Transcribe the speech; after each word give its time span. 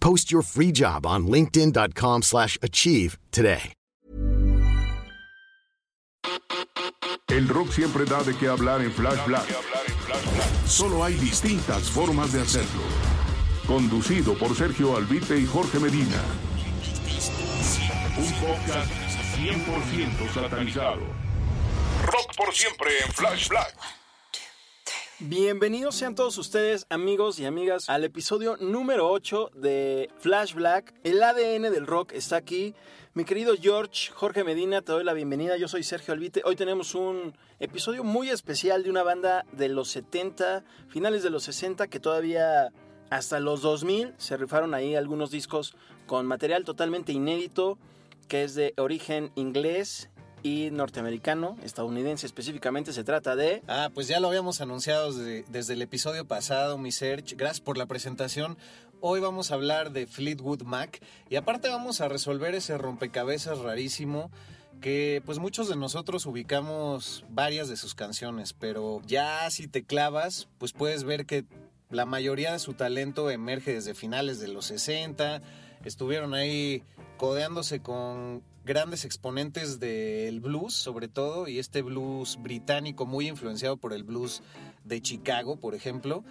Post 0.00 0.32
your 0.32 0.42
free 0.42 0.72
job 0.72 1.06
on 1.06 1.26
linkedin.com 1.26 2.22
slash 2.22 2.58
achieve 2.62 3.18
today. 3.30 3.72
El 7.28 7.48
rock 7.48 7.70
siempre 7.72 8.04
da 8.04 8.22
de 8.24 8.34
qué 8.36 8.48
hablar 8.48 8.80
en 8.80 8.90
Flash 8.90 9.24
Black. 9.24 9.46
Solo 10.66 11.04
hay 11.04 11.14
distintas 11.14 11.88
formas 11.88 12.32
de 12.32 12.40
hacerlo. 12.40 12.82
Conducido 13.68 14.36
por 14.36 14.56
Sergio 14.56 14.96
Albite 14.96 15.38
y 15.38 15.46
Jorge 15.46 15.78
Medina. 15.78 16.20
Un 18.18 18.32
podcast 18.40 18.90
100% 19.38 20.34
satanizado. 20.34 21.02
Rock 22.04 22.36
por 22.36 22.52
siempre 22.52 22.90
en 23.06 23.12
Flash 23.12 23.48
Black. 23.48 23.99
Bienvenidos 25.22 25.96
sean 25.96 26.14
todos 26.14 26.38
ustedes, 26.38 26.86
amigos 26.88 27.38
y 27.40 27.44
amigas, 27.44 27.90
al 27.90 28.04
episodio 28.04 28.56
número 28.56 29.10
8 29.10 29.50
de 29.54 30.08
Flash 30.18 30.54
Black. 30.54 30.94
El 31.04 31.22
ADN 31.22 31.70
del 31.70 31.86
rock 31.86 32.12
está 32.14 32.36
aquí. 32.36 32.74
Mi 33.12 33.26
querido 33.26 33.54
George, 33.60 34.10
Jorge 34.14 34.44
Medina, 34.44 34.80
te 34.80 34.92
doy 34.92 35.04
la 35.04 35.12
bienvenida. 35.12 35.58
Yo 35.58 35.68
soy 35.68 35.82
Sergio 35.82 36.14
Albite. 36.14 36.40
Hoy 36.46 36.56
tenemos 36.56 36.94
un 36.94 37.36
episodio 37.58 38.02
muy 38.02 38.30
especial 38.30 38.82
de 38.82 38.88
una 38.88 39.02
banda 39.02 39.44
de 39.52 39.68
los 39.68 39.90
70, 39.90 40.64
finales 40.88 41.22
de 41.22 41.28
los 41.28 41.42
60, 41.42 41.88
que 41.88 42.00
todavía 42.00 42.72
hasta 43.10 43.40
los 43.40 43.60
2000 43.60 44.14
se 44.16 44.38
rifaron 44.38 44.72
ahí 44.72 44.94
algunos 44.94 45.30
discos 45.30 45.76
con 46.06 46.24
material 46.24 46.64
totalmente 46.64 47.12
inédito, 47.12 47.76
que 48.26 48.44
es 48.44 48.54
de 48.54 48.72
origen 48.78 49.32
inglés 49.34 50.08
y 50.42 50.70
norteamericano, 50.70 51.56
estadounidense 51.62 52.26
específicamente, 52.26 52.92
se 52.92 53.04
trata 53.04 53.36
de... 53.36 53.62
Ah, 53.68 53.90
pues 53.92 54.08
ya 54.08 54.20
lo 54.20 54.28
habíamos 54.28 54.60
anunciado 54.60 55.12
desde, 55.12 55.72
el 55.72 55.82
episodio 55.82 56.24
pasado, 56.24 56.78
mi 56.78 56.92
Serge. 56.92 57.36
Gracias 57.36 57.60
por 57.60 57.76
la 57.76 57.86
presentación. 57.86 58.56
Hoy 59.00 59.20
vamos 59.20 59.50
a 59.50 59.54
hablar 59.54 59.92
de 59.92 60.06
Fleetwood 60.06 60.62
Mac 60.62 61.02
y 61.28 61.36
aparte 61.36 61.68
vamos 61.68 62.00
a 62.00 62.08
resolver 62.08 62.54
ese 62.54 62.76
rompecabezas 62.78 63.58
rarísimo 63.58 64.30
que 64.80 65.22
pues 65.26 65.38
muchos 65.38 65.68
de 65.68 65.76
nosotros 65.76 66.24
ubicamos 66.26 67.24
varias 67.28 67.68
de 67.68 67.76
sus 67.76 67.94
canciones, 67.94 68.52
pero 68.54 69.02
ya 69.06 69.50
si 69.50 69.68
te 69.68 69.84
clavas, 69.84 70.48
pues 70.58 70.72
puedes 70.72 71.04
ver 71.04 71.26
que 71.26 71.44
la 71.90 72.06
mayoría 72.06 72.52
de 72.52 72.58
su 72.58 72.74
talento 72.74 73.30
emerge 73.30 73.74
desde 73.74 73.94
finales 73.94 74.40
de 74.40 74.48
los 74.48 74.66
60, 74.66 75.42
estuvieron 75.84 76.34
ahí 76.34 76.82
codeándose 77.18 77.80
con 77.80 78.42
grandes 78.64 79.04
exponentes 79.04 79.80
del 79.80 80.40
blues, 80.40 80.74
sobre 80.74 81.08
todo, 81.08 81.48
y 81.48 81.58
este 81.58 81.82
blues 81.82 82.38
británico 82.40 83.06
muy 83.06 83.28
influenciado 83.28 83.76
por 83.76 83.92
el 83.92 84.04
blues 84.04 84.42
de 84.84 85.00
Chicago, 85.00 85.58
por 85.58 85.74
ejemplo, 85.74 86.24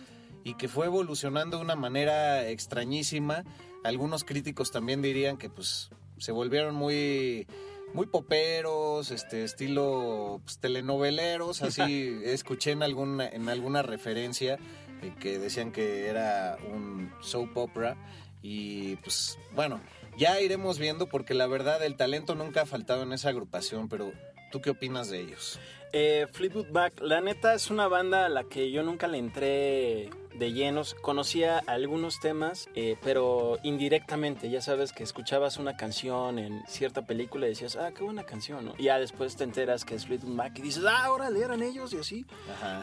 y 0.43 0.55
que 0.55 0.67
fue 0.67 0.85
evolucionando 0.85 1.57
de 1.57 1.63
una 1.63 1.75
manera 1.75 2.47
extrañísima. 2.47 3.43
Algunos 3.83 4.23
críticos 4.23 4.71
también 4.71 5.01
dirían 5.01 5.37
que 5.37 5.49
pues 5.49 5.89
se 6.17 6.31
volvieron 6.31 6.75
muy 6.75 7.47
muy 7.93 8.05
poperos, 8.05 9.09
este 9.09 9.43
estilo 9.43 10.41
pues, 10.43 10.59
telenoveleros, 10.59 11.61
así 11.63 12.19
escuché 12.23 12.71
en 12.71 12.83
alguna 12.83 13.27
en 13.27 13.49
alguna 13.49 13.81
referencia 13.81 14.59
eh, 15.01 15.13
que 15.19 15.39
decían 15.39 15.71
que 15.71 16.07
era 16.07 16.57
un 16.71 17.11
soap 17.21 17.57
opera 17.57 17.97
y 18.41 18.95
pues 18.97 19.37
bueno, 19.55 19.81
ya 20.19 20.41
iremos 20.41 20.77
viendo 20.77 21.07
porque 21.07 21.33
la 21.33 21.47
verdad 21.47 21.81
el 21.83 21.95
talento 21.95 22.35
nunca 22.35 22.63
ha 22.63 22.65
faltado 22.65 23.03
en 23.03 23.13
esa 23.13 23.29
agrupación, 23.29 23.87
pero 23.87 24.11
¿tú 24.51 24.61
qué 24.61 24.69
opinas 24.69 25.09
de 25.09 25.21
ellos? 25.21 25.59
Eh, 25.93 26.27
Fleetwood 26.31 26.67
Mac, 26.67 26.93
la 27.01 27.21
neta 27.21 27.53
es 27.53 27.71
una 27.71 27.87
banda 27.87 28.25
a 28.25 28.29
la 28.29 28.43
que 28.43 28.69
yo 28.69 28.83
nunca 28.83 29.07
le 29.07 29.17
entré 29.17 30.09
de 30.37 30.53
llenos. 30.53 30.93
Conocía 30.93 31.63
algunos 31.65 32.19
temas, 32.19 32.69
eh, 32.75 32.95
pero 33.01 33.57
indirectamente. 33.63 34.49
Ya 34.49 34.61
sabes 34.61 34.91
que 34.91 35.03
escuchabas 35.03 35.57
una 35.57 35.77
canción 35.77 36.37
en 36.37 36.61
cierta 36.67 37.05
película 37.07 37.47
y 37.47 37.49
decías, 37.49 37.75
ah, 37.77 37.91
qué 37.95 38.03
buena 38.03 38.23
canción, 38.23 38.65
¿no? 38.65 38.73
Y 38.77 38.83
ya 38.83 38.99
después 38.99 39.35
te 39.35 39.45
enteras 39.45 39.83
que 39.83 39.95
es 39.95 40.05
Fleetwood 40.05 40.33
Mac 40.33 40.59
y 40.59 40.61
dices, 40.61 40.83
ah, 40.85 41.05
ahora 41.05 41.29
eran 41.29 41.63
ellos 41.63 41.93
y 41.93 41.97
así. 41.97 42.25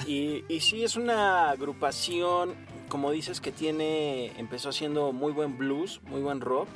Y, 0.07 0.45
y 0.49 0.61
sí, 0.61 0.83
es 0.83 0.97
una 0.97 1.51
agrupación, 1.51 2.55
como 2.89 3.13
dices, 3.13 3.41
que 3.41 3.53
tiene, 3.53 4.33
empezó 4.39 4.71
haciendo 4.71 5.13
muy 5.13 5.33
buen 5.33 5.59
blues, 5.59 6.01
muy 6.07 6.23
buen 6.23 6.41
rock 6.41 6.69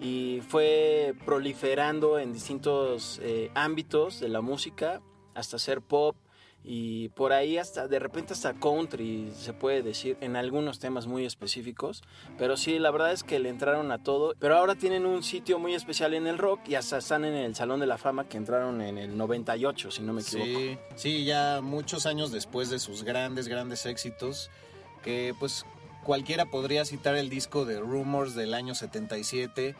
y 0.00 0.40
fue 0.48 1.14
proliferando 1.24 2.18
en 2.18 2.32
distintos 2.32 3.20
eh, 3.22 3.50
ámbitos 3.54 4.20
de 4.20 4.28
la 4.28 4.40
música 4.40 5.02
hasta 5.34 5.58
ser 5.58 5.82
pop 5.82 6.16
y 6.62 7.08
por 7.10 7.32
ahí 7.32 7.56
hasta 7.56 7.88
de 7.88 7.98
repente 7.98 8.34
hasta 8.34 8.52
country 8.54 9.32
se 9.34 9.54
puede 9.54 9.82
decir 9.82 10.18
en 10.20 10.36
algunos 10.36 10.78
temas 10.78 11.06
muy 11.06 11.24
específicos. 11.24 12.02
Pero 12.38 12.56
sí 12.56 12.78
la 12.78 12.90
verdad 12.90 13.12
es 13.12 13.24
que 13.24 13.38
le 13.38 13.48
entraron 13.48 13.90
a 13.92 14.02
todo. 14.02 14.34
Pero 14.38 14.56
ahora 14.56 14.74
tienen 14.74 15.06
un 15.06 15.22
sitio 15.22 15.58
muy 15.58 15.74
especial 15.74 16.12
en 16.14 16.26
el 16.26 16.38
rock 16.38 16.60
y 16.68 16.74
hasta 16.74 16.98
están 16.98 17.24
en 17.24 17.34
el 17.34 17.54
Salón 17.54 17.80
de 17.80 17.86
la 17.86 17.96
Fama 17.96 18.28
que 18.28 18.36
entraron 18.36 18.80
en 18.82 18.98
el 18.98 19.16
98 19.16 19.90
si 19.90 20.02
no 20.02 20.12
me 20.12 20.20
equivoco. 20.20 20.46
Sí, 20.46 20.78
sí 20.96 21.24
ya 21.24 21.60
muchos 21.62 22.04
años 22.04 22.30
después 22.30 22.68
de 22.68 22.78
sus 22.78 23.04
grandes 23.04 23.48
grandes 23.48 23.86
éxitos 23.86 24.50
que 25.02 25.34
pues 25.38 25.64
cualquiera 26.04 26.46
podría 26.46 26.84
citar 26.84 27.16
el 27.16 27.28
disco 27.28 27.64
de 27.64 27.80
Rumors 27.80 28.34
del 28.34 28.54
año 28.54 28.74
77 28.74 29.74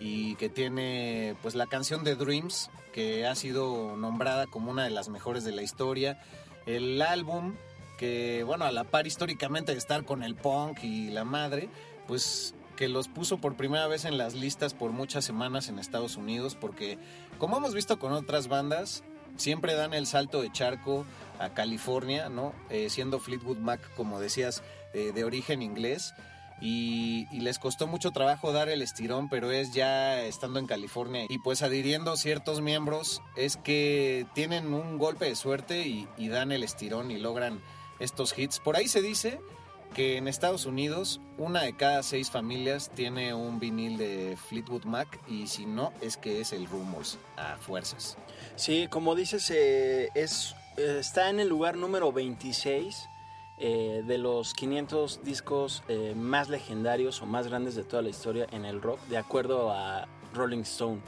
y 0.00 0.34
que 0.36 0.48
tiene 0.48 1.36
pues 1.42 1.54
la 1.54 1.66
canción 1.66 2.04
de 2.04 2.16
Dreams 2.16 2.70
que 2.92 3.26
ha 3.26 3.34
sido 3.34 3.96
nombrada 3.96 4.46
como 4.46 4.70
una 4.70 4.84
de 4.84 4.90
las 4.90 5.08
mejores 5.08 5.44
de 5.44 5.52
la 5.52 5.62
historia. 5.62 6.20
El 6.66 7.00
álbum 7.02 7.54
que 7.98 8.42
bueno 8.44 8.64
a 8.64 8.72
la 8.72 8.84
par 8.84 9.06
históricamente 9.06 9.72
de 9.72 9.78
estar 9.78 10.04
con 10.04 10.22
el 10.22 10.34
punk 10.34 10.82
y 10.82 11.10
la 11.10 11.24
madre 11.24 11.68
pues 12.06 12.54
que 12.76 12.88
los 12.88 13.08
puso 13.08 13.38
por 13.38 13.54
primera 13.54 13.86
vez 13.86 14.04
en 14.04 14.18
las 14.18 14.34
listas 14.34 14.74
por 14.74 14.90
muchas 14.90 15.24
semanas 15.24 15.68
en 15.68 15.78
Estados 15.78 16.16
Unidos 16.16 16.56
porque 16.60 16.98
como 17.38 17.56
hemos 17.56 17.72
visto 17.72 17.98
con 17.98 18.12
otras 18.12 18.48
bandas 18.48 19.04
siempre 19.36 19.74
dan 19.74 19.94
el 19.94 20.06
salto 20.06 20.42
de 20.42 20.50
charco 20.50 21.06
a 21.38 21.50
California 21.50 22.28
no 22.28 22.54
eh, 22.70 22.90
siendo 22.90 23.20
Fleetwood 23.20 23.58
Mac 23.58 23.80
como 23.96 24.20
decías 24.20 24.62
eh, 24.92 25.12
de 25.12 25.24
origen 25.24 25.62
inglés 25.62 26.14
y, 26.60 27.26
les 27.40 27.58
costó 27.58 27.86
mucho 27.86 28.10
trabajo 28.10 28.52
dar 28.52 28.68
el 28.68 28.80
estirón, 28.80 29.28
pero 29.28 29.50
es 29.50 29.72
ya 29.72 30.22
estando 30.22 30.58
en 30.58 30.66
California 30.66 31.26
y 31.28 31.38
pues 31.38 31.62
adhiriendo 31.62 32.16
ciertos 32.16 32.60
miembros 32.60 33.22
es 33.36 33.56
que 33.56 34.26
tienen 34.34 34.72
un 34.72 34.98
golpe 34.98 35.26
de 35.26 35.36
suerte 35.36 35.86
y, 35.86 36.28
dan 36.28 36.52
el 36.52 36.62
estirón 36.62 37.10
y 37.10 37.18
logran 37.18 37.60
estos 37.98 38.36
hits. 38.36 38.60
Por 38.60 38.76
ahí 38.76 38.88
se 38.88 39.02
dice 39.02 39.40
que 39.94 40.16
en 40.16 40.26
Estados 40.26 40.64
Unidos 40.64 41.20
una 41.38 41.62
de 41.62 41.76
cada 41.76 42.02
seis 42.02 42.30
familias 42.30 42.90
tiene 42.94 43.34
un 43.34 43.60
vinil 43.60 43.98
de 43.98 44.36
Fleetwood 44.48 44.84
Mac 44.84 45.20
y 45.28 45.46
si 45.46 45.66
no 45.66 45.92
es 46.00 46.16
que 46.16 46.40
es 46.40 46.52
el 46.52 46.66
Rumors 46.66 47.18
a 47.36 47.56
fuerzas. 47.56 48.16
Sí, 48.56 48.88
como 48.88 49.14
dices, 49.14 49.50
eh, 49.50 50.08
es, 50.14 50.54
está 50.76 51.30
en 51.30 51.40
el 51.40 51.48
lugar 51.48 51.76
número 51.76 52.12
26 52.12 53.08
eh, 53.58 54.02
de 54.04 54.18
los 54.18 54.52
500 54.54 55.22
discos 55.22 55.82
eh, 55.88 56.14
más 56.16 56.48
legendarios 56.48 57.22
o 57.22 57.26
más 57.26 57.46
grandes 57.46 57.74
de 57.74 57.84
toda 57.84 58.02
la 58.02 58.08
historia 58.08 58.46
en 58.50 58.64
el 58.64 58.82
rock, 58.82 59.00
de 59.06 59.16
acuerdo 59.16 59.70
a 59.70 60.08
Rolling 60.32 60.62
Stone. 60.62 61.00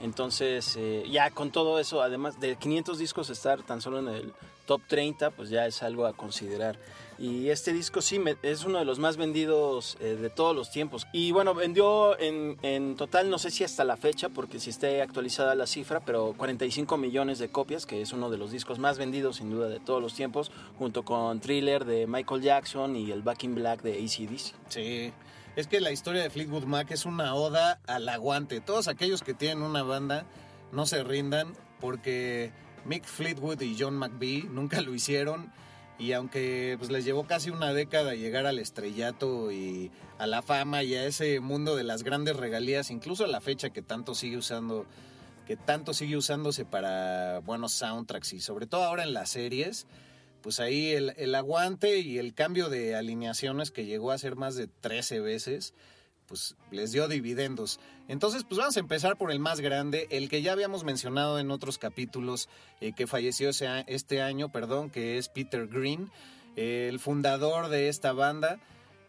Entonces, 0.00 0.76
eh, 0.76 1.04
ya 1.10 1.30
con 1.30 1.50
todo 1.50 1.78
eso, 1.78 2.02
además 2.02 2.38
de 2.38 2.56
500 2.56 2.98
discos 2.98 3.30
estar 3.30 3.62
tan 3.62 3.80
solo 3.80 3.98
en 3.98 4.08
el 4.08 4.32
top 4.66 4.82
30, 4.86 5.30
pues 5.30 5.48
ya 5.48 5.66
es 5.66 5.82
algo 5.82 6.06
a 6.06 6.12
considerar. 6.12 6.78
Y 7.18 7.48
este 7.48 7.72
disco 7.72 8.00
sí 8.00 8.20
es 8.42 8.64
uno 8.64 8.78
de 8.78 8.84
los 8.84 9.00
más 9.00 9.16
vendidos 9.16 9.96
eh, 10.00 10.16
de 10.20 10.30
todos 10.30 10.54
los 10.54 10.70
tiempos. 10.70 11.06
Y 11.12 11.32
bueno, 11.32 11.52
vendió 11.52 12.18
en, 12.20 12.56
en, 12.62 12.94
total, 12.94 13.28
no 13.28 13.38
sé 13.38 13.50
si 13.50 13.64
hasta 13.64 13.82
la 13.82 13.96
fecha, 13.96 14.28
porque 14.28 14.60
si 14.60 14.70
esté 14.70 15.02
actualizada 15.02 15.56
la 15.56 15.66
cifra, 15.66 15.98
pero 16.00 16.34
45 16.36 16.96
millones 16.96 17.40
de 17.40 17.48
copias, 17.48 17.86
que 17.86 18.00
es 18.00 18.12
uno 18.12 18.30
de 18.30 18.38
los 18.38 18.52
discos 18.52 18.78
más 18.78 18.98
vendidos 18.98 19.36
sin 19.36 19.50
duda 19.50 19.68
de 19.68 19.80
todos 19.80 20.00
los 20.00 20.14
tiempos, 20.14 20.52
junto 20.78 21.04
con 21.04 21.40
Thriller 21.40 21.84
de 21.84 22.06
Michael 22.06 22.40
Jackson 22.40 22.94
y 22.94 23.10
el 23.10 23.22
Back 23.22 23.42
in 23.42 23.56
Black 23.56 23.82
de 23.82 23.94
ACDC. 23.94 24.54
Sí. 24.68 25.12
Es 25.56 25.66
que 25.66 25.80
la 25.80 25.90
historia 25.90 26.22
de 26.22 26.30
Fleetwood 26.30 26.64
Mac 26.64 26.92
es 26.92 27.04
una 27.04 27.34
oda 27.34 27.80
al 27.88 28.08
aguante. 28.08 28.60
Todos 28.60 28.86
aquellos 28.86 29.24
que 29.24 29.34
tienen 29.34 29.62
una 29.64 29.82
banda 29.82 30.24
no 30.70 30.86
se 30.86 31.02
rindan 31.02 31.52
porque 31.80 32.52
Mick 32.84 33.04
Fleetwood 33.04 33.60
y 33.62 33.76
John 33.76 33.96
McVie 33.96 34.44
nunca 34.44 34.80
lo 34.82 34.94
hicieron 34.94 35.52
y 35.98 36.12
aunque 36.12 36.76
pues, 36.78 36.90
les 36.90 37.04
llevó 37.04 37.26
casi 37.26 37.50
una 37.50 37.72
década 37.72 38.14
llegar 38.14 38.46
al 38.46 38.58
estrellato 38.58 39.50
y 39.50 39.90
a 40.18 40.26
la 40.26 40.42
fama 40.42 40.82
y 40.82 40.94
a 40.94 41.04
ese 41.04 41.40
mundo 41.40 41.76
de 41.76 41.84
las 41.84 42.02
grandes 42.02 42.36
regalías, 42.36 42.90
incluso 42.90 43.24
a 43.24 43.28
la 43.28 43.40
fecha 43.40 43.70
que 43.70 43.82
tanto 43.82 44.14
sigue 44.14 44.36
usando 44.36 44.86
que 45.46 45.56
tanto 45.56 45.94
sigue 45.94 46.18
usándose 46.18 46.66
para 46.66 47.40
buenos 47.40 47.72
soundtracks 47.72 48.34
y 48.34 48.40
sobre 48.40 48.66
todo 48.66 48.84
ahora 48.84 49.04
en 49.04 49.14
las 49.14 49.30
series, 49.30 49.86
pues 50.42 50.60
ahí 50.60 50.90
el, 50.90 51.34
aguante 51.34 52.00
y 52.00 52.18
el 52.18 52.34
cambio 52.34 52.68
de 52.68 52.94
alineaciones 52.94 53.70
que 53.70 53.86
llegó 53.86 54.12
a 54.12 54.18
ser 54.18 54.36
más 54.36 54.56
de 54.56 54.66
13 54.66 55.20
veces, 55.20 55.72
pues 56.28 56.54
les 56.70 56.92
dio 56.92 57.08
dividendos. 57.08 57.80
Entonces, 58.06 58.44
pues 58.44 58.58
vamos 58.58 58.76
a 58.76 58.80
empezar 58.80 59.16
por 59.16 59.32
el 59.32 59.40
más 59.40 59.60
grande, 59.60 60.06
el 60.10 60.28
que 60.28 60.42
ya 60.42 60.52
habíamos 60.52 60.84
mencionado 60.84 61.38
en 61.38 61.50
otros 61.50 61.78
capítulos, 61.78 62.48
eh, 62.80 62.92
que 62.92 63.06
falleció 63.06 63.50
este 63.50 64.22
año, 64.22 64.50
perdón, 64.50 64.90
que 64.90 65.18
es 65.18 65.28
Peter 65.28 65.66
Green, 65.66 66.10
el 66.56 66.98
fundador 66.98 67.68
de 67.68 67.88
esta 67.88 68.12
banda, 68.12 68.58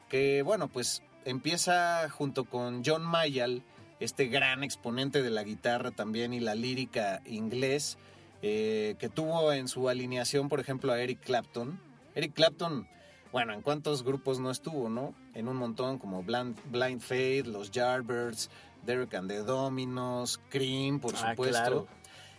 que 0.08 0.42
bueno, 0.42 0.68
pues 0.68 1.04
empieza 1.26 2.10
junto 2.10 2.46
con 2.46 2.84
John 2.86 3.04
Mayall, 3.04 3.64
este 4.00 4.28
gran 4.28 4.64
exponente 4.64 5.22
de 5.22 5.30
la 5.30 5.44
guitarra 5.44 5.92
también 5.92 6.34
y 6.34 6.40
la 6.40 6.56
lírica 6.56 7.22
inglés, 7.26 7.98
eh, 8.42 8.96
que 9.00 9.10
tuvo 9.10 9.52
en 9.52 9.68
su 9.68 9.90
alineación, 9.90 10.48
por 10.48 10.60
ejemplo, 10.60 10.94
a 10.94 11.02
Eric 11.02 11.20
Clapton. 11.22 11.80
Eric 12.16 12.34
Clapton, 12.34 12.88
bueno, 13.32 13.54
¿en 13.54 13.62
cuántos 13.62 14.04
grupos 14.04 14.40
no 14.40 14.50
estuvo, 14.52 14.90
no? 14.90 15.14
En 15.34 15.48
un 15.48 15.58
montón, 15.58 15.98
como 16.00 16.24
Blind, 16.24 16.58
Blind 16.72 17.02
Faith, 17.02 17.46
Los 17.46 17.72
Yardbirds, 17.72 18.50
Derek 18.86 19.14
and 19.14 19.30
the 19.30 19.40
Dominos, 19.40 20.40
Cream, 20.50 21.00
por 21.00 21.16
ah, 21.16 21.32
supuesto. 21.32 21.88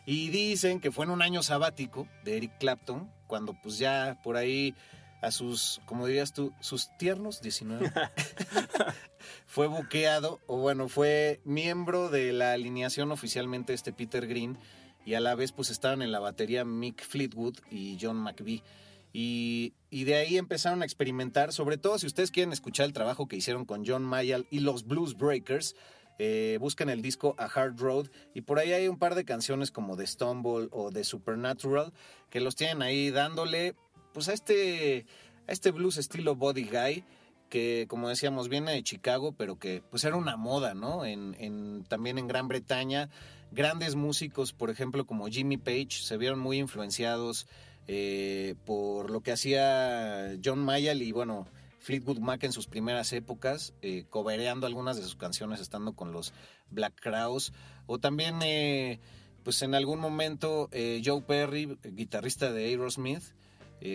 Y 0.07 0.31
dicen 0.31 0.81
que 0.81 0.91
fue 0.91 1.05
en 1.05 1.11
un 1.11 1.23
año 1.23 1.43
sabático 1.43 2.09
de 2.25 2.39
Eric 2.39 2.59
Clapton, 2.59 3.11
cuando 3.27 3.55
pues 3.63 3.79
ya 3.79 4.19
por 4.25 4.37
ahí 4.37 4.75
a 5.23 5.31
sus, 5.31 5.81
como 5.85 6.07
dirías 6.07 6.33
tú, 6.33 6.53
sus 6.61 6.89
tiernos 6.97 7.43
19, 7.43 7.93
fue 9.47 9.67
buqueado, 9.67 10.41
o 10.47 10.57
bueno, 10.57 10.89
fue 10.89 11.41
miembro 11.45 12.09
de 12.09 12.33
la 12.33 12.53
alineación 12.53 13.13
oficialmente 13.13 13.75
este 13.75 13.93
Peter 13.93 14.27
Green, 14.27 14.59
y 15.05 15.15
a 15.15 15.21
la 15.21 15.35
vez 15.35 15.53
pues 15.53 15.71
estaban 15.71 16.03
en 16.03 16.13
la 16.13 16.21
batería 16.21 16.65
Mick 16.65 17.03
Fleetwood 17.03 17.59
y 17.71 17.99
John 18.01 18.17
McVie. 18.17 18.63
Y, 19.13 19.75
de 19.91 20.15
ahí 20.15 20.37
empezaron 20.37 20.83
a 20.83 20.85
experimentar, 20.85 21.53
sobre 21.53 21.79
todo 21.79 21.99
si 21.99 22.07
ustedes 22.07 22.31
quieren 22.31 22.53
escuchar 22.53 22.87
el 22.87 22.93
trabajo 22.93 23.27
que 23.27 23.37
hicieron 23.37 23.65
con 23.65 23.85
John 23.85 24.05
Mayall 24.05 24.47
y 24.51 24.61
los 24.61 24.87
Blues 24.87 25.17
Breakers, 25.17 25.75
eh, 26.19 26.59
buscan 26.61 26.91
el 26.91 27.03
disco 27.03 27.35
A 27.39 27.47
Hard 27.47 27.79
Road 27.79 28.09
y 28.35 28.43
por 28.43 28.59
ahí 28.59 28.73
hay 28.73 28.89
un 28.89 28.99
par 28.99 29.15
de 29.15 29.25
canciones 29.25 29.71
como 29.71 29.97
The 29.97 30.07
Stumble 30.07 30.69
o 30.71 30.93
The 30.93 31.03
Supernatural 31.03 31.95
que 32.29 32.41
los 32.41 32.57
tienen 32.57 32.83
ahí 32.83 33.11
dándole 33.11 33.75
pues 34.13 34.29
a 34.29 34.35
este, 34.35 35.07
a 35.49 35.53
este 35.53 35.71
blues 35.71 35.97
estilo 35.97 36.37
Body 36.37 36.65
Guy 36.65 37.05
que 37.49 37.87
como 37.89 38.11
decíamos 38.11 38.51
viene 38.51 38.73
de 38.73 38.83
Chicago 38.83 39.33
pero 39.33 39.59
que 39.59 39.83
pues 39.91 40.05
era 40.05 40.17
una 40.17 40.37
moda, 40.37 40.75
¿no? 40.75 41.07
En, 41.07 41.87
también 41.89 42.19
en 42.19 42.29
Gran 42.29 42.49
Bretaña 42.49 43.09
grandes 43.51 43.97
músicos, 43.97 44.53
por 44.53 44.71
ejemplo, 44.71 45.07
como 45.07 45.27
Jimmy 45.29 45.57
Page, 45.57 46.03
se 46.03 46.17
vieron 46.17 46.39
muy 46.39 46.59
influenciados 46.59 47.47
eh, 47.93 48.55
por 48.67 49.11
lo 49.11 49.21
que 49.21 49.33
hacía 49.33 50.37
John 50.45 50.61
Mayall 50.61 51.03
y 51.03 51.11
bueno, 51.11 51.49
Fleetwood 51.81 52.21
Mac 52.21 52.45
en 52.45 52.53
sus 52.53 52.69
primeras 52.69 53.13
épocas, 53.13 53.75
eh, 53.83 54.05
cobereando 54.09 54.69
algunas 54.69 54.97
de 54.97 55.03
sus 55.03 55.17
canciones 55.17 55.59
estando 55.59 55.95
con 55.95 56.13
los 56.13 56.33
Black 56.71 56.95
Crowes, 57.01 57.53
o 57.87 57.99
también 57.99 58.43
eh, 58.43 59.01
pues 59.43 59.63
en 59.63 59.75
algún 59.75 59.99
momento 59.99 60.69
eh, 60.71 61.03
Joe 61.05 61.23
Perry, 61.23 61.79
guitarrista 61.83 62.53
de 62.53 62.67
Aerosmith, 62.67 63.25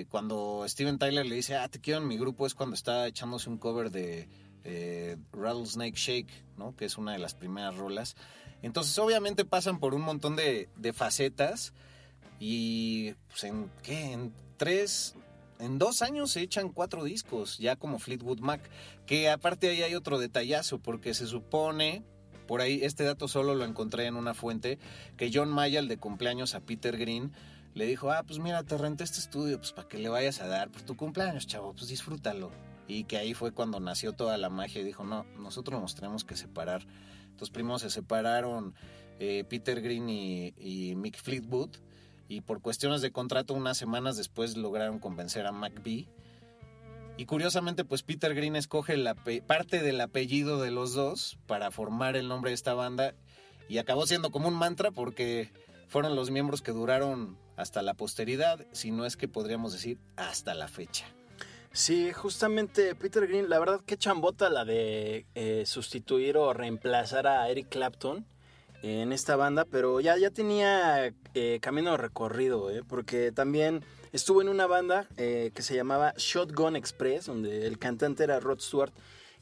cuando 0.09 0.65
Steven 0.67 0.97
Tyler 0.97 1.27
le 1.27 1.35
dice, 1.35 1.55
ah, 1.55 1.69
te 1.69 1.79
quiero 1.79 2.01
en 2.01 2.07
mi 2.07 2.17
grupo, 2.17 2.47
es 2.47 2.55
cuando 2.55 2.75
está 2.75 3.07
echándose 3.07 3.51
un 3.51 3.59
cover 3.59 3.91
de 3.91 4.27
Rattlesnake 5.31 5.95
Shake, 5.95 6.43
¿no? 6.57 6.75
que 6.75 6.85
es 6.85 6.97
una 6.97 7.13
de 7.13 7.19
las 7.19 7.35
primeras 7.35 7.77
rolas. 7.77 8.15
Entonces, 8.63 8.97
obviamente 8.97 9.45
pasan 9.45 9.79
por 9.79 9.93
un 9.93 10.01
montón 10.01 10.35
de, 10.35 10.67
facetas 10.91 11.71
y 12.39 13.13
pues, 13.29 13.43
en 13.45 13.69
qué, 13.83 14.11
en 14.11 14.33
tres, 14.57 15.15
en 15.59 15.77
dos 15.77 16.01
años 16.01 16.31
se 16.31 16.41
echan 16.41 16.69
cuatro 16.69 17.03
discos, 17.03 17.57
ya 17.57 17.75
como 17.75 17.99
Fleetwood 17.99 18.39
Mac, 18.39 18.61
que 19.05 19.29
aparte 19.29 19.69
ahí 19.69 19.83
hay 19.83 19.95
otro 19.95 20.19
detallazo, 20.19 20.79
porque 20.79 21.13
se 21.13 21.27
supone, 21.27 22.03
por 22.47 22.61
ahí 22.61 22.79
este 22.83 23.03
dato 23.03 23.27
solo 23.27 23.55
lo 23.55 23.65
encontré 23.65 24.05
en 24.05 24.15
una 24.15 24.33
fuente, 24.33 24.79
que 25.17 25.31
John 25.33 25.49
Mayall 25.49 25.87
de 25.87 25.97
cumpleaños 25.97 26.55
a 26.55 26.61
Peter 26.61 26.97
Green 26.97 27.31
le 27.73 27.85
dijo, 27.85 28.11
ah, 28.11 28.23
pues 28.23 28.39
mira, 28.39 28.63
te 28.63 28.77
renté 28.77 29.03
este 29.03 29.19
estudio, 29.19 29.57
pues 29.57 29.73
para 29.73 29.87
que 29.87 29.97
le 29.97 30.09
vayas 30.09 30.41
a 30.41 30.47
dar, 30.47 30.69
pues 30.69 30.85
tu 30.85 30.95
cumpleaños, 30.95 31.47
chavo, 31.47 31.73
pues 31.73 31.87
disfrútalo. 31.87 32.51
Y 32.87 33.05
que 33.05 33.17
ahí 33.17 33.33
fue 33.33 33.51
cuando 33.51 33.79
nació 33.79 34.13
toda 34.13 34.37
la 34.37 34.49
magia 34.49 34.81
y 34.81 34.85
dijo, 34.85 35.03
no, 35.03 35.25
nosotros 35.39 35.81
nos 35.81 35.95
tenemos 35.95 36.23
que 36.23 36.37
separar 36.37 36.85
entonces 37.35 37.51
primero 37.53 37.77
se 37.79 37.89
separaron 37.89 38.73
eh, 39.19 39.43
Peter 39.49 39.81
Green 39.81 40.09
y, 40.09 40.93
Mick 40.95 41.21
Fleetwood 41.21 41.71
y 42.27 42.41
por 42.41 42.61
cuestiones 42.61 43.01
de 43.01 43.11
contrato 43.11 43.53
unas 43.53 43.77
semanas 43.77 44.17
después 44.17 44.57
lograron 44.57 44.99
convencer 44.99 45.45
a 45.45 45.51
McBee. 45.51 46.07
Y 47.17 47.25
curiosamente 47.25 47.85
pues 47.85 48.03
Peter 48.03 48.33
Green 48.35 48.55
escoge 48.55 48.97
la 48.97 49.15
parte 49.15 49.81
del 49.81 50.01
apellido 50.01 50.61
de 50.61 50.71
los 50.71 50.93
dos 50.93 51.37
para 51.47 51.71
formar 51.71 52.17
el 52.17 52.27
nombre 52.27 52.51
de 52.51 52.55
esta 52.55 52.73
banda 52.73 53.13
y 53.69 53.77
acabó 53.77 54.05
siendo 54.05 54.31
como 54.31 54.47
un 54.47 54.55
mantra 54.55 54.91
porque 54.91 55.51
fueron 55.87 56.15
los 56.15 56.29
miembros 56.29 56.61
que 56.61 56.71
duraron 56.71 57.37
hasta 57.55 57.81
la 57.81 57.93
posteridad, 57.93 58.65
si 58.73 58.91
no 58.91 59.05
es 59.05 59.15
que 59.15 59.27
podríamos 59.27 59.71
decir 59.71 59.97
hasta 60.17 60.53
la 60.53 60.67
fecha. 60.67 61.05
Sí, 61.71 62.11
justamente 62.13 62.95
Peter 62.95 63.27
Green, 63.27 63.49
la 63.49 63.59
verdad 63.59 63.81
que 63.85 63.97
chambota 63.97 64.49
la 64.49 64.65
de 64.65 65.25
eh, 65.35 65.63
sustituir 65.65 66.37
o 66.37 66.53
reemplazar 66.53 67.27
a 67.27 67.49
Eric 67.49 67.69
Clapton 67.69 68.25
en 68.85 69.11
esta 69.11 69.35
banda, 69.35 69.65
pero 69.65 69.99
ya, 69.99 70.17
ya 70.17 70.29
tenía 70.29 71.13
eh, 71.33 71.59
camino 71.61 71.97
recorrido, 71.97 72.69
eh, 72.69 72.83
porque 72.87 73.31
también 73.31 73.83
estuvo 74.11 74.41
en 74.41 74.49
una 74.49 74.67
banda 74.67 75.07
que 75.17 75.61
se 75.61 75.75
llamaba 75.75 76.13
Shotgun 76.17 76.75
Express, 76.75 77.25
donde 77.25 77.65
el 77.65 77.77
cantante 77.79 78.23
era 78.23 78.39
Rod 78.39 78.59
Stewart. 78.59 78.93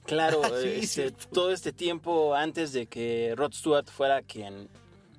Claro, 0.06 0.42
este, 0.64 1.12
todo 1.12 1.52
este 1.52 1.72
tiempo 1.74 2.36
antes 2.36 2.74
de 2.74 2.88
que 2.88 3.34
Rod 3.36 3.54
Stewart 3.54 3.88
fuera 3.88 4.22
quien, 4.22 4.70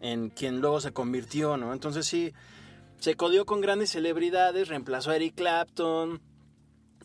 en 0.01 0.31
quien 0.31 0.61
luego 0.61 0.81
se 0.81 0.93
convirtió, 0.93 1.57
¿no? 1.57 1.73
Entonces 1.73 2.07
sí, 2.07 2.33
se 2.99 3.17
codió 3.17 3.45
con 3.45 3.61
grandes 3.61 3.91
celebridades, 3.91 4.69
reemplazó 4.69 5.11
a 5.11 5.17
Eric 5.17 5.35
Clapton, 5.35 6.21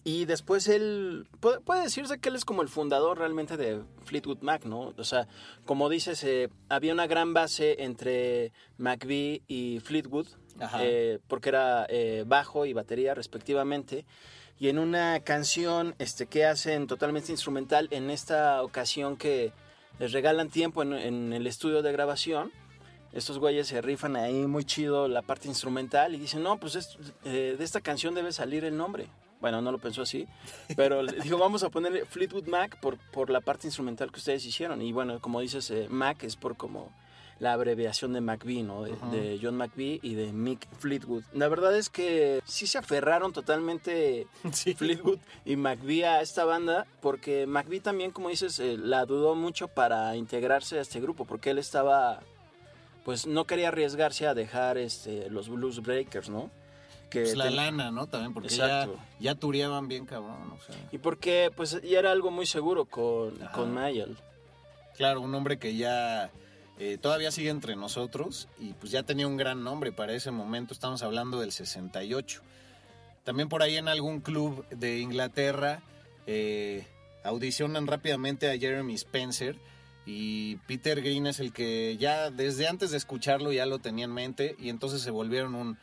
y 0.03 0.25
después 0.25 0.67
él, 0.67 1.27
puede, 1.39 1.83
decirse 1.83 2.19
que 2.19 2.29
él 2.29 2.35
es 2.35 2.45
como 2.45 2.61
el 2.61 2.69
fundador 2.69 3.17
realmente 3.17 3.57
de 3.57 3.81
Fleetwood 4.05 4.39
Mac, 4.41 4.65
¿no? 4.65 4.93
O 4.97 5.03
sea, 5.03 5.27
como 5.65 5.89
dices, 5.89 6.23
eh, 6.23 6.49
había 6.69 6.93
una 6.93 7.07
gran 7.07 7.33
base 7.33 7.83
entre 7.83 8.51
McVie 8.77 9.41
y 9.47 9.79
Fleetwood, 9.81 10.27
eh, 10.79 11.19
porque 11.27 11.49
era 11.49 11.85
eh, 11.89 12.23
bajo 12.25 12.65
y 12.65 12.73
batería 12.73 13.13
respectivamente. 13.13 14.05
Y 14.57 14.69
en 14.69 14.79
una 14.79 15.19
canción 15.21 15.95
este, 15.99 16.27
que 16.27 16.45
hacen 16.45 16.87
totalmente 16.87 17.31
instrumental, 17.31 17.87
en 17.91 18.09
esta 18.09 18.61
ocasión 18.63 19.17
que 19.17 19.51
les 19.99 20.11
regalan 20.11 20.49
tiempo 20.49 20.81
en, 20.81 20.93
en 20.93 21.33
el 21.33 21.47
estudio 21.47 21.81
de 21.81 21.91
grabación, 21.91 22.51
estos 23.11 23.39
güeyes 23.39 23.67
se 23.67 23.81
rifan 23.81 24.15
ahí 24.15 24.45
muy 24.47 24.65
chido 24.65 25.07
la 25.07 25.21
parte 25.21 25.47
instrumental 25.47 26.13
y 26.13 26.19
dicen, 26.19 26.43
no, 26.43 26.57
pues 26.57 26.97
de 27.23 27.57
esta 27.59 27.81
canción 27.81 28.13
debe 28.13 28.31
salir 28.31 28.65
el 28.65 28.77
nombre. 28.77 29.09
Bueno, 29.39 29.61
no 29.61 29.71
lo 29.71 29.77
pensó 29.77 30.01
así, 30.01 30.27
pero 30.75 31.05
dijo, 31.05 31.37
vamos 31.37 31.63
a 31.63 31.69
poner 31.69 32.05
Fleetwood 32.05 32.47
Mac 32.47 32.79
por, 32.81 32.97
por 33.11 33.29
la 33.29 33.39
parte 33.39 33.67
instrumental 33.67 34.11
que 34.11 34.19
ustedes 34.19 34.45
hicieron. 34.45 34.81
Y 34.81 34.91
bueno, 34.91 35.19
como 35.21 35.39
dices, 35.39 35.69
eh, 35.71 35.87
Mac 35.89 36.23
es 36.23 36.35
por 36.35 36.57
como 36.57 36.91
la 37.39 37.53
abreviación 37.53 38.11
de 38.13 38.21
McVie, 38.21 38.63
¿no? 38.63 38.83
De, 38.83 39.39
John 39.41 39.55
McVie 39.55 39.99
y 40.03 40.15
de 40.15 40.33
Mick 40.33 40.67
Fleetwood. 40.77 41.23
La 41.33 41.47
verdad 41.47 41.75
es 41.75 41.89
que 41.89 42.41
sí 42.43 42.67
se 42.67 42.77
aferraron 42.77 43.31
totalmente 43.31 44.27
Fleetwood 44.75 45.19
y 45.45 45.55
McVie 45.55 46.05
a 46.05 46.21
esta 46.21 46.43
banda, 46.43 46.85
porque 47.01 47.47
McVie 47.47 47.79
también, 47.79 48.11
como 48.11 48.29
dices, 48.29 48.59
eh, 48.59 48.77
la 48.77 49.05
dudó 49.05 49.35
mucho 49.35 49.69
para 49.69 50.15
integrarse 50.17 50.79
a 50.79 50.81
este 50.81 50.99
grupo, 50.99 51.25
porque 51.25 51.51
él 51.51 51.57
estaba 51.57 52.19
pues 53.05 53.25
no 53.25 53.45
quería 53.45 53.69
arriesgarse 53.69 54.27
a 54.27 54.35
dejar 54.35 54.77
este, 54.77 55.29
los 55.29 55.49
Blues 55.49 55.81
Breakers, 55.81 56.29
¿no? 56.29 56.51
Que 57.09 57.21
pues 57.21 57.35
la 57.35 57.49
lana, 57.49 57.91
¿no? 57.91 58.07
También 58.07 58.33
porque 58.33 58.49
ya, 58.49 58.87
ya 59.19 59.35
tureaban 59.35 59.87
bien 59.87 60.05
cabrón. 60.05 60.51
O 60.51 60.61
sea. 60.61 60.75
Y 60.91 60.97
porque 60.99 61.51
pues 61.55 61.81
ya 61.81 61.99
era 61.99 62.11
algo 62.11 62.31
muy 62.31 62.45
seguro 62.45 62.85
con, 62.85 63.35
con 63.53 63.73
Mayel. 63.73 64.17
Claro, 64.95 65.21
un 65.21 65.33
hombre 65.33 65.57
que 65.57 65.75
ya 65.75 66.29
eh, 66.77 66.97
todavía 66.97 67.31
sigue 67.31 67.49
entre 67.49 67.75
nosotros 67.75 68.47
y 68.59 68.73
pues 68.73 68.91
ya 68.91 69.03
tenía 69.03 69.27
un 69.27 69.37
gran 69.37 69.63
nombre 69.63 69.91
para 69.91 70.13
ese 70.13 70.31
momento. 70.31 70.73
Estamos 70.73 71.03
hablando 71.03 71.39
del 71.39 71.51
68. 71.51 72.41
También 73.23 73.49
por 73.49 73.63
ahí 73.63 73.77
en 73.77 73.87
algún 73.87 74.21
club 74.21 74.65
de 74.69 74.99
Inglaterra 74.99 75.81
eh, 76.25 76.87
audicionan 77.23 77.87
rápidamente 77.87 78.49
a 78.49 78.57
Jeremy 78.57 78.93
Spencer 78.95 79.57
y 80.05 80.55
Peter 80.67 81.01
Green 81.01 81.27
es 81.27 81.39
el 81.39 81.51
que 81.51 81.97
ya 81.97 82.31
desde 82.31 82.67
antes 82.67 82.91
de 82.91 82.97
escucharlo 82.97 83.51
ya 83.51 83.65
lo 83.65 83.79
tenía 83.79 84.05
en 84.05 84.13
mente 84.13 84.55
y 84.57 84.69
entonces 84.69 85.01
se 85.01 85.11
volvieron 85.11 85.55
un, 85.55 85.77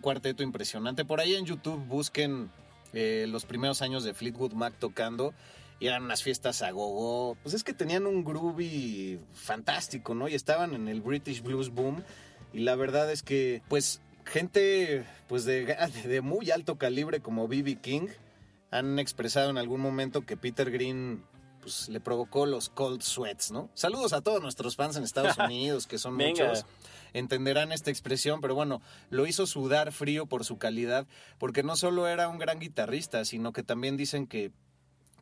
cuarteto 0.00 0.42
impresionante. 0.42 1.04
Por 1.04 1.20
ahí 1.20 1.34
en 1.34 1.46
YouTube 1.46 1.84
busquen 1.86 2.50
eh, 2.92 3.26
los 3.28 3.44
primeros 3.44 3.82
años 3.82 4.04
de 4.04 4.14
Fleetwood 4.14 4.52
Mac 4.52 4.74
tocando 4.78 5.34
y 5.80 5.86
eran 5.86 6.04
unas 6.04 6.22
fiestas 6.22 6.62
a 6.62 6.70
gogo. 6.70 7.36
Pues 7.42 7.54
es 7.54 7.64
que 7.64 7.72
tenían 7.72 8.06
un 8.06 8.24
groovy 8.24 9.20
fantástico, 9.32 10.14
¿no? 10.14 10.28
Y 10.28 10.34
estaban 10.34 10.74
en 10.74 10.88
el 10.88 11.00
British 11.00 11.42
Blues 11.42 11.70
Boom 11.70 12.02
y 12.52 12.60
la 12.60 12.74
verdad 12.76 13.10
es 13.10 13.22
que 13.22 13.62
pues 13.68 14.00
gente 14.24 15.04
pues 15.28 15.44
de, 15.44 15.66
de 16.04 16.20
muy 16.20 16.50
alto 16.50 16.76
calibre 16.76 17.20
como 17.20 17.48
B.B. 17.48 17.76
King 17.76 18.08
han 18.70 18.98
expresado 18.98 19.50
en 19.50 19.58
algún 19.58 19.80
momento 19.80 20.22
que 20.22 20.36
Peter 20.36 20.70
Green 20.70 21.24
pues, 21.60 21.88
le 21.88 22.00
provocó 22.00 22.46
los 22.46 22.68
cold 22.68 23.02
sweats, 23.02 23.50
¿no? 23.50 23.70
Saludos 23.74 24.12
a 24.12 24.20
todos 24.20 24.40
nuestros 24.42 24.76
fans 24.76 24.96
en 24.96 25.04
Estados 25.04 25.36
Unidos, 25.44 25.86
que 25.86 25.98
son 25.98 26.14
muchos. 26.14 26.64
Entenderán 27.12 27.72
esta 27.72 27.90
expresión, 27.90 28.40
pero 28.40 28.54
bueno, 28.54 28.80
lo 29.10 29.26
hizo 29.26 29.46
sudar 29.46 29.92
frío 29.92 30.26
por 30.26 30.44
su 30.44 30.58
calidad, 30.58 31.06
porque 31.38 31.62
no 31.62 31.76
solo 31.76 32.08
era 32.08 32.28
un 32.28 32.38
gran 32.38 32.58
guitarrista, 32.58 33.24
sino 33.24 33.52
que 33.52 33.62
también 33.62 33.96
dicen 33.96 34.26
que 34.26 34.52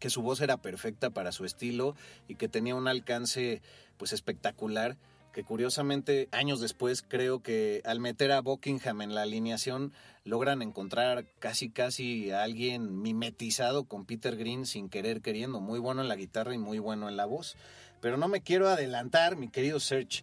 que 0.01 0.11
su 0.11 0.23
voz 0.23 0.41
era 0.41 0.59
perfecta 0.59 1.11
para 1.11 1.33
su 1.33 1.47
estilo 1.47 1.95
y 2.29 2.35
que 2.35 2.49
tenía 2.49 2.75
un 2.75 2.89
alcance 2.89 3.63
pues 3.97 4.13
espectacular 4.13 4.99
que 5.35 5.43
curiosamente 5.43 6.29
años 6.31 6.61
después 6.61 7.03
creo 7.03 7.43
que 7.43 7.83
al 7.85 7.99
meter 7.99 8.31
a 8.31 8.41
Buckingham 8.41 9.03
en 9.03 9.15
la 9.15 9.23
alineación 9.23 9.93
logran 10.23 10.63
encontrar 10.63 11.27
casi 11.41 11.71
casi 11.71 12.31
a 12.31 12.45
alguien 12.45 13.03
mimetizado 13.03 13.85
con 13.85 14.07
Peter 14.07 14.37
Green 14.37 14.65
sin 14.65 14.89
querer 14.89 15.23
queriendo, 15.23 15.61
muy 15.61 15.81
bueno 15.81 16.03
en 16.03 16.09
la 16.09 16.15
guitarra 16.15 16.55
y 16.55 16.59
muy 16.59 16.79
bueno 16.79 17.09
en 17.09 17.17
la 17.17 17.27
voz. 17.27 17.57
Pero 18.01 18.17
no 18.17 18.29
me 18.29 18.43
quiero 18.43 18.69
adelantar, 18.69 19.37
mi 19.37 19.49
querido 19.49 19.81
Serge. 19.81 20.23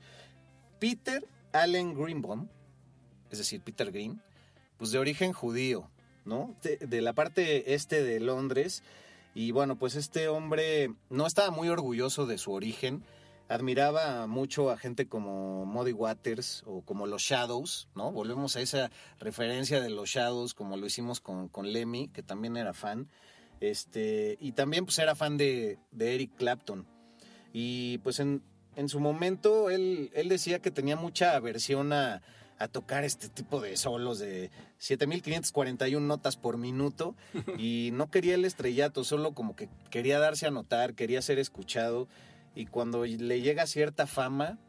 Peter 0.79 1.27
Allen 1.53 1.93
Greenbaum, 1.93 2.47
es 3.29 3.37
decir, 3.37 3.61
Peter 3.61 3.91
Green, 3.91 4.21
pues 4.77 4.91
de 4.91 4.99
origen 4.99 5.33
judío, 5.33 5.89
¿no? 6.25 6.55
De, 6.63 6.77
de 6.77 7.01
la 7.01 7.13
parte 7.13 7.73
este 7.73 8.03
de 8.03 8.19
Londres. 8.19 8.83
Y 9.33 9.51
bueno, 9.51 9.77
pues 9.77 9.95
este 9.95 10.27
hombre 10.27 10.93
no 11.09 11.25
estaba 11.25 11.51
muy 11.51 11.69
orgulloso 11.69 12.25
de 12.25 12.37
su 12.37 12.51
origen 12.51 13.03
admiraba 13.51 14.27
mucho 14.27 14.69
a 14.69 14.77
gente 14.77 15.07
como 15.07 15.65
Muddy 15.65 15.91
Waters 15.91 16.63
o 16.65 16.81
como 16.81 17.05
los 17.05 17.21
Shadows, 17.21 17.89
¿no? 17.95 18.11
Volvemos 18.11 18.55
a 18.55 18.61
esa 18.61 18.89
referencia 19.19 19.81
de 19.81 19.89
los 19.89 20.09
Shadows, 20.09 20.53
como 20.53 20.77
lo 20.77 20.85
hicimos 20.85 21.19
con, 21.19 21.49
con 21.49 21.71
Lemmy, 21.71 22.07
que 22.07 22.23
también 22.23 22.55
era 22.55 22.73
fan. 22.73 23.09
Este, 23.59 24.37
y 24.39 24.53
también 24.53 24.85
pues 24.85 24.97
era 24.99 25.15
fan 25.15 25.35
de, 25.35 25.79
Eric 25.99 26.31
Clapton. 26.37 26.87
Y 27.51 27.97
pues 27.99 28.21
en, 28.21 28.41
su 28.89 28.99
momento 28.99 29.69
él, 29.69 30.11
él 30.13 30.29
decía 30.29 30.59
que 30.59 30.71
tenía 30.71 30.95
mucha 30.95 31.35
aversión 31.35 31.93
a, 31.93 32.21
a 32.61 32.67
tocar 32.67 33.03
este 33.03 33.27
tipo 33.27 33.59
de 33.59 33.75
solos 33.75 34.19
de 34.19 34.51
7541 34.77 36.05
notas 36.05 36.37
por 36.37 36.57
minuto 36.57 37.15
y 37.57 37.89
no 37.93 38.11
quería 38.11 38.35
el 38.35 38.45
estrellato, 38.45 39.03
solo 39.03 39.33
como 39.33 39.55
que 39.55 39.67
quería 39.89 40.19
darse 40.19 40.45
a 40.45 40.51
notar, 40.51 40.93
quería 40.93 41.21
ser 41.21 41.39
escuchado 41.39 42.07
y 42.53 42.67
cuando 42.67 43.03
le 43.05 43.41
llega 43.41 43.65
cierta 43.65 44.05
fama, 44.05 44.59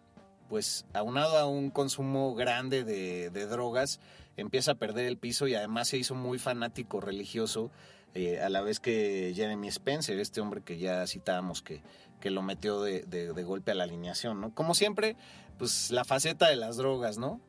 pues 0.49 0.87
aunado 0.95 1.37
a 1.37 1.47
un 1.47 1.71
consumo 1.71 2.35
grande 2.35 2.85
de, 2.85 3.47
drogas, 3.47 4.01
empieza 4.37 4.73
a 4.73 4.77
perder 4.77 5.07
el 5.07 5.19
piso 5.19 5.47
y 5.47 5.55
además 5.55 5.89
se 5.89 5.99
hizo 5.99 6.15
muy 6.15 6.39
fanático 6.39 7.01
religioso, 7.01 7.71
eh, 8.15 8.41
a 8.41 8.49
la 8.49 8.61
vez 8.61 8.79
que 8.79 9.33
Jeremy 9.35 9.69
Spencer, 9.69 10.19
este 10.19 10.41
hombre 10.41 10.63
que 10.63 10.79
ya 10.79 11.07
citábamos 11.07 11.63
que, 11.63 11.83
que 12.23 12.31
lo 12.31 12.41
metió 12.41 12.81
de, 12.81 13.03
de, 13.03 13.43
golpe 13.43 13.73
a 13.73 13.75
la 13.75 13.85
alineación, 13.85 14.41
¿no? 14.41 14.55
Como 14.55 14.75
siempre, 14.75 15.17
pues 15.59 15.91
la 15.91 16.05
faceta 16.05 16.49
de 16.49 16.57
las 16.57 16.77
drogas, 16.77 17.19
¿no? 17.19 17.41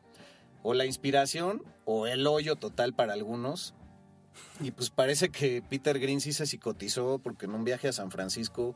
O 0.63 0.74
la 0.74 0.86
inspiración 0.86 1.63
o 1.86 2.08
el 2.08 2.25
hoyo 2.25 2.56
total 2.56 2.94
para 2.94 3.13
algunos. 3.13 3.75
Y 4.60 4.72
pues 4.72 4.89
parece 4.89 5.30
que 5.30 5.62
Peter 5.62 6.00
Green 6.00 6.20
sí 6.20 6.34
se 6.34 6.48
psicotizó 6.48 7.20
porque 7.20 7.46
en 7.46 7.53
un 7.53 7.63
viaje 7.63 7.88
a 7.88 7.94
San 7.94 8.10
Francisco 8.10 8.75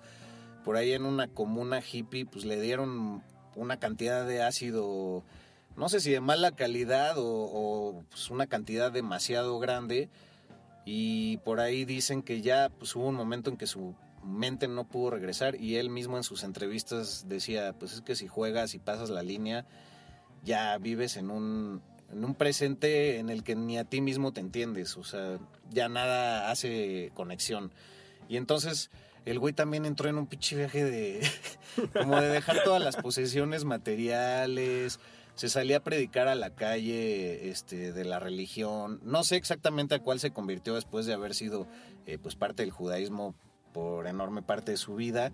por 0.63 0.75
ahí 0.75 0.91
en 0.91 1.05
una 1.05 1.29
comuna 1.29 1.81
hippie, 1.81 2.25
pues 2.25 2.43
le 2.43 2.59
dieron 2.59 3.23
una 3.55 3.79
cantidad 3.79 4.27
de 4.27 4.43
ácido, 4.43 5.23
no 5.77 5.87
sé 5.87 6.01
si 6.01 6.11
de 6.11 6.19
mala 6.19 6.51
calidad 6.51 7.15
o, 7.17 8.03
pues 8.09 8.29
una 8.29 8.47
cantidad 8.47 8.91
demasiado 8.91 9.57
grande. 9.59 10.09
Y 10.85 11.37
por 11.37 11.61
ahí 11.61 11.85
dicen 11.85 12.21
que 12.21 12.41
ya 12.41 12.69
pues, 12.69 12.95
hubo 12.95 13.07
un 13.07 13.15
momento 13.15 13.49
en 13.49 13.55
que 13.55 13.65
su 13.65 13.95
mente 14.27 14.67
no 14.67 14.87
pudo 14.87 15.11
regresar 15.11 15.55
y 15.55 15.77
él 15.77 15.89
mismo 15.89 16.17
en 16.17 16.23
sus 16.23 16.43
entrevistas 16.43 17.25
decía, 17.27 17.73
pues 17.79 17.93
es 17.93 18.01
que 18.01 18.15
si 18.15 18.27
juegas 18.27 18.73
y 18.73 18.79
pasas 18.79 19.09
la 19.09 19.23
línea, 19.23 19.65
ya 20.43 20.77
vives 20.77 21.17
en 21.17 21.31
un, 21.31 21.81
en 22.11 22.23
un 22.23 22.35
presente 22.35 23.17
en 23.17 23.29
el 23.29 23.43
que 23.43 23.55
ni 23.55 23.77
a 23.77 23.85
ti 23.85 24.01
mismo 24.01 24.33
te 24.33 24.41
entiendes, 24.41 24.97
o 24.97 25.03
sea, 25.03 25.39
ya 25.69 25.89
nada 25.89 26.51
hace 26.51 27.11
conexión. 27.15 27.71
Y 28.29 28.37
entonces 28.37 28.91
el 29.27 29.39
güey 29.39 29.53
también 29.53 29.85
entró 29.85 30.09
en 30.09 30.17
un 30.17 30.25
pinche 30.25 30.55
viaje 30.55 30.85
de. 30.85 31.21
como 31.93 32.19
de 32.19 32.29
dejar 32.29 32.63
todas 32.63 32.81
las 32.81 32.95
posesiones 32.95 33.65
materiales. 33.65 34.99
Se 35.35 35.49
salía 35.49 35.77
a 35.77 35.83
predicar 35.83 36.29
a 36.29 36.35
la 36.35 36.55
calle 36.55 37.49
este, 37.49 37.91
de 37.91 38.05
la 38.05 38.19
religión. 38.19 39.01
No 39.03 39.23
sé 39.23 39.35
exactamente 39.35 39.95
a 39.95 39.99
cuál 39.99 40.19
se 40.19 40.31
convirtió 40.31 40.75
después 40.75 41.05
de 41.05 41.13
haber 41.13 41.35
sido 41.35 41.67
eh, 42.05 42.17
pues 42.17 42.35
parte 42.35 42.63
del 42.63 42.71
judaísmo 42.71 43.35
por 43.77 44.07
enorme 44.07 44.41
parte 44.41 44.71
de 44.71 44.77
su 44.77 44.95
vida. 44.95 45.31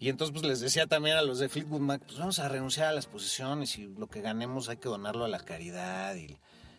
Y 0.00 0.08
entonces 0.08 0.32
pues 0.32 0.46
les 0.46 0.60
decía 0.60 0.86
también 0.86 1.18
a 1.18 1.22
los 1.22 1.38
de 1.38 1.50
Fleetwood 1.50 1.80
Mac, 1.80 2.00
pues 2.06 2.18
vamos 2.18 2.38
a 2.38 2.48
renunciar 2.48 2.88
a 2.88 2.92
las 2.92 3.06
posesiones 3.06 3.76
y 3.76 3.86
lo 3.98 4.06
que 4.06 4.22
ganemos 4.22 4.70
hay 4.70 4.78
que 4.78 4.88
donarlo 4.88 5.26
a 5.26 5.28
la 5.28 5.40
caridad. 5.40 6.14
Y, 6.16 6.38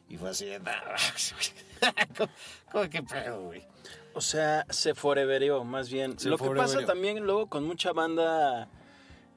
y 0.10 0.18
fue 0.18 0.32
así, 0.32 0.48
¿cómo, 2.72 2.90
que 2.90 3.04
pedo, 3.04 3.44
güey? 3.44 3.64
O 4.16 4.22
sea, 4.22 4.66
se 4.72 4.96
foreverió, 4.96 5.64
más 5.64 5.92
bien. 5.92 6.16
Lo 6.26 6.40
que 6.40 6.50
pasa 6.50 6.84
también 6.84 7.20
luego 7.20 7.46
con 7.46 7.64
mucha 7.64 7.94
banda 7.94 8.68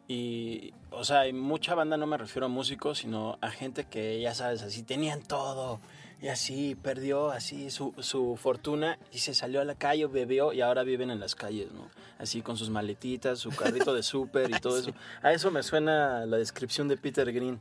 y, 0.08 0.72
o 0.90 1.04
sea, 1.04 1.28
y 1.28 1.34
mucha 1.34 1.74
banda 1.74 1.98
no 1.98 2.06
me 2.06 2.16
refiero 2.16 2.46
a 2.46 2.48
músicos, 2.48 3.00
sino 3.00 3.36
a 3.42 3.50
gente 3.50 3.84
que, 3.84 4.18
ya 4.18 4.34
sabes, 4.34 4.62
así 4.62 4.82
tenían 4.82 5.22
todo 5.22 5.78
y 6.22 6.28
así 6.28 6.74
perdió 6.74 7.30
así 7.30 7.70
su, 7.70 7.94
su 7.98 8.36
fortuna 8.36 8.98
y 9.10 9.18
se 9.18 9.32
salió 9.32 9.60
a 9.60 9.64
la 9.64 9.74
calle, 9.74 10.06
bebió 10.06 10.52
y 10.52 10.60
ahora 10.60 10.82
viven 10.82 11.10
en 11.10 11.18
las 11.18 11.34
calles, 11.34 11.72
¿no? 11.72 11.88
Así 12.18 12.42
con 12.42 12.58
sus 12.58 12.68
maletitas, 12.68 13.38
su 13.38 13.50
carrito 13.50 13.94
de 13.94 14.02
súper 14.02 14.50
y 14.50 14.60
todo 14.60 14.78
eso. 14.80 14.92
A 15.22 15.32
eso 15.32 15.50
me 15.50 15.62
suena 15.62 16.26
la 16.26 16.36
descripción 16.36 16.88
de 16.88 16.98
Peter 16.98 17.32
Green. 17.32 17.58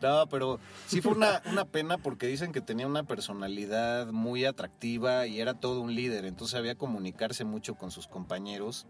No, 0.00 0.28
pero 0.28 0.60
sí 0.86 1.00
fue 1.00 1.12
una, 1.12 1.42
una 1.50 1.64
pena 1.64 1.98
porque 1.98 2.28
dicen 2.28 2.52
que 2.52 2.60
tenía 2.60 2.86
una 2.86 3.02
personalidad 3.02 4.12
muy 4.12 4.44
atractiva 4.44 5.26
y 5.26 5.40
era 5.40 5.54
todo 5.54 5.80
un 5.80 5.94
líder, 5.94 6.26
entonces 6.26 6.52
sabía 6.52 6.76
comunicarse 6.76 7.44
mucho 7.44 7.74
con 7.74 7.90
sus 7.90 8.06
compañeros 8.06 8.86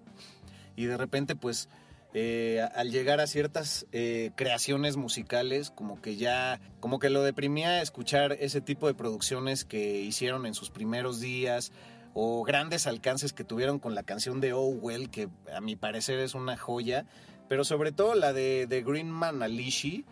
y 0.77 0.85
de 0.85 0.97
repente 0.99 1.35
pues 1.35 1.71
eh, 2.19 2.67
al 2.75 2.91
llegar 2.91 3.21
a 3.21 3.27
ciertas 3.27 3.87
eh, 3.93 4.31
creaciones 4.37 4.97
musicales, 4.97 5.69
como 5.71 6.01
que 6.01 6.17
ya, 6.17 6.63
como 6.81 6.99
que 6.99 7.11
lo 7.11 7.23
deprimía 7.23 7.83
escuchar 7.83 8.33
ese 8.41 8.63
tipo 8.63 8.87
de 8.87 8.95
producciones 8.95 9.67
que 9.67 10.01
hicieron 10.01 10.47
en 10.47 10.55
sus 10.55 10.71
primeros 10.71 11.21
días 11.21 11.73
o 12.15 12.43
grandes 12.43 12.87
alcances 12.87 13.35
que 13.35 13.45
tuvieron 13.45 13.79
con 13.79 13.95
la 13.95 14.03
canción 14.03 14.41
de 14.41 14.55
Oh 14.55 14.65
Well, 14.65 15.11
que 15.11 15.29
a 15.55 15.61
mi 15.61 15.77
parecer 15.77 16.19
es 16.21 16.35
una 16.35 16.57
joya, 16.57 17.05
pero 17.51 17.65
sobre 17.65 17.93
todo 17.93 18.15
la 18.15 18.33
de, 18.33 18.67
de 18.67 18.83
Greenman 18.83 19.43
Alishi, 19.43 20.07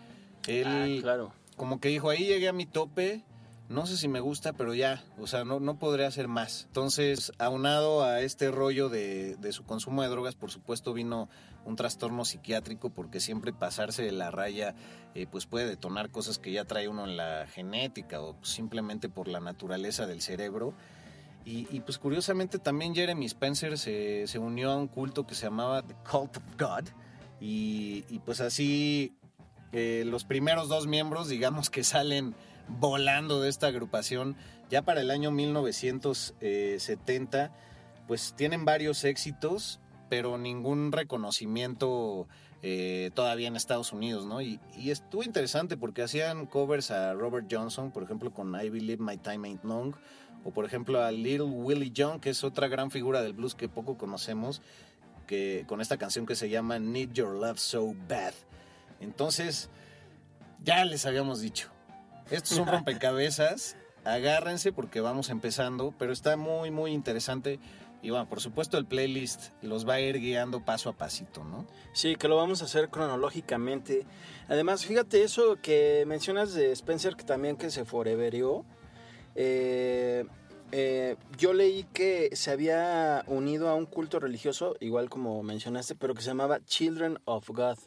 él 0.46 0.66
ah, 0.66 1.00
claro. 1.00 1.32
como 1.56 1.80
que 1.80 1.88
dijo, 1.88 2.10
ahí 2.10 2.26
llegué 2.26 2.48
a 2.48 2.52
mi 2.52 2.66
tope, 2.66 3.24
no 3.70 3.86
sé 3.86 3.96
si 3.96 4.08
me 4.08 4.20
gusta, 4.20 4.52
pero 4.52 4.74
ya, 4.74 5.02
o 5.18 5.26
sea, 5.26 5.46
no, 5.46 5.58
no 5.58 5.78
podré 5.78 6.04
hacer 6.04 6.28
más. 6.28 6.64
Entonces, 6.66 7.32
aunado 7.38 8.04
a 8.04 8.20
este 8.20 8.50
rollo 8.50 8.90
de, 8.90 9.36
de, 9.36 9.52
su 9.52 9.64
consumo 9.64 10.02
de 10.02 10.08
drogas, 10.08 10.34
por 10.34 10.50
supuesto 10.50 10.92
vino 10.92 11.30
un 11.64 11.76
trastorno 11.76 12.24
psiquiátrico, 12.24 12.90
porque 12.90 13.20
siempre 13.20 13.52
pasarse 13.52 14.02
de 14.02 14.12
la 14.12 14.30
raya, 14.30 14.74
eh, 15.14 15.26
pues 15.30 15.46
puede 15.46 15.66
detonar 15.66 16.10
cosas 16.10 16.38
que 16.38 16.52
ya 16.52 16.64
trae 16.64 16.88
uno 16.88 17.04
en 17.04 17.16
la 17.16 17.46
genética 17.46 18.20
o 18.20 18.36
simplemente 18.42 19.08
por 19.08 19.28
la 19.28 19.40
naturaleza 19.40 20.06
del 20.06 20.20
cerebro. 20.20 20.74
Y, 21.46 21.80
pues 21.80 21.98
curiosamente 21.98 22.58
también 22.58 22.94
Jeremy 22.94 23.26
Spencer 23.26 23.76
se, 23.76 24.26
se, 24.26 24.38
unió 24.38 24.70
a 24.70 24.76
un 24.76 24.88
culto 24.88 25.26
que 25.26 25.34
se 25.34 25.44
llamaba 25.44 25.82
The 25.82 25.94
Cult 26.10 26.38
of 26.38 26.42
God. 26.58 26.88
Y, 27.40 28.02
pues 28.24 28.40
así 28.40 29.12
Eh, 29.76 30.04
los 30.06 30.24
primeros 30.24 30.68
dos 30.68 30.86
miembros, 30.86 31.28
digamos 31.28 31.68
que 31.68 31.82
salen 31.82 32.36
volando 32.68 33.40
de 33.40 33.48
esta 33.50 33.66
agrupación. 33.66 34.36
Ya 34.70 34.82
para 34.82 35.00
el 35.00 35.10
año 35.10 35.32
1970, 35.32 37.50
pues 38.06 38.34
tienen 38.36 38.64
varios 38.64 39.02
éxitos, 39.04 39.80
pero 40.08 40.38
ningún 40.38 40.92
reconocimiento 40.92 42.28
eh, 42.62 43.10
todavía 43.14 43.48
en 43.48 43.56
Estados 43.56 43.92
Unidos, 43.92 44.26
¿no? 44.26 44.40
Y, 44.40 44.60
y, 44.76 44.90
estuvo 44.90 45.22
interesante 45.22 45.76
porque 45.76 46.02
hacían 46.02 46.46
covers 46.46 46.90
a 46.90 47.12
Robert 47.12 47.46
Johnson, 47.50 47.90
por 47.90 48.02
ejemplo, 48.02 48.32
con 48.32 48.54
I 48.54 48.70
Believe 48.70 49.02
My 49.02 49.18
Time 49.18 49.48
Ain't 49.48 49.64
Long, 49.64 49.94
o 50.44 50.50
por 50.50 50.64
ejemplo 50.64 51.02
a 51.02 51.10
Little 51.10 51.42
Willie 51.42 51.92
John, 51.96 52.20
que 52.20 52.30
es 52.30 52.44
otra 52.44 52.68
gran 52.68 52.90
figura 52.90 53.22
del 53.22 53.32
blues 53.32 53.54
que 53.54 53.68
poco 53.68 53.98
conocemos, 53.98 54.62
que 55.26 55.64
con 55.66 55.80
esta 55.80 55.96
canción 55.96 56.26
que 56.26 56.36
se 56.36 56.48
llama 56.48 56.78
Need 56.78 57.12
Your 57.12 57.34
Love 57.34 57.58
So 57.58 57.94
Bad. 58.08 58.34
Entonces, 59.00 59.70
ya 60.62 60.84
les 60.84 61.06
habíamos 61.06 61.40
dicho, 61.40 61.70
esto 62.30 62.54
es 62.54 62.60
un 62.60 62.66
rompecabezas, 62.72 63.76
agárrense 64.04 64.72
porque 64.72 65.00
vamos 65.00 65.30
empezando, 65.30 65.94
pero 65.98 66.12
está 66.12 66.36
muy, 66.36 66.70
muy 66.70 66.92
interesante. 66.92 67.58
Y 68.04 68.10
bueno, 68.10 68.28
por 68.28 68.38
supuesto 68.42 68.76
el 68.76 68.84
playlist 68.84 69.52
los 69.62 69.88
va 69.88 69.94
a 69.94 70.00
ir 70.00 70.20
guiando 70.20 70.62
paso 70.62 70.90
a 70.90 70.92
pasito, 70.92 71.42
¿no? 71.42 71.66
Sí, 71.94 72.16
que 72.16 72.28
lo 72.28 72.36
vamos 72.36 72.60
a 72.60 72.66
hacer 72.66 72.90
cronológicamente. 72.90 74.04
Además, 74.46 74.84
fíjate 74.84 75.22
eso 75.22 75.56
que 75.62 76.04
mencionas 76.06 76.52
de 76.52 76.70
Spencer, 76.72 77.16
que 77.16 77.24
también 77.24 77.56
que 77.56 77.70
se 77.70 77.86
foreverió. 77.86 78.66
Eh, 79.34 80.26
eh, 80.70 81.16
yo 81.38 81.54
leí 81.54 81.84
que 81.94 82.28
se 82.36 82.50
había 82.50 83.24
unido 83.26 83.70
a 83.70 83.74
un 83.74 83.86
culto 83.86 84.20
religioso, 84.20 84.76
igual 84.80 85.08
como 85.08 85.42
mencionaste, 85.42 85.94
pero 85.94 86.12
que 86.12 86.20
se 86.20 86.28
llamaba 86.28 86.62
Children 86.62 87.20
of 87.24 87.48
God. 87.48 87.78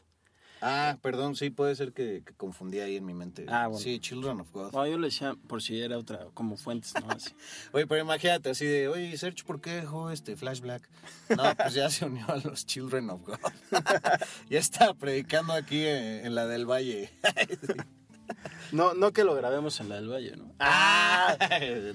Ah, 0.62 0.98
perdón, 1.02 1.36
sí, 1.36 1.50
puede 1.50 1.76
ser 1.76 1.94
que, 1.94 2.24
que 2.26 2.34
confundí 2.34 2.80
ahí 2.80 2.96
en 2.96 3.06
mi 3.06 3.14
mente. 3.14 3.46
Ah, 3.48 3.68
bueno. 3.68 3.82
Sí, 3.82 4.00
Children 4.00 4.42
of 4.42 4.52
God. 4.52 4.72
No, 4.74 4.88
yo 4.88 4.98
le 4.98 5.08
decía 5.08 5.36
por 5.48 5.62
si 5.62 5.82
era 5.82 5.98
otra, 5.98 6.28
como 6.34 6.58
fuentes, 6.58 6.94
¿no? 7.00 7.10
Así. 7.12 7.32
Oye, 7.72 7.86
pero 7.88 8.02
imagínate 8.02 8.50
así 8.50 8.66
de, 8.66 8.88
oye, 8.88 9.16
Sergio, 9.18 9.46
¿por 9.46 9.62
qué 9.62 9.72
dejó 9.72 10.10
este 10.10 10.36
Flash 10.36 10.62
Black? 10.62 10.90
No, 11.30 11.44
pues 11.56 11.74
ya 11.74 11.90
se 11.90 12.06
unió 12.06 12.26
a 12.30 12.38
los 12.38 12.66
Children 12.66 13.10
of 13.12 13.22
God. 13.24 13.38
ya 14.50 14.60
está 14.60 14.94
predicando 14.94 15.54
aquí 15.54 15.86
en, 15.86 16.26
en 16.26 16.36
la 16.36 16.48
del 16.48 16.66
Valle. 16.66 17.10
No, 18.74 18.94
no 18.94 19.14
que 19.14 19.24
lo 19.24 19.34
grabemos 19.36 19.80
en 19.80 19.88
la 19.88 19.96
del 19.96 20.10
Valle, 20.10 20.36
¿no? 20.36 20.54
Ah, 20.60 21.38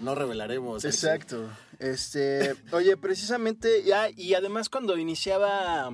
no 0.01 0.15
revelaremos. 0.15 0.83
Exacto. 0.85 1.51
Este, 1.79 2.55
oye, 2.71 2.97
precisamente, 2.97 3.83
ya, 3.85 4.09
y 4.09 4.33
además 4.33 4.71
cuando 4.71 4.97
iniciaba 4.97 5.93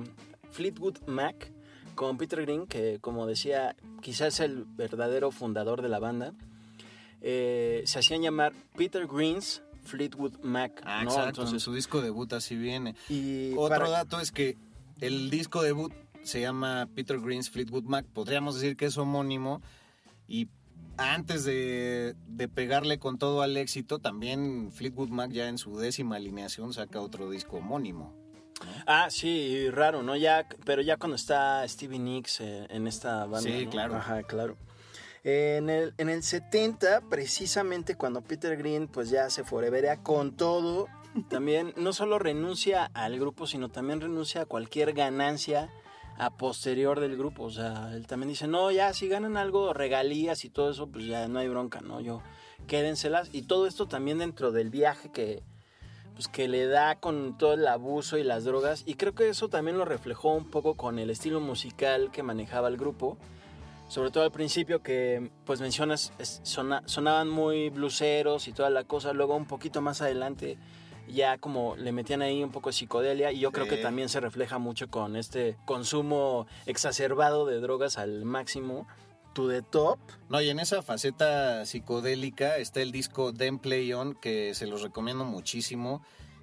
Fleetwood 0.51 0.99
Mac 1.07 1.51
con 1.99 2.17
Peter 2.17 2.41
Green, 2.43 2.65
que 2.65 2.99
como 3.01 3.27
decía, 3.27 3.75
quizás 4.01 4.39
el 4.39 4.63
verdadero 4.63 5.31
fundador 5.31 5.81
de 5.81 5.89
la 5.89 5.99
banda, 5.99 6.33
eh, 7.19 7.83
se 7.85 7.99
hacían 7.99 8.21
llamar 8.21 8.53
Peter 8.77 9.05
Green's 9.05 9.61
Fleetwood 9.83 10.39
Mac. 10.41 10.81
Ah, 10.85 11.03
¿no? 11.03 11.09
exacto. 11.09 11.41
Entonces, 11.41 11.61
su 11.61 11.73
disco 11.73 11.99
debut 12.01 12.31
así 12.31 12.55
viene. 12.55 12.95
y 13.09 13.51
Otro 13.57 13.67
para- 13.67 13.89
dato 13.89 14.21
es 14.21 14.31
que 14.31 14.55
el 15.01 15.29
disco 15.29 15.61
debut 15.61 15.91
se 16.23 16.39
llama 16.39 16.87
Peter 16.95 17.19
Green's 17.19 17.49
Fleetwood 17.49 17.83
Mac. 17.83 18.05
Podríamos 18.13 18.55
decir 18.55 18.77
que 18.77 18.85
es 18.85 18.97
homónimo. 18.97 19.61
Y 20.25 20.47
antes 20.95 21.43
de, 21.43 22.15
de 22.29 22.47
pegarle 22.47 22.97
con 22.97 23.17
todo 23.17 23.41
al 23.41 23.57
éxito, 23.57 23.99
también 23.99 24.71
Fleetwood 24.71 25.09
Mac 25.09 25.31
ya 25.31 25.49
en 25.49 25.57
su 25.57 25.77
décima 25.77 26.15
alineación 26.15 26.71
saca 26.71 27.01
otro 27.01 27.29
disco 27.29 27.57
homónimo. 27.57 28.13
Ah, 28.85 29.09
sí, 29.09 29.69
raro, 29.69 30.03
¿no? 30.03 30.15
Ya, 30.15 30.47
pero 30.65 30.81
ya 30.81 30.97
cuando 30.97 31.15
está 31.15 31.67
Stevie 31.67 31.99
Nicks 31.99 32.41
eh, 32.41 32.67
en 32.69 32.87
esta 32.87 33.25
banda. 33.25 33.41
Sí, 33.41 33.65
¿no? 33.65 33.71
claro. 33.71 33.95
Ajá, 33.95 34.23
claro. 34.23 34.57
En 35.23 35.69
el, 35.69 35.93
en 35.97 36.09
el 36.09 36.23
70, 36.23 37.01
precisamente 37.09 37.95
cuando 37.95 38.21
Peter 38.21 38.55
Green 38.57 38.87
pues 38.87 39.09
ya 39.09 39.29
se 39.29 39.43
foreverea 39.43 40.01
con 40.01 40.35
todo, 40.35 40.87
también 41.29 41.73
no 41.75 41.91
solo 41.91 42.19
renuncia 42.19 42.89
al 42.93 43.19
grupo, 43.19 43.45
sino 43.45 43.69
también 43.69 43.99
renuncia 44.01 44.43
a 44.43 44.45
cualquier 44.45 44.93
ganancia 44.93 45.69
a 46.17 46.31
posterior 46.31 46.99
del 46.99 47.17
grupo. 47.17 47.43
O 47.43 47.49
sea, 47.51 47.91
él 47.93 48.07
también 48.07 48.29
dice, 48.29 48.47
no, 48.47 48.71
ya 48.71 48.93
si 48.93 49.07
ganan 49.07 49.37
algo, 49.37 49.73
regalías 49.73 50.45
y 50.45 50.49
todo 50.49 50.71
eso, 50.71 50.87
pues 50.87 51.05
ya 51.05 51.27
no 51.27 51.39
hay 51.39 51.47
bronca, 51.47 51.81
¿no? 51.81 52.01
Yo, 52.01 52.21
quédenselas. 52.67 53.29
Y 53.33 53.43
todo 53.43 53.67
esto 53.67 53.87
también 53.87 54.19
dentro 54.19 54.51
del 54.51 54.69
viaje 54.69 55.11
que, 55.11 55.43
pues 56.19 56.27
que 56.27 56.49
le 56.49 56.67
da 56.67 56.95
con 56.95 57.37
todo 57.37 57.53
el 57.53 57.65
abuso 57.65 58.17
y 58.17 58.23
las 58.25 58.43
drogas 58.43 58.83
y 58.85 58.95
creo 58.95 59.15
que 59.15 59.29
eso 59.29 59.47
también 59.47 59.77
lo 59.77 59.85
reflejó 59.85 60.33
un 60.35 60.43
poco 60.43 60.73
con 60.75 60.99
el 60.99 61.09
estilo 61.09 61.39
musical 61.39 62.11
que 62.11 62.23
manejaba 62.23 62.67
el 62.67 62.75
grupo 62.75 63.15
sobre 63.87 64.11
todo 64.11 64.25
al 64.25 64.31
principio 64.33 64.83
que 64.83 65.31
pues 65.45 65.61
mencionas 65.61 66.11
sona- 66.43 66.83
sonaban 66.87 67.29
muy 67.29 67.69
bluseros 67.69 68.49
y 68.49 68.51
toda 68.51 68.69
la 68.69 68.83
cosa 68.83 69.13
luego 69.13 69.33
un 69.37 69.45
poquito 69.45 69.79
más 69.79 70.01
adelante 70.01 70.57
ya 71.07 71.37
como 71.37 71.77
le 71.77 71.93
metían 71.93 72.21
ahí 72.21 72.43
un 72.43 72.51
poco 72.51 72.67
de 72.67 72.73
psicodelia 72.73 73.31
y 73.31 73.39
yo 73.39 73.53
creo 73.53 73.69
que 73.69 73.77
Sí. 73.77 73.81
también 73.81 74.09
se 74.09 74.19
refleja 74.19 74.57
mucho 74.57 74.89
con 74.89 75.15
este 75.15 75.55
consumo 75.63 76.47
exacerbado 76.65 77.45
de 77.45 77.61
drogas 77.61 77.97
al 77.97 78.25
máximo 78.25 78.87
to 79.47 79.63
top 79.63 79.99
No, 80.29 80.41
y 80.41 80.49
en 80.49 80.59
esa 80.59 80.81
faceta 80.81 81.65
psicodélica 81.65 82.57
está 82.57 82.81
el 82.81 82.91
disco 82.91 83.33
Then 83.33 83.59
Play 83.59 83.93
On, 83.93 84.13
que 84.15 84.53
se 84.53 84.67
los 84.67 84.81
recomiendo 84.81 85.25
muchísimo. 85.25 86.01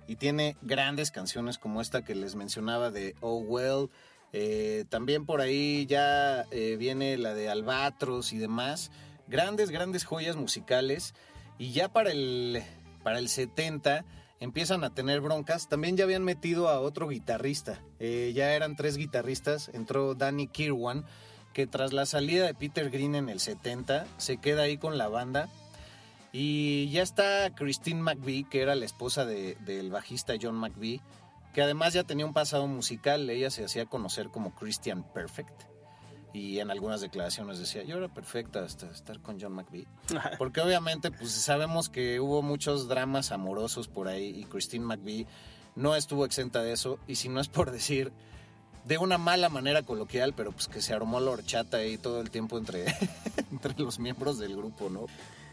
Y 0.09 0.17
tiene 0.17 0.57
grandes 0.63 1.11
canciones 1.11 1.59
como 1.59 1.81
esta 1.81 2.05
que 2.05 2.15
les 2.15 2.35
mencionaba 2.37 2.91
de 2.91 3.15
Oh 3.21 3.39
Well. 3.39 3.91
Eh, 4.33 4.85
también 4.89 5.27
por 5.27 5.41
ahí 5.41 5.87
ya 5.87 6.47
eh, 6.51 6.77
viene 6.79 7.19
la 7.19 7.35
de 7.35 7.49
Albatros 7.49 8.33
y 8.33 8.39
demás. 8.39 8.91
Grandes, 9.29 9.71
grandes 9.71 10.05
joyas 10.05 10.37
musicales. 10.37 11.15
Y 11.59 11.73
ya 11.73 11.89
para 11.93 12.13
el, 12.13 12.63
para 13.03 13.19
el 13.19 13.29
70 13.29 14.05
empiezan 14.41 14.85
a 14.85 14.95
tener 14.95 15.21
broncas. 15.21 15.69
También 15.69 15.97
ya 15.97 16.05
habían 16.05 16.25
metido 16.25 16.69
a 16.69 16.81
otro 16.81 17.09
guitarrista. 17.09 17.83
Eh, 17.99 18.33
ya 18.35 18.55
eran 18.55 18.77
tres 18.77 18.97
guitarristas. 18.97 19.71
Entró 19.73 20.15
Danny 20.15 20.49
Kirwan 20.49 21.05
que 21.57 21.67
tras 21.67 21.95
la 21.95 22.05
salida 22.05 22.45
de 22.45 22.53
Peter 22.53 22.91
Green 22.91 23.15
en 23.15 23.31
el 23.31 23.41
70 23.41 24.07
se 24.19 24.37
queda 24.37 24.65
ahí 24.65 24.77
con 24.77 24.99
la 24.99 25.09
banda. 25.09 25.49
Y 26.31 26.91
ya 26.91 27.03
está 27.03 27.49
Christine 27.55 28.03
McVie, 28.03 28.45
que 28.51 28.61
era 28.61 28.75
la 28.75 28.85
esposa 28.85 29.25
de- 29.25 29.55
del 29.65 29.91
bajista 29.91 30.35
John 30.39 30.57
McVie, 30.57 31.01
que 31.55 31.63
además 31.63 31.95
ya 31.95 32.05
tenía 32.05 32.27
un 32.27 32.35
pasado 32.35 32.67
musical, 32.67 33.31
ella 33.31 33.51
se 33.51 33.65
hacía 33.65 33.87
conocer 33.87 34.29
como 34.29 34.55
Christian 34.55 35.03
Perfect. 35.15 35.63
Y 36.35 36.59
en 36.59 36.71
algunas 36.71 37.01
declaraciones 37.01 37.59
decía, 37.59 37.85
yo 37.85 37.97
era 37.97 38.13
perfecta 38.13 38.63
hasta 38.63 38.91
estar 38.91 39.21
con 39.21 39.41
John 39.41 39.55
McVie. 39.55 39.87
Porque 40.39 40.61
obviamente 40.61 41.11
pues 41.11 41.31
sabemos 41.33 41.89
que 41.89 42.21
hubo 42.21 42.43
muchos 42.43 42.87
dramas 42.87 43.33
amorosos 43.33 43.89
por 43.89 44.09
ahí 44.09 44.27
y 44.41 44.45
Christine 44.45 44.85
McVie 44.85 45.27
no 45.75 45.97
estuvo 45.97 46.27
exenta 46.27 46.63
de 46.63 46.73
eso. 46.73 46.99
Y 47.07 47.15
si 47.15 47.31
no 47.31 47.41
es 47.41 47.49
por 47.49 47.71
decir 47.71 48.13
de 48.87 48.99
una 48.99 49.19
mala 49.19 49.49
manera 49.49 49.83
coloquial, 49.83 50.33
pero 50.35 50.53
pues 50.53 50.69
que 50.69 50.81
se 50.81 50.95
armó 50.95 51.19
la 51.19 51.33
horchata 51.33 51.79
ahí 51.79 51.99
todo 51.99 52.21
el 52.21 52.31
tiempo 52.31 52.57
entre, 52.57 52.87
entre 53.51 53.75
los 53.79 53.99
miembros 53.99 54.39
del 54.39 54.57
grupo, 54.57 54.89
¿no? 54.89 55.07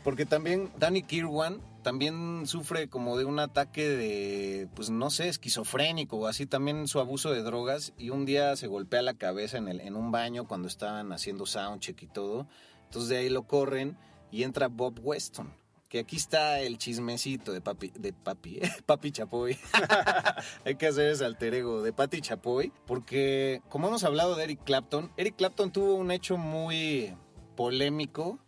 Porque 0.04 0.26
también 0.26 0.70
Danny 0.78 1.02
Kirwan 1.02 1.60
también 1.82 2.46
sufre 2.46 2.90
como 2.90 3.18
de 3.18 3.26
un 3.26 3.40
ataque 3.40 3.88
de, 3.88 4.68
pues 4.76 4.90
no 4.90 5.10
sé, 5.10 5.30
esquizofrénico 5.30 6.18
o 6.18 6.28
así, 6.28 6.46
también 6.46 6.88
su 6.88 7.00
abuso 7.00 7.32
de 7.32 7.42
drogas 7.42 7.94
y 7.98 8.10
un 8.10 8.26
día 8.26 8.56
se 8.56 8.68
golpea 8.68 9.02
la 9.02 9.14
cabeza 9.16 9.58
en, 9.58 9.68
el, 9.68 9.82
en 9.82 9.96
un 9.96 10.12
baño 10.12 10.46
cuando 10.48 10.68
estaban 10.68 11.12
haciendo 11.12 11.46
soundcheck 11.46 12.04
y 12.04 12.08
todo. 12.08 12.48
Entonces 12.86 13.10
de 13.10 13.18
ahí 13.18 13.30
lo 13.30 13.44
corren 13.44 13.98
y 14.30 14.44
entra 14.44 14.68
Bob 14.68 15.00
Weston. 15.02 15.54
Que 15.94 16.00
aquí 16.00 16.16
está 16.16 16.60
el 16.60 16.80
chismecito 16.80 17.52
de 17.52 17.62
papi, 17.62 17.92
de 17.96 18.14
papi, 18.14 18.60
papi 18.88 19.12
Chapoy. 19.12 19.56
Hay 20.66 20.74
que 20.74 20.88
hacer 20.88 21.10
ese 21.12 21.24
alter 21.24 21.54
ego 21.54 21.84
de 21.84 21.94
Patti 21.94 22.20
Chapoy. 22.20 22.74
Porque, 22.88 23.62
como 23.70 23.90
hemos 23.90 24.04
hablado 24.04 24.34
de 24.36 24.44
Eric 24.44 24.64
Clapton, 24.64 25.12
Eric 25.18 25.36
Clapton 25.36 25.72
tuvo 25.72 25.94
un 25.94 26.10
hecho 26.10 26.36
muy 26.36 27.16
polémico 27.56 28.40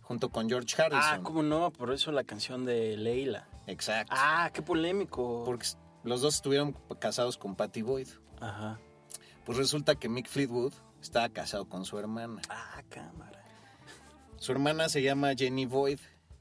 junto 0.00 0.30
con 0.30 0.48
George 0.48 0.80
Harrison. 0.80 1.02
ah 1.04 1.20
cómo 1.22 1.42
no 1.42 1.70
por 1.70 1.92
eso 1.92 2.10
la 2.10 2.24
canción 2.24 2.64
de 2.64 2.96
Leila 2.96 3.46
Exacto. 3.66 4.14
ah 4.16 4.50
qué 4.54 4.62
polémico 4.62 5.42
Porque 5.44 5.68
los 6.04 6.22
dos 6.22 6.36
estuvieron 6.36 6.72
casados 6.98 7.36
con 7.36 7.54
Patty 7.54 7.82
Boyd. 7.82 8.08
ajá 8.40 8.80
Pues 9.44 9.58
resulta 9.58 9.94
que 9.96 10.08
Mick 10.08 10.26
Fleetwood 10.26 10.72
estaba 11.02 11.28
casado 11.28 11.68
con 11.68 11.84
su 11.84 11.98
hermana. 11.98 12.40
ah 12.48 12.82
cámara 12.88 13.44
Su 14.38 14.52
hermana 14.52 14.88
se 14.88 15.02
llama 15.02 15.34
Jenny 15.36 15.66
Boyd. 15.66 15.98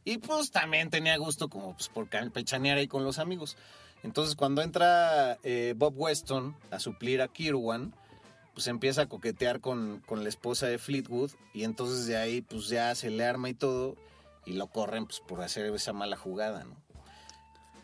Y 0.07 0.19
pues 0.19 0.51
también 0.51 0.89
tenía 0.89 1.17
gusto 1.17 1.49
como 1.49 1.73
pues, 1.73 1.89
por 1.89 2.07
campechanear 2.07 2.77
ahí 2.77 2.87
con 2.87 3.03
los 3.03 3.19
amigos. 3.19 3.57
Entonces 4.03 4.35
cuando 4.37 4.61
entra 4.61 5.37
eh, 5.43 5.73
Bob 5.75 5.93
Weston 5.97 6.55
a 6.71 6.79
suplir 6.79 7.21
a 7.21 7.27
Kirwan, 7.27 7.93
pues 8.53 8.67
empieza 8.67 9.01
a 9.01 9.05
coquetear 9.09 9.59
con, 9.59 10.01
con 10.05 10.23
la 10.23 10.29
esposa 10.29 10.67
de 10.67 10.77
Fleetwood. 10.77 11.31
Y 11.53 11.65
entonces 11.65 12.05
de 12.05 12.15
ahí 12.15 12.41
pues 12.41 12.69
ya 12.69 12.95
se 12.95 13.09
le 13.09 13.25
arma 13.25 13.49
y 13.49 13.53
todo. 13.53 13.95
Y 14.45 14.53
lo 14.53 14.67
corren 14.67 15.07
pues 15.07 15.19
por 15.19 15.41
hacer 15.41 15.65
esa 15.75 15.91
mala 15.91 16.15
jugada, 16.15 16.63
¿no? 16.63 16.77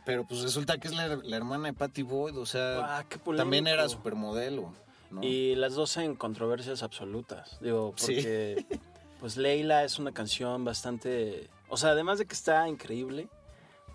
Pero 0.05 0.25
pues 0.25 0.41
resulta 0.43 0.77
que 0.77 0.87
es 0.87 0.93
la, 0.93 1.07
la 1.17 1.35
hermana 1.35 1.67
de 1.67 1.73
Patty 1.73 2.03
Boyd, 2.03 2.37
o 2.37 2.45
sea, 2.45 2.99
Ah, 2.99 3.05
también 3.35 3.67
era 3.67 3.89
supermodelo. 3.89 4.73
¿no? 5.11 5.21
Y 5.23 5.55
las 5.55 5.73
dos 5.73 5.97
en 5.97 6.15
controversias 6.15 6.83
absolutas. 6.83 7.57
Digo, 7.59 7.93
Sí. 7.97 8.15
porque 8.15 8.65
pues 9.19 9.35
Leila 9.35 9.83
es 9.83 9.99
una 9.99 10.13
canción 10.13 10.63
bastante. 10.63 11.49
O 11.73 11.77
sea, 11.77 11.89
además 11.89 12.19
de 12.19 12.27
que 12.27 12.35
está 12.35 12.67
increíble, 12.69 13.29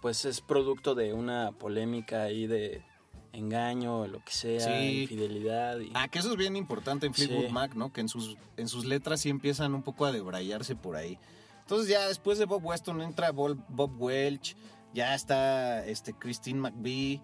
pues 0.02 0.24
es 0.24 0.40
producto 0.40 0.96
de 0.96 1.12
una 1.12 1.52
polémica 1.52 2.22
ahí 2.24 2.48
de 2.48 2.82
engaño, 3.32 4.08
lo 4.08 4.18
que 4.24 4.32
sea, 4.32 4.60
Sí. 4.80 5.02
infidelidad. 5.02 5.78
Y... 5.78 5.92
Ah, 5.94 6.08
que 6.08 6.18
eso 6.18 6.30
es 6.32 6.36
bien 6.36 6.56
importante 6.56 7.06
en 7.06 7.14
Fleetwood 7.14 7.46
Sí. 7.46 7.52
Mac, 7.52 7.74
¿no? 7.76 7.92
Que 7.92 8.00
en 8.00 8.08
sus, 8.08 8.36
en 8.56 8.66
sus 8.66 8.84
letras 8.84 9.20
sí 9.20 9.28
empiezan 9.30 9.76
un 9.76 9.84
poco 9.84 10.06
a 10.06 10.10
debrayarse 10.12 10.74
por 10.74 10.96
ahí. 10.96 11.20
Entonces 11.60 11.88
ya 11.88 12.08
después 12.08 12.38
de 12.38 12.46
Bob 12.46 12.64
Weston 12.64 13.00
entra 13.00 13.30
Bob, 13.30 13.58
Welch, 14.00 14.56
ya 14.92 15.14
está 15.14 15.86
este 15.86 16.14
Christine 16.14 16.58
McVie. 16.58 17.20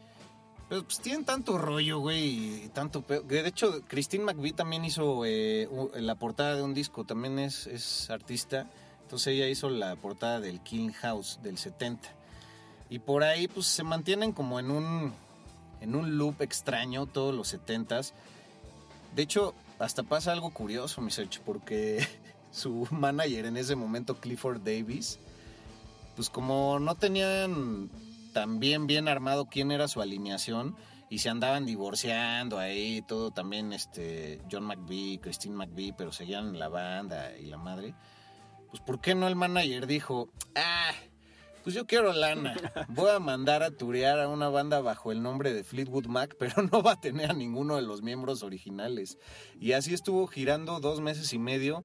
Pero 0.69 0.85
pues 0.85 1.01
tienen 1.01 1.25
tanto 1.25 1.59
rollo, 1.59 1.99
güey, 1.99 2.65
y 2.67 2.71
tanto 2.73 3.05
que 3.05 3.21
De 3.23 3.49
hecho, 3.49 3.83
Christine 3.89 4.23
McVie 4.23 4.53
también 4.53 4.85
hizo 4.85 5.25
eh, 5.27 5.69
la 5.97 6.15
portada 6.15 6.55
de 6.55 6.63
un 6.63 6.75
disco, 6.75 7.05
también 7.05 7.41
es, 7.41 7.67
es 7.67 8.09
artista. 8.09 8.71
Entonces 9.05 9.29
ella 9.29 9.49
hizo 9.49 9.71
la 9.71 9.95
portada 9.97 10.41
del 10.41 10.61
King 10.61 10.91
House 10.91 11.39
del 11.43 11.59
70. 11.59 12.09
Y 12.91 12.99
por 12.99 13.23
ahí 13.23 13.49
pues 13.49 13.67
se 13.67 13.85
mantienen 13.85 14.33
como 14.33 14.59
en 14.59 14.71
un, 14.71 15.13
en 15.81 15.95
un 15.95 16.19
loop 16.19 16.43
extraño 16.43 17.07
todos 17.07 17.35
los 17.35 17.55
70s. 17.55 18.13
De 19.15 19.23
hecho, 19.23 19.55
hasta 19.79 20.03
pasa 20.03 20.33
algo 20.33 20.51
curioso, 20.51 21.01
mi 21.01 21.11
Sergio, 21.11 21.43
porque 21.45 22.07
su 22.51 22.89
manager 22.91 23.47
en 23.47 23.57
ese 23.57 23.77
momento, 23.77 24.17
Clifford 24.17 24.63
Davis, 24.63 25.19
pues 26.17 26.31
como 26.31 26.79
no 26.79 26.95
tenían 26.95 27.91
tan 28.33 28.59
bien, 28.59 28.87
bien 28.87 29.09
armado 29.09 29.47
quién 29.47 29.71
era 29.71 29.87
su 29.87 30.01
alineación 30.01 30.77
y 31.09 31.19
se 31.19 31.29
andaban 31.29 31.67
divorciando 31.67 32.59
ahí, 32.59 33.03
todo 33.03 33.31
también, 33.31 33.73
este, 33.73 34.41
John 34.51 34.65
McVie, 34.65 35.21
Christine 35.21 35.55
McVie, 35.55 35.95
pero 35.97 36.11
seguían 36.11 36.59
la 36.59 36.69
banda 36.69 37.37
y 37.37 37.47
la 37.47 37.59
madre, 37.59 37.95
pues 38.75 38.83
¿por 38.83 39.01
qué 39.01 39.15
no 39.15 39.29
el 39.29 39.37
manager 39.37 39.87
dijo, 39.87 40.31
ah, 40.57 40.91
pues 41.63 41.77
yo 41.77 41.87
quiero 41.87 42.13
lana, 42.13 42.57
voy 42.89 43.09
a 43.09 43.21
mandar 43.21 43.63
a 43.63 43.71
turear 43.71 44.19
a 44.19 44.27
una 44.27 44.49
banda 44.49 44.81
bajo 44.81 45.13
el 45.13 45.23
nombre 45.23 45.53
de 45.53 45.63
Fleetwood 45.63 46.07
Mac, 46.07 46.35
pero 46.41 46.61
no 46.61 46.83
va 46.83 46.95
a 46.95 47.01
tener 47.01 47.31
a 47.31 47.35
ninguno 47.35 47.77
de 47.77 47.83
los 47.83 48.03
miembros 48.03 48.43
originales. 48.43 49.17
Y 49.61 49.75
así 49.75 49.95
estuvo 49.95 50.27
girando 50.27 50.81
dos 50.81 51.01
meses 51.01 51.33
y 51.33 51.39
medio 51.39 51.85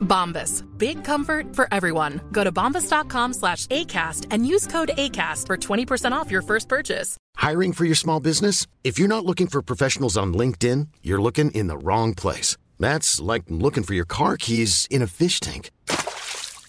Bombas. 0.00 0.64
Big 0.76 1.04
comfort 1.04 1.54
for 1.54 1.68
everyone. 1.72 2.20
Go 2.32 2.44
to 2.44 2.52
bombas.com 2.52 3.32
slash 3.34 3.66
ACAST 3.66 4.26
and 4.30 4.46
use 4.46 4.66
code 4.66 4.90
ACAST 4.96 5.46
for 5.46 5.56
20% 5.56 6.12
off 6.12 6.30
your 6.30 6.42
first 6.42 6.68
purchase. 6.68 7.16
Hiring 7.36 7.72
for 7.72 7.84
your 7.84 7.94
small 7.94 8.20
business? 8.20 8.66
If 8.84 8.98
you're 8.98 9.08
not 9.16 9.24
looking 9.24 9.46
for 9.46 9.62
professionals 9.62 10.16
on 10.16 10.34
LinkedIn, 10.34 10.88
you're 11.02 11.22
looking 11.22 11.50
in 11.52 11.68
the 11.68 11.78
wrong 11.78 12.14
place. 12.14 12.56
That's 12.78 13.20
like 13.20 13.44
looking 13.48 13.84
for 13.84 13.94
your 13.94 14.06
car 14.06 14.36
keys 14.36 14.86
in 14.90 15.02
a 15.02 15.06
fish 15.06 15.40
tank. 15.40 15.70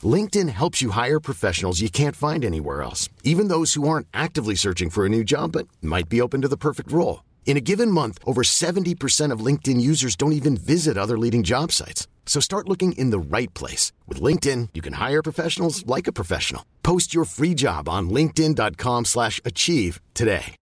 LinkedIn 0.03 0.49
helps 0.49 0.81
you 0.81 0.91
hire 0.91 1.19
professionals 1.19 1.81
you 1.81 1.89
can't 1.89 2.15
find 2.15 2.43
anywhere 2.43 2.81
else, 2.81 3.09
even 3.23 3.47
those 3.49 3.73
who 3.75 3.87
aren't 3.87 4.07
actively 4.13 4.55
searching 4.55 4.89
for 4.89 5.05
a 5.05 5.09
new 5.09 5.23
job 5.23 5.51
but 5.51 5.67
might 5.81 6.09
be 6.09 6.21
open 6.21 6.41
to 6.41 6.47
the 6.47 6.57
perfect 6.57 6.91
role. 6.91 7.23
In 7.45 7.57
a 7.57 7.61
given 7.61 7.91
month, 7.91 8.17
over 8.25 8.43
70% 8.43 9.31
of 9.31 9.45
LinkedIn 9.45 9.81
users 9.81 10.15
don't 10.15 10.33
even 10.33 10.55
visit 10.55 10.97
other 10.97 11.17
leading 11.17 11.43
job 11.43 11.71
sites. 11.71 12.07
So 12.25 12.39
start 12.39 12.67
looking 12.67 12.93
in 12.93 13.11
the 13.11 13.19
right 13.19 13.53
place. 13.53 13.91
With 14.07 14.21
LinkedIn, 14.21 14.69
you 14.73 14.81
can 14.81 14.93
hire 14.93 15.21
professionals 15.21 15.85
like 15.85 16.07
a 16.07 16.13
professional. 16.13 16.63
Post 16.81 17.13
your 17.13 17.25
free 17.25 17.53
job 17.53 17.87
on 17.89 18.09
linkedin.com 18.09 19.05
slash 19.05 19.41
achieve 19.43 19.99
today. 20.13 20.55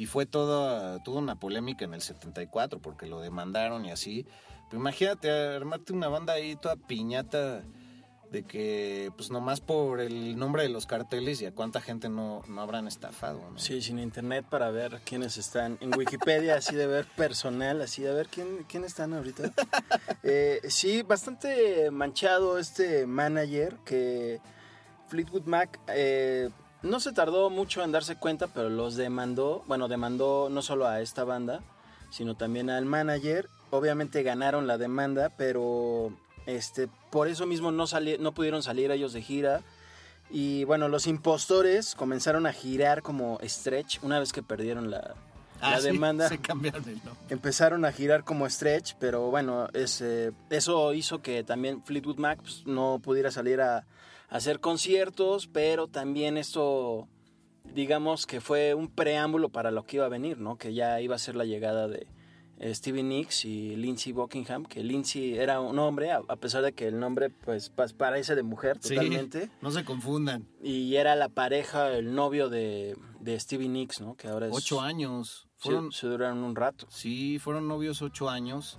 y 0.00 0.06
fue 0.06 0.24
toda, 0.24 1.02
toda 1.02 1.18
una 1.18 1.38
polémica 1.38 1.84
en 1.84 1.92
el 1.92 2.00
74 2.00 2.80
porque 2.80 3.06
lo 3.06 3.20
demandaron 3.20 3.84
y 3.84 3.90
así. 3.90 4.24
Pero 4.70 4.80
imagínate 4.80 5.30
armarte 5.30 5.92
una 5.92 6.08
banda 6.08 6.32
ahí 6.32 6.56
toda 6.56 6.76
piñata 6.76 7.64
de 8.30 8.44
que 8.44 9.12
pues 9.16 9.30
nomás 9.30 9.60
por 9.60 10.00
el 10.00 10.38
nombre 10.38 10.62
de 10.62 10.68
los 10.68 10.86
carteles 10.86 11.42
y 11.42 11.46
a 11.46 11.52
cuánta 11.52 11.80
gente 11.80 12.08
no, 12.08 12.42
no 12.48 12.60
habrán 12.60 12.86
estafado. 12.86 13.40
¿no? 13.50 13.58
Sí, 13.58 13.82
sin 13.82 13.98
internet 13.98 14.46
para 14.48 14.70
ver 14.70 15.00
quiénes 15.04 15.36
están. 15.36 15.78
En 15.80 15.96
Wikipedia, 15.96 16.56
así 16.56 16.76
de 16.76 16.86
ver 16.86 17.06
personal, 17.16 17.80
así 17.80 18.02
de 18.02 18.12
ver 18.12 18.28
quién, 18.28 18.64
quién 18.68 18.84
están 18.84 19.14
ahorita. 19.14 19.52
Eh, 20.22 20.60
sí, 20.68 21.02
bastante 21.02 21.90
manchado 21.90 22.58
este 22.58 23.06
manager 23.06 23.76
que 23.86 24.40
Fleetwood 25.08 25.44
Mac 25.44 25.80
eh, 25.88 26.50
no 26.82 27.00
se 27.00 27.12
tardó 27.12 27.50
mucho 27.50 27.82
en 27.82 27.92
darse 27.92 28.16
cuenta, 28.16 28.48
pero 28.48 28.68
los 28.68 28.96
demandó. 28.96 29.64
Bueno, 29.66 29.88
demandó 29.88 30.48
no 30.50 30.62
solo 30.62 30.86
a 30.86 31.00
esta 31.00 31.24
banda, 31.24 31.62
sino 32.10 32.36
también 32.36 32.70
al 32.70 32.84
manager. 32.84 33.48
Obviamente 33.70 34.22
ganaron 34.22 34.66
la 34.66 34.78
demanda, 34.78 35.30
pero 35.36 36.12
este, 36.46 36.88
por 37.10 37.28
eso 37.28 37.46
mismo 37.46 37.70
no, 37.72 37.86
sali- 37.86 38.18
no 38.18 38.32
pudieron 38.32 38.62
salir 38.62 38.90
ellos 38.90 39.12
de 39.12 39.22
gira. 39.22 39.62
Y 40.30 40.64
bueno, 40.64 40.88
los 40.88 41.06
impostores 41.06 41.94
comenzaron 41.94 42.46
a 42.46 42.52
girar 42.52 43.02
como 43.02 43.38
Stretch 43.42 43.98
una 44.02 44.20
vez 44.20 44.32
que 44.32 44.42
perdieron 44.42 44.90
la, 44.90 45.14
Ah, 45.60 45.72
la 45.72 45.80
sí, 45.80 45.86
demanda. 45.88 46.28
se 46.28 46.38
cambiaron 46.38 46.82
el 46.88 46.94
nombre. 47.04 47.14
Empezaron 47.28 47.84
a 47.84 47.92
girar 47.92 48.24
como 48.24 48.48
Stretch, 48.48 48.94
pero 49.00 49.28
bueno, 49.30 49.68
ese- 49.74 50.32
eso 50.48 50.92
hizo 50.94 51.20
que 51.20 51.42
también 51.44 51.82
Fleetwood 51.82 52.16
Mac 52.18 52.38
pues, 52.40 52.62
no 52.64 53.00
pudiera 53.02 53.30
salir 53.30 53.60
a, 53.60 53.78
a 53.78 53.84
hacer 54.30 54.60
conciertos, 54.60 55.48
pero 55.48 55.88
también 55.88 56.36
esto, 56.38 57.08
digamos 57.74 58.26
que 58.26 58.40
fue 58.40 58.74
un 58.74 58.88
preámbulo 58.88 59.48
para 59.48 59.70
lo 59.70 59.84
que 59.84 59.96
iba 59.96 60.06
a 60.06 60.10
venir, 60.10 60.38
¿no? 60.38 60.56
Que 60.56 60.72
ya 60.74 61.00
iba 61.00 61.16
a 61.16 61.18
ser 61.18 61.34
la 61.36 61.44
llegada 61.44 61.88
de 61.88 62.06
Stevie 62.62 63.02
Nicks 63.02 63.44
y 63.46 63.74
Lindsey 63.76 64.12
Buckingham, 64.12 64.64
que 64.66 64.82
Lindsey 64.84 65.38
era 65.38 65.60
un 65.60 65.78
hombre, 65.78 66.12
a, 66.12 66.22
pesar 66.36 66.62
de 66.62 66.72
que 66.72 66.88
el 66.88 67.00
nombre 67.00 67.30
pues 67.30 67.70
pa- 67.70 67.86
parece 67.96 68.34
de 68.34 68.42
mujer 68.42 68.76
Sí, 68.80 68.90
totalmente. 68.94 69.50
no 69.62 69.70
se 69.70 69.84
confundan. 69.84 70.46
Y 70.62 70.94
era 70.96 71.16
la 71.16 71.28
pareja, 71.30 71.90
el 71.92 72.14
novio 72.14 72.48
de, 72.50 72.96
de 73.20 73.40
Stevie 73.40 73.68
Nicks, 73.68 74.00
¿no? 74.02 74.14
Que 74.14 74.28
ahora 74.28 74.48
es... 74.48 74.52
Ocho 74.54 74.80
años. 74.82 75.48
Sí, 75.56 75.68
Fueron, 75.68 75.92
se 75.92 76.06
duraron 76.06 76.38
un 76.44 76.54
rato. 76.56 76.86
sí, 76.90 77.38
fueron 77.38 77.66
novios 77.68 78.02
ocho 78.02 78.28
años. 78.28 78.78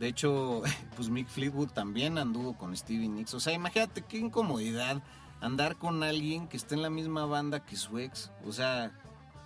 De 0.00 0.08
hecho, 0.08 0.62
pues 0.96 1.08
Mick 1.08 1.28
Fleetwood 1.28 1.68
también 1.70 2.18
anduvo 2.18 2.56
con 2.58 2.76
Stevie 2.76 3.08
Nicks. 3.08 3.34
O 3.34 3.40
sea, 3.40 3.52
imagínate 3.52 4.02
qué 4.02 4.18
incomodidad 4.18 5.02
andar 5.40 5.76
con 5.76 6.02
alguien 6.02 6.48
que 6.48 6.56
está 6.56 6.74
en 6.74 6.82
la 6.82 6.90
misma 6.90 7.24
banda 7.26 7.64
que 7.64 7.76
su 7.76 7.98
ex. 7.98 8.32
O 8.44 8.52
sea, 8.52 8.90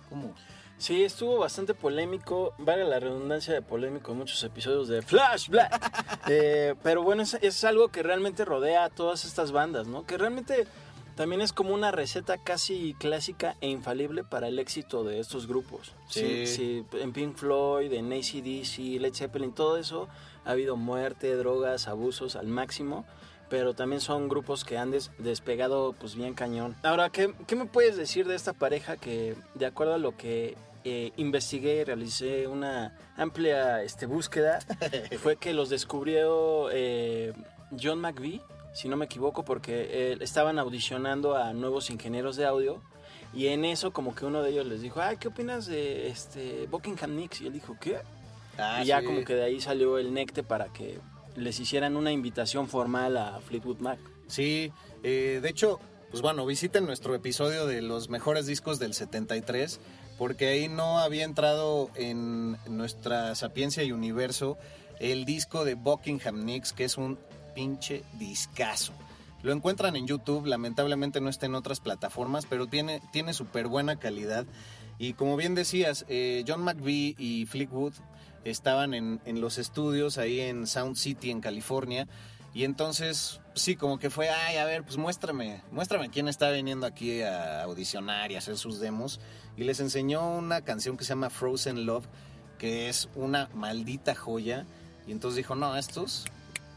¿cómo? 0.09 0.33
Sí, 0.81 1.03
estuvo 1.03 1.37
bastante 1.37 1.75
polémico, 1.75 2.55
vale 2.57 2.83
la 2.85 2.99
redundancia 2.99 3.53
de 3.53 3.61
polémico 3.61 4.13
en 4.13 4.17
muchos 4.17 4.43
episodios 4.43 4.87
de 4.87 5.03
Flash 5.03 5.47
Black. 5.49 5.79
Eh, 6.27 6.75
pero 6.83 7.03
bueno, 7.03 7.21
es, 7.23 7.33
es 7.35 7.63
algo 7.63 7.89
que 7.89 8.01
realmente 8.03 8.45
rodea 8.45 8.85
a 8.85 8.89
todas 8.89 9.25
estas 9.25 9.51
bandas, 9.51 9.85
¿no? 9.87 10.05
Que 10.05 10.17
realmente 10.17 10.65
también 11.15 11.41
es 11.41 11.51
como 11.53 11.73
una 11.73 11.91
receta 11.91 12.37
casi 12.37 12.95
clásica 12.99 13.57
e 13.59 13.67
infalible 13.69 14.23
para 14.23 14.47
el 14.47 14.57
éxito 14.59 15.03
de 15.03 15.19
estos 15.19 15.45
grupos. 15.47 15.93
Sí. 16.07 16.47
sí, 16.47 16.85
en 16.93 17.11
Pink 17.11 17.35
Floyd, 17.35 17.91
en 17.93 18.11
ACDC, 18.13 18.99
Led 19.01 19.13
Zeppelin, 19.13 19.51
todo 19.53 19.77
eso 19.77 20.07
ha 20.45 20.51
habido 20.51 20.77
muerte, 20.77 21.35
drogas, 21.35 21.87
abusos 21.87 22.35
al 22.35 22.47
máximo. 22.47 23.05
Pero 23.49 23.73
también 23.73 23.99
son 23.99 24.29
grupos 24.29 24.63
que 24.63 24.77
han 24.77 24.91
des- 24.91 25.11
despegado 25.17 25.93
pues 25.99 26.15
bien 26.15 26.33
cañón. 26.33 26.75
Ahora, 26.83 27.09
¿qué, 27.09 27.33
¿qué 27.47 27.55
me 27.57 27.65
puedes 27.65 27.97
decir 27.97 28.25
de 28.27 28.35
esta 28.35 28.53
pareja 28.53 28.95
que 28.95 29.35
de 29.55 29.65
acuerdo 29.65 29.93
a 29.95 29.97
lo 29.97 30.15
que 30.15 30.55
eh, 30.83 31.11
investigué, 31.17 31.85
realicé 31.85 32.47
una 32.47 32.97
amplia 33.15 33.83
este, 33.83 34.05
búsqueda, 34.05 34.59
fue 35.19 35.37
que 35.37 35.53
los 35.53 35.69
descubrió 35.69 36.69
eh, 36.71 37.33
John 37.79 37.99
McVie, 37.99 38.41
si 38.73 38.89
no 38.89 38.97
me 38.97 39.05
equivoco, 39.05 39.43
porque 39.43 39.87
eh, 39.91 40.17
estaban 40.21 40.59
audicionando 40.59 41.35
a 41.35 41.53
nuevos 41.53 41.89
ingenieros 41.89 42.35
de 42.35 42.45
audio 42.45 42.81
y 43.33 43.47
en 43.47 43.63
eso 43.65 43.91
como 43.91 44.13
que 44.13 44.25
uno 44.25 44.43
de 44.43 44.51
ellos 44.51 44.65
les 44.65 44.81
dijo, 44.81 44.99
¿qué 45.19 45.27
opinas 45.27 45.65
de 45.65 46.09
este 46.09 46.67
Buckingham 46.67 47.15
Nicks? 47.15 47.41
Y 47.41 47.47
él 47.47 47.53
dijo, 47.53 47.77
¿qué? 47.79 47.99
Ah, 48.57 48.81
y 48.83 48.87
ya 48.87 48.99
sí. 48.99 49.05
como 49.05 49.23
que 49.23 49.35
de 49.35 49.43
ahí 49.43 49.61
salió 49.61 49.97
el 49.97 50.13
necte 50.13 50.43
para 50.43 50.71
que 50.73 50.99
les 51.35 51.59
hicieran 51.59 51.95
una 51.95 52.11
invitación 52.11 52.67
formal 52.67 53.17
a 53.17 53.39
Fleetwood 53.39 53.79
Mac. 53.79 53.99
Sí, 54.27 54.71
eh, 55.03 55.39
de 55.41 55.49
hecho, 55.49 55.79
pues 56.09 56.21
bueno, 56.21 56.45
visiten 56.45 56.85
nuestro 56.85 57.15
episodio 57.15 57.65
de 57.65 57.81
los 57.81 58.09
mejores 58.09 58.45
discos 58.45 58.79
del 58.79 58.93
73, 58.93 59.79
porque 60.21 60.49
ahí 60.49 60.69
no 60.69 60.99
había 60.99 61.23
entrado 61.23 61.89
en 61.95 62.55
nuestra 62.69 63.33
sapiencia 63.33 63.81
y 63.81 63.91
universo 63.91 64.55
el 64.99 65.25
disco 65.25 65.65
de 65.65 65.73
Buckingham 65.73 66.45
Nicks, 66.45 66.73
que 66.73 66.83
es 66.83 66.95
un 66.95 67.17
pinche 67.55 68.03
discazo. 68.19 68.93
Lo 69.41 69.51
encuentran 69.51 69.95
en 69.95 70.05
YouTube, 70.05 70.45
lamentablemente 70.45 71.21
no 71.21 71.29
está 71.29 71.47
en 71.47 71.55
otras 71.55 71.79
plataformas, 71.79 72.45
pero 72.45 72.67
tiene, 72.67 73.01
tiene 73.11 73.33
súper 73.33 73.67
buena 73.67 73.95
calidad. 73.95 74.45
Y 74.99 75.13
como 75.13 75.37
bien 75.37 75.55
decías, 75.55 76.05
eh, 76.07 76.45
John 76.47 76.61
McVie 76.61 77.15
y 77.17 77.47
Fleetwood 77.47 77.93
estaban 78.43 78.93
en, 78.93 79.21
en 79.25 79.41
los 79.41 79.57
estudios 79.57 80.19
ahí 80.19 80.39
en 80.39 80.67
Sound 80.67 80.97
City, 80.97 81.31
en 81.31 81.41
California. 81.41 82.07
Y 82.53 82.65
entonces, 82.65 83.39
sí, 83.55 83.75
como 83.75 83.97
que 83.97 84.09
fue, 84.09 84.29
ay, 84.29 84.57
a 84.57 84.65
ver, 84.65 84.83
pues 84.83 84.97
muéstrame, 84.97 85.61
muéstrame 85.71 86.09
quién 86.09 86.27
está 86.27 86.51
viniendo 86.51 86.85
aquí 86.85 87.21
a 87.21 87.63
audicionar 87.63 88.31
y 88.31 88.35
hacer 88.35 88.57
sus 88.57 88.79
demos. 88.79 89.21
Y 89.55 89.63
les 89.63 89.79
enseñó 89.79 90.37
una 90.37 90.61
canción 90.61 90.97
que 90.97 91.05
se 91.05 91.09
llama 91.09 91.29
Frozen 91.29 91.85
Love, 91.85 92.07
que 92.57 92.89
es 92.89 93.07
una 93.15 93.49
maldita 93.53 94.15
joya. 94.15 94.65
Y 95.07 95.13
entonces 95.13 95.37
dijo, 95.37 95.55
no, 95.55 95.77
estos 95.77 96.25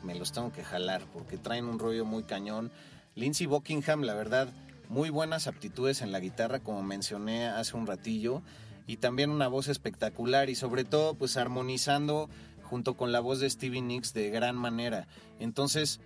me 0.05 0.15
los 0.15 0.33
tengo 0.33 0.53
que 0.53 0.63
jalar 0.63 1.03
porque 1.13 1.39
traen 1.39 1.67
un 1.67 1.79
rollo 1.79 2.05
muy 2.05 2.23
cañón. 2.23 2.71
Lindsey 3.17 3.47
Buckingham, 3.47 4.03
la 4.03 4.15
verdad, 4.15 4.49
muy 4.89 5.11
buenas 5.11 5.47
aptitudes 5.47 6.03
en 6.03 6.13
la 6.13 6.21
guitarra, 6.21 6.61
como 6.61 6.83
mencioné 6.83 7.47
hace 7.49 7.77
un 7.77 7.87
ratillo, 7.87 8.43
y 8.87 8.99
también 8.99 9.31
una 9.31 9.49
voz 9.49 9.69
espectacular 9.69 10.51
y 10.51 10.55
sobre 10.55 10.85
todo, 10.85 11.15
pues 11.15 11.37
armonizando 11.37 12.29
junto 12.75 12.97
con 12.97 13.13
la 13.13 13.21
voz 13.21 13.39
de 13.39 13.49
Stevie 13.49 13.83
Nicks 13.83 14.13
de 14.15 14.31
gran 14.31 14.57
manera. 14.57 15.07
Entonces, 15.39 16.01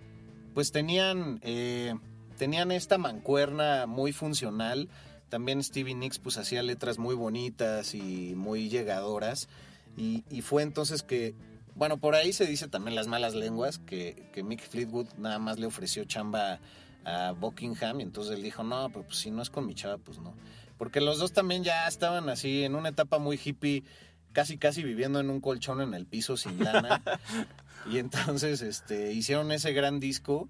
pues 0.53 0.71
tenían, 0.71 1.39
eh, 1.41 1.95
tenían 2.37 2.71
esta 2.71 2.99
mancuerna 2.99 3.87
muy 3.87 4.11
funcional. 4.11 4.87
También 5.29 5.63
Stevie 5.63 5.95
Nicks 5.95 6.19
pues 6.19 6.37
hacía 6.37 6.61
letras 6.61 6.99
muy 6.99 7.15
bonitas 7.15 7.95
y 7.95 8.35
muy 8.35 8.69
llegadoras. 8.69 9.49
Y, 9.97 10.21
fue 10.43 10.61
entonces 10.61 11.01
que, 11.01 11.33
bueno, 11.73 11.97
por 11.97 12.13
ahí 12.13 12.33
se 12.33 12.45
dice 12.45 12.67
también 12.67 12.93
las 12.93 13.07
malas 13.07 13.33
lenguas, 13.33 13.79
que, 13.79 14.29
que 14.31 14.43
Mick 14.43 14.61
Fleetwood 14.61 15.07
nada 15.17 15.39
más 15.39 15.57
le 15.57 15.65
ofreció 15.65 16.05
chamba 16.05 16.59
a 17.03 17.31
Buckingham 17.31 17.99
y 17.99 18.03
entonces 18.03 18.35
él 18.35 18.43
dijo, 18.43 18.63
no, 18.63 18.89
pero 18.89 19.05
pues 19.05 19.17
si 19.17 19.31
no 19.31 19.41
es 19.41 19.49
con 19.49 19.65
mi 19.65 19.73
chava, 19.73 19.97
pues 19.97 20.19
no. 20.19 20.35
Porque 20.77 21.01
los 21.01 21.17
dos 21.17 21.33
también 21.33 21.63
ya 21.63 21.87
estaban 21.87 22.29
así 22.29 22.63
en 22.63 22.75
una 22.75 22.89
etapa 22.89 23.17
muy 23.17 23.39
hippie, 23.43 23.83
casi 24.33 24.57
casi 24.57 24.83
viviendo 24.83 25.19
en 25.19 25.29
un 25.29 25.41
colchón 25.41 25.81
en 25.81 25.93
el 25.93 26.05
piso 26.05 26.37
sin 26.37 26.63
lana. 26.63 27.01
y 27.91 27.97
entonces 27.97 28.61
este, 28.61 29.13
hicieron 29.13 29.51
ese 29.51 29.73
gran 29.73 29.99
disco 29.99 30.47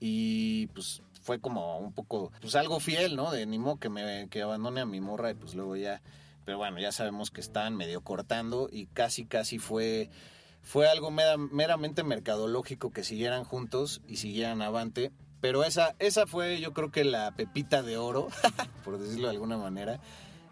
y 0.00 0.66
pues 0.68 1.02
fue 1.22 1.38
como 1.40 1.78
un 1.78 1.92
poco, 1.92 2.32
pues 2.40 2.54
algo 2.56 2.80
fiel, 2.80 3.14
¿no? 3.16 3.30
De 3.30 3.46
ni 3.46 3.58
modo 3.58 3.76
que 3.76 3.88
me 3.88 4.28
que 4.28 4.42
abandone 4.42 4.80
a 4.80 4.86
mi 4.86 5.00
morra 5.00 5.30
y 5.30 5.34
pues 5.34 5.54
luego 5.54 5.76
ya, 5.76 6.02
pero 6.44 6.58
bueno, 6.58 6.80
ya 6.80 6.90
sabemos 6.90 7.30
que 7.30 7.40
están 7.40 7.76
medio 7.76 8.00
cortando 8.00 8.68
y 8.72 8.86
casi 8.86 9.24
casi 9.24 9.58
fue 9.58 10.10
fue 10.62 10.88
algo 10.88 11.10
mera- 11.10 11.36
meramente 11.36 12.02
mercadológico 12.04 12.90
que 12.92 13.04
siguieran 13.04 13.44
juntos 13.44 14.00
y 14.08 14.16
siguieran 14.16 14.62
avante. 14.62 15.10
Pero 15.40 15.64
esa, 15.64 15.96
esa 15.98 16.26
fue 16.28 16.60
yo 16.60 16.72
creo 16.72 16.92
que 16.92 17.02
la 17.02 17.32
pepita 17.32 17.82
de 17.82 17.96
oro, 17.96 18.28
por 18.84 18.98
decirlo 18.98 19.26
de 19.28 19.34
alguna 19.34 19.56
manera, 19.58 19.98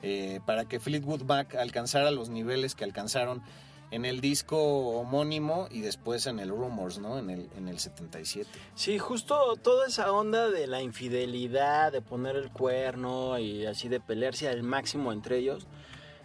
eh, 0.02 0.40
para 0.46 0.66
que 0.66 0.80
Fleetwood 0.80 1.22
Mac 1.22 1.54
alcanzara 1.54 2.10
los 2.10 2.28
niveles 2.28 2.74
que 2.74 2.84
alcanzaron 2.84 3.42
en 3.90 4.04
el 4.04 4.20
disco 4.20 4.58
homónimo 4.58 5.66
y 5.70 5.80
después 5.80 6.26
en 6.26 6.38
el 6.38 6.50
Rumors, 6.50 6.98
¿no? 6.98 7.18
En 7.18 7.28
el, 7.30 7.48
en 7.56 7.68
el 7.68 7.78
77. 7.78 8.48
Sí, 8.74 8.98
justo 8.98 9.56
toda 9.56 9.88
esa 9.88 10.12
onda 10.12 10.48
de 10.48 10.66
la 10.66 10.80
infidelidad, 10.80 11.90
de 11.90 12.00
poner 12.00 12.36
el 12.36 12.50
cuerno 12.50 13.38
y 13.38 13.66
así 13.66 13.88
de 13.88 14.00
pelearse 14.00 14.48
al 14.48 14.62
máximo 14.62 15.12
entre 15.12 15.38
ellos, 15.38 15.66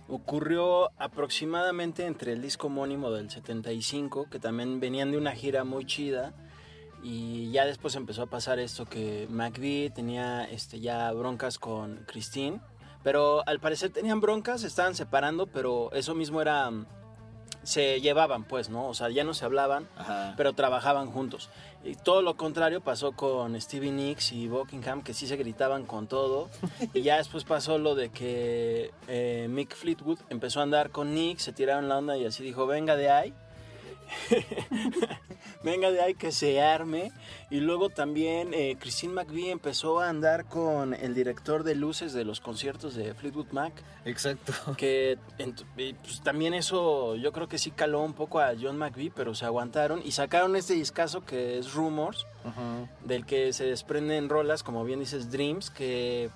ocurrió 0.07 0.91
aproximadamente 0.99 2.05
entre 2.05 2.33
el 2.33 2.41
disco 2.41 2.67
homónimo 2.67 3.11
del 3.11 3.31
75, 3.31 4.29
que 4.29 4.39
también 4.39 4.79
venían 4.79 5.11
de 5.11 5.17
una 5.17 5.31
gira 5.31 5.63
muy 5.63 5.85
chida, 5.85 6.33
y 7.01 7.51
ya 7.51 7.65
después 7.65 7.95
empezó 7.95 8.23
a 8.23 8.27
pasar 8.27 8.59
esto 8.59 8.85
que 8.85 9.27
McVie 9.29 9.89
tenía 9.89 10.43
este, 10.45 10.79
ya 10.79 11.11
broncas 11.11 11.57
con 11.59 12.03
Christine, 12.07 12.61
pero 13.05 13.47
al 13.47 13.59
parecer 13.59 13.91
tenían 13.91 14.19
broncas, 14.19 14.61
se 14.61 14.67
estaban 14.67 14.95
separando, 14.95 15.45
pero 15.45 15.91
eso 15.93 16.15
mismo 16.15 16.41
era... 16.41 16.71
Se 17.61 18.01
llevaban, 18.01 18.45
pues, 18.45 18.69
¿no? 18.69 18.87
O 18.87 18.95
sea, 18.95 19.09
ya 19.09 19.23
no 19.23 19.35
se 19.35 19.45
hablaban, 19.45 19.87
Ajá. 19.95 20.33
pero 20.37 20.53
trabajaban 20.53 21.11
juntos. 21.11 21.51
Y 21.83 21.93
todo 21.95 22.23
lo 22.23 22.35
contrario 22.35 22.81
pasó 22.81 23.11
con 23.11 23.61
Stevie 23.61 23.91
Nicks 23.91 24.31
y 24.31 24.47
Buckingham, 24.47 25.03
que 25.03 25.13
sí 25.13 25.27
se 25.27 25.35
gritaban 25.37 25.85
con 25.85 26.07
todo. 26.07 26.49
y 26.95 27.03
ya 27.03 27.17
después 27.17 27.43
pasó 27.43 27.77
lo 27.77 27.93
de 27.93 28.09
que 28.09 28.91
eh, 29.07 29.45
Mick 29.51 29.75
Fleetwood 29.75 30.19
empezó 30.29 30.59
a 30.59 30.63
andar 30.63 30.89
con 30.89 31.13
Nick, 31.13 31.37
se 31.37 31.53
tiraron 31.53 31.87
la 31.87 31.99
onda 31.99 32.17
y 32.17 32.25
así 32.25 32.43
dijo, 32.43 32.65
venga 32.65 32.95
de 32.95 33.11
ahí. 33.11 33.33
venga 35.63 35.91
de 35.91 36.01
ahí 36.01 36.13
que 36.15 36.31
se 36.31 36.61
arme. 36.61 37.11
Y 37.49 37.59
luego 37.59 37.89
también 37.89 38.53
eh, 38.53 38.75
Christine 38.79 39.13
McVie 39.13 39.51
empezó 39.51 39.99
a 39.99 40.09
andar 40.09 40.45
con 40.45 40.93
el 40.93 41.13
director 41.13 41.63
de 41.63 41.75
luces 41.75 42.13
de 42.13 42.25
los 42.25 42.39
conciertos 42.39 42.95
de 42.95 43.13
Fleetwood 43.13 43.51
Mac 43.51 43.73
Exacto. 44.05 44.53
que 44.77 45.17
pues, 45.75 46.21
también 46.23 46.53
eso 46.53 47.15
yo 47.15 47.31
creo 47.31 47.47
que 47.47 47.57
sí 47.57 47.71
caló 47.71 48.01
un 48.01 48.13
poco 48.13 48.39
a 48.39 48.53
John 48.59 48.77
McVie, 48.77 49.11
pero 49.13 49.35
se 49.35 49.45
aguantaron 49.45 50.01
y 50.03 50.11
sacaron 50.11 50.55
este 50.55 50.73
discazo 50.73 51.25
que 51.25 51.57
es 51.57 51.73
Rumors, 51.73 52.25
del 53.03 53.25
que 53.25 53.53
se 53.53 53.65
desprenden 53.65 54.29
rolas, 54.29 54.61
como 54.61 54.83
bien 54.83 54.99
dices, 54.99 55.31
Dreams, 55.31 55.71
que 55.71 56.29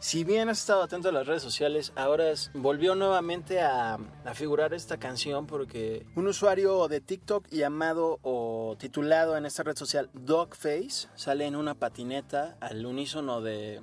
si 0.00 0.22
bien 0.22 0.48
has 0.48 0.60
estado 0.60 0.82
atento 0.82 1.08
a 1.08 1.12
las 1.12 1.26
redes 1.26 1.42
sociales, 1.42 1.92
ahora 1.96 2.30
es- 2.30 2.50
volvió 2.54 2.94
nuevamente 2.94 3.60
a, 3.60 3.98
figurar 4.34 4.74
esta 4.74 4.98
canción 4.98 5.46
porque 5.46 6.06
un 6.14 6.28
usuario 6.28 6.86
de 6.86 7.00
TikTok 7.00 7.48
llamado 7.48 8.18
o 8.22 8.76
titulado 8.78 9.36
en 9.36 9.46
esta 9.46 9.62
red 9.64 9.76
social 9.76 10.10
Dogface 10.12 11.08
sale 11.16 11.46
en 11.46 11.56
una 11.56 11.74
patineta 11.74 12.56
al 12.60 12.84
unísono 12.86 13.40
de, 13.40 13.82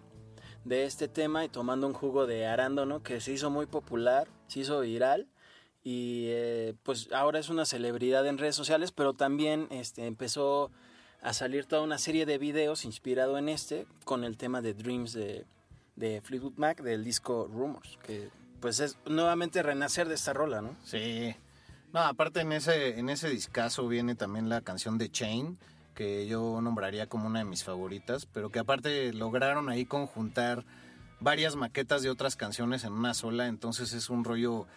de 0.63 0.86
este 0.86 1.08
tema 1.08 1.43
y 1.43 1.49
tomando 1.49 1.88
un 1.88 1.93
jugo 1.93 2.28
de 2.28 2.45
arándano 2.45 3.04
que 3.04 3.19
se 3.19 3.34
hizo 3.34 3.49
muy 3.49 3.65
popular, 3.65 4.30
se 4.47 4.62
hizo 4.62 4.80
viral 4.80 5.28
y 5.84 6.28
eh, 6.30 6.75
pues 6.84 7.10
ahora 7.12 7.39
es 7.39 7.49
una 7.49 7.65
celebridad 7.65 8.25
en 8.25 8.38
redes 8.38 8.56
sociales, 8.56 8.91
pero 8.91 9.13
también 9.13 9.67
este, 9.71 10.08
empezó 10.08 10.71
a 11.21 11.34
salir 11.34 11.65
toda 11.65 11.82
una 11.82 11.97
serie 11.97 12.25
de 12.25 12.38
videos 12.38 12.86
inspirado 12.86 13.38
en 13.38 13.49
este 13.49 13.88
con 14.06 14.23
el 14.23 14.38
tema 14.38 14.62
de 14.62 14.73
Dreams 14.73 15.12
de, 15.13 15.45
de 15.95 16.21
Fleetwood 16.21 16.58
Mac 16.58 16.81
del 16.81 17.03
disco 17.03 17.49
Rumors, 17.51 17.97
que 18.03 18.29
pues 18.60 18.79
es 18.79 18.97
nuevamente 19.05 19.62
renacer 19.63 20.08
de 20.08 20.15
esta 20.15 20.34
rola, 20.34 20.62
¿no? 20.62 20.75
Sí. 20.84 21.36
No, 21.93 22.01
aparte 22.01 22.41
en 22.41 22.51
ese, 22.51 22.99
en 22.99 23.10
ese 23.10 23.29
discazo 23.29 23.88
viene 23.88 24.15
también 24.15 24.49
la 24.49 24.62
canción 24.62 24.97
de 24.97 25.10
Chain, 25.10 25.58
que 25.93 26.27
yo 26.27 26.60
nombraría 26.62 27.08
como 27.08 27.27
una 27.27 27.39
de 27.39 27.45
mis 27.45 27.63
favoritas, 27.63 28.25
pero 28.25 28.49
que 28.49 28.60
aparte 28.60 29.13
lograron 29.13 29.69
ahí 29.69 29.86
conjuntar 29.86 30.65
varias 31.19 31.55
maquetas 31.55 32.01
de 32.01 32.10
otras 32.10 32.36
canciones 32.36 32.84
en 32.84 32.93
una 32.93 33.13
sola, 33.13 33.47
entonces 33.47 33.93
es 33.93 34.10
un 34.10 34.23
rollo 34.23 34.67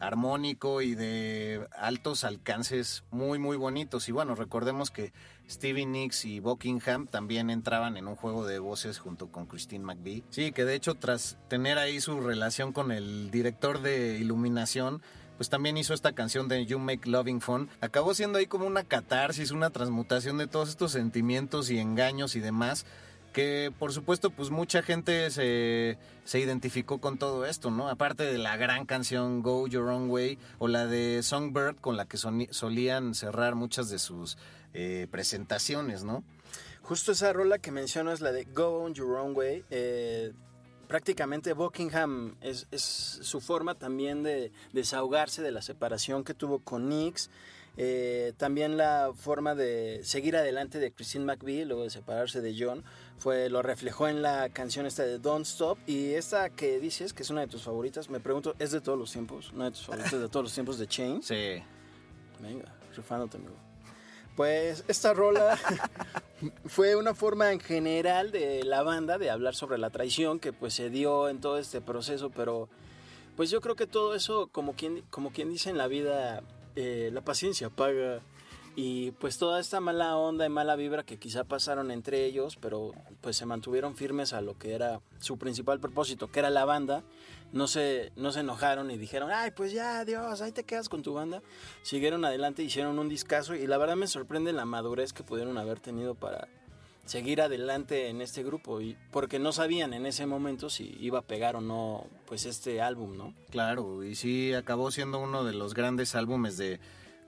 armónico 0.00 0.82
y 0.82 0.94
de 0.94 1.66
altos 1.76 2.24
alcances 2.24 3.04
muy 3.10 3.38
muy 3.38 3.56
bonitos. 3.56 4.08
Y 4.08 4.12
bueno 4.12 4.34
recordemos 4.34 4.90
que 4.90 5.12
Stevie 5.48 5.86
Nicks 5.86 6.24
y 6.24 6.40
Buckingham 6.40 7.06
también 7.06 7.50
entraban 7.50 7.96
en 7.96 8.08
un 8.08 8.16
juego 8.16 8.46
de 8.46 8.58
voces 8.58 8.98
junto 8.98 9.28
con 9.32 9.46
Christine 9.46 9.84
McVie. 9.84 10.24
Sí 10.30 10.52
que 10.52 10.64
de 10.64 10.74
hecho 10.74 10.94
tras 10.94 11.38
tener 11.48 11.78
ahí 11.78 12.00
su 12.00 12.20
relación 12.20 12.72
con 12.72 12.92
el 12.92 13.30
director 13.30 13.80
de 13.82 14.18
iluminación 14.18 15.02
pues 15.36 15.50
también 15.50 15.76
hizo 15.76 15.94
esta 15.94 16.12
canción 16.12 16.48
de 16.48 16.66
You 16.66 16.80
Make 16.80 17.08
Loving 17.08 17.40
Fun. 17.40 17.68
Acabó 17.80 18.12
siendo 18.12 18.38
ahí 18.38 18.46
como 18.46 18.66
una 18.66 18.82
catarsis, 18.82 19.52
una 19.52 19.70
transmutación 19.70 20.36
de 20.36 20.48
todos 20.48 20.68
estos 20.68 20.90
sentimientos 20.90 21.70
y 21.70 21.78
engaños 21.78 22.34
y 22.34 22.40
demás 22.40 22.86
que 23.32 23.72
por 23.78 23.92
supuesto 23.92 24.30
pues 24.30 24.50
mucha 24.50 24.82
gente 24.82 25.30
se, 25.30 25.98
se, 26.24 26.40
identificó 26.40 27.00
con 27.00 27.18
todo 27.18 27.46
esto, 27.46 27.70
¿no? 27.70 27.88
Aparte 27.88 28.24
de 28.24 28.38
la 28.38 28.56
gran 28.56 28.86
canción 28.86 29.42
Go 29.42 29.66
Your 29.66 29.88
Own 29.88 30.10
Way 30.10 30.38
o 30.58 30.68
la 30.68 30.86
de 30.86 31.22
Songbird 31.22 31.76
con 31.76 31.96
la 31.96 32.06
que 32.06 32.16
solían 32.16 33.14
cerrar 33.14 33.54
muchas 33.54 33.90
de 33.90 33.98
sus 33.98 34.38
eh, 34.74 35.06
presentaciones, 35.10 36.04
¿no? 36.04 36.24
Justo 36.82 37.12
esa 37.12 37.32
rola 37.32 37.58
que 37.58 37.70
mencionas, 37.70 38.20
la 38.20 38.32
de 38.32 38.44
Go 38.44 38.82
On 38.82 38.94
Your 38.94 39.16
Own 39.16 39.36
Way, 39.36 39.64
eh, 39.70 40.32
prácticamente 40.86 41.52
Buckingham 41.52 42.36
es, 42.40 42.66
es, 42.70 42.82
su 42.82 43.40
forma 43.40 43.74
también 43.74 44.22
de 44.22 44.52
desahogarse 44.72 45.42
de 45.42 45.52
la 45.52 45.60
separación 45.60 46.24
que 46.24 46.32
tuvo 46.34 46.60
con 46.60 46.88
Nix 46.88 47.28
eh, 47.80 48.32
también 48.36 48.76
la 48.76 49.12
forma 49.14 49.54
de 49.54 50.00
seguir 50.02 50.36
adelante 50.36 50.80
de 50.80 50.90
Christine 50.90 51.24
McVie, 51.24 51.64
luego 51.64 51.84
de 51.84 51.90
separarse 51.90 52.40
de 52.40 52.56
John, 52.58 52.82
fue 53.18 53.48
lo 53.50 53.62
reflejó 53.62 54.08
en 54.08 54.22
la 54.22 54.48
canción 54.48 54.86
esta 54.86 55.02
de 55.04 55.18
Don't 55.18 55.46
Stop. 55.46 55.78
Y 55.86 56.14
esta 56.14 56.50
que 56.50 56.78
dices, 56.78 57.12
que 57.12 57.22
es 57.22 57.30
una 57.30 57.42
de 57.42 57.48
tus 57.48 57.62
favoritas, 57.62 58.08
me 58.08 58.20
pregunto, 58.20 58.54
¿es 58.58 58.70
de 58.70 58.80
todos 58.80 58.98
los 58.98 59.12
tiempos? 59.12 59.52
¿Una 59.52 59.66
de 59.66 59.70
tus 59.72 59.86
favoritas 59.86 60.20
de 60.20 60.28
todos 60.28 60.44
los 60.44 60.54
tiempos 60.54 60.78
de 60.78 60.86
Chain? 60.86 61.22
Sí. 61.22 61.62
Venga, 62.40 62.74
rifándote, 62.96 63.36
amigo. 63.36 63.54
Pues 64.36 64.84
esta 64.86 65.14
rola 65.14 65.58
fue 66.66 66.94
una 66.94 67.14
forma 67.14 67.52
en 67.52 67.58
general 67.58 68.30
de 68.30 68.62
la 68.62 68.84
banda 68.84 69.18
de 69.18 69.30
hablar 69.30 69.56
sobre 69.56 69.78
la 69.78 69.90
traición 69.90 70.38
que 70.38 70.52
pues 70.52 70.74
se 70.74 70.90
dio 70.90 71.28
en 71.28 71.40
todo 71.40 71.58
este 71.58 71.80
proceso, 71.80 72.30
pero 72.30 72.68
pues 73.36 73.50
yo 73.50 73.60
creo 73.60 73.74
que 73.74 73.88
todo 73.88 74.14
eso, 74.14 74.48
como 74.52 74.74
quien, 74.74 75.02
como 75.10 75.32
quien 75.32 75.50
dice 75.50 75.70
en 75.70 75.78
la 75.78 75.88
vida, 75.88 76.42
eh, 76.76 77.10
la 77.12 77.20
paciencia 77.20 77.68
paga 77.68 78.20
y 78.80 79.10
pues 79.10 79.38
toda 79.38 79.58
esta 79.58 79.80
mala 79.80 80.16
onda 80.16 80.46
y 80.46 80.48
mala 80.48 80.76
vibra 80.76 81.02
que 81.02 81.18
quizá 81.18 81.42
pasaron 81.42 81.90
entre 81.90 82.24
ellos, 82.26 82.54
pero 82.54 82.92
pues 83.20 83.36
se 83.36 83.44
mantuvieron 83.44 83.96
firmes 83.96 84.32
a 84.32 84.40
lo 84.40 84.56
que 84.56 84.72
era 84.72 85.00
su 85.18 85.36
principal 85.36 85.80
propósito, 85.80 86.30
que 86.30 86.38
era 86.38 86.48
la 86.48 86.64
banda, 86.64 87.02
no 87.52 87.66
se, 87.66 88.12
no 88.14 88.30
se 88.30 88.38
enojaron 88.38 88.92
y 88.92 88.96
dijeron, 88.96 89.32
ay, 89.32 89.50
pues 89.50 89.72
ya, 89.72 90.04
Dios, 90.04 90.40
ahí 90.42 90.52
te 90.52 90.62
quedas 90.62 90.88
con 90.88 91.02
tu 91.02 91.12
banda. 91.12 91.42
Siguieron 91.82 92.24
adelante, 92.24 92.62
hicieron 92.62 93.00
un 93.00 93.08
discazo 93.08 93.56
y 93.56 93.66
la 93.66 93.78
verdad 93.78 93.96
me 93.96 94.06
sorprende 94.06 94.52
la 94.52 94.64
madurez 94.64 95.12
que 95.12 95.24
pudieron 95.24 95.58
haber 95.58 95.80
tenido 95.80 96.14
para 96.14 96.46
seguir 97.04 97.42
adelante 97.42 98.10
en 98.10 98.20
este 98.20 98.44
grupo 98.44 98.80
y 98.80 98.96
porque 99.10 99.40
no 99.40 99.50
sabían 99.50 99.92
en 99.92 100.06
ese 100.06 100.24
momento 100.26 100.70
si 100.70 100.96
iba 101.00 101.18
a 101.18 101.22
pegar 101.22 101.56
o 101.56 101.60
no 101.60 102.06
pues 102.26 102.46
este 102.46 102.80
álbum, 102.80 103.16
¿no? 103.16 103.34
Claro, 103.50 104.04
y 104.04 104.14
sí 104.14 104.54
acabó 104.54 104.92
siendo 104.92 105.18
uno 105.18 105.42
de 105.42 105.54
los 105.54 105.74
grandes 105.74 106.14
álbumes 106.14 106.58
de, 106.58 106.78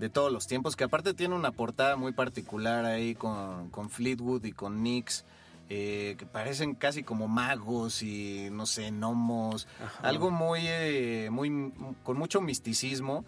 de 0.00 0.08
todos 0.08 0.32
los 0.32 0.46
tiempos, 0.46 0.76
que 0.76 0.84
aparte 0.84 1.12
tiene 1.12 1.34
una 1.34 1.52
portada 1.52 1.94
muy 1.96 2.12
particular 2.12 2.86
ahí 2.86 3.14
con, 3.14 3.68
con 3.70 3.90
Fleetwood 3.90 4.44
y 4.44 4.52
con 4.52 4.82
Nix. 4.82 5.24
Eh, 5.72 6.16
que 6.18 6.26
parecen 6.26 6.74
casi 6.74 7.04
como 7.04 7.28
magos 7.28 8.02
y 8.02 8.48
no 8.50 8.66
sé, 8.66 8.90
gnomos, 8.90 9.68
algo 10.02 10.32
muy, 10.32 10.62
eh, 10.64 11.28
muy, 11.30 11.72
con 12.02 12.18
mucho 12.18 12.40
misticismo, 12.40 13.24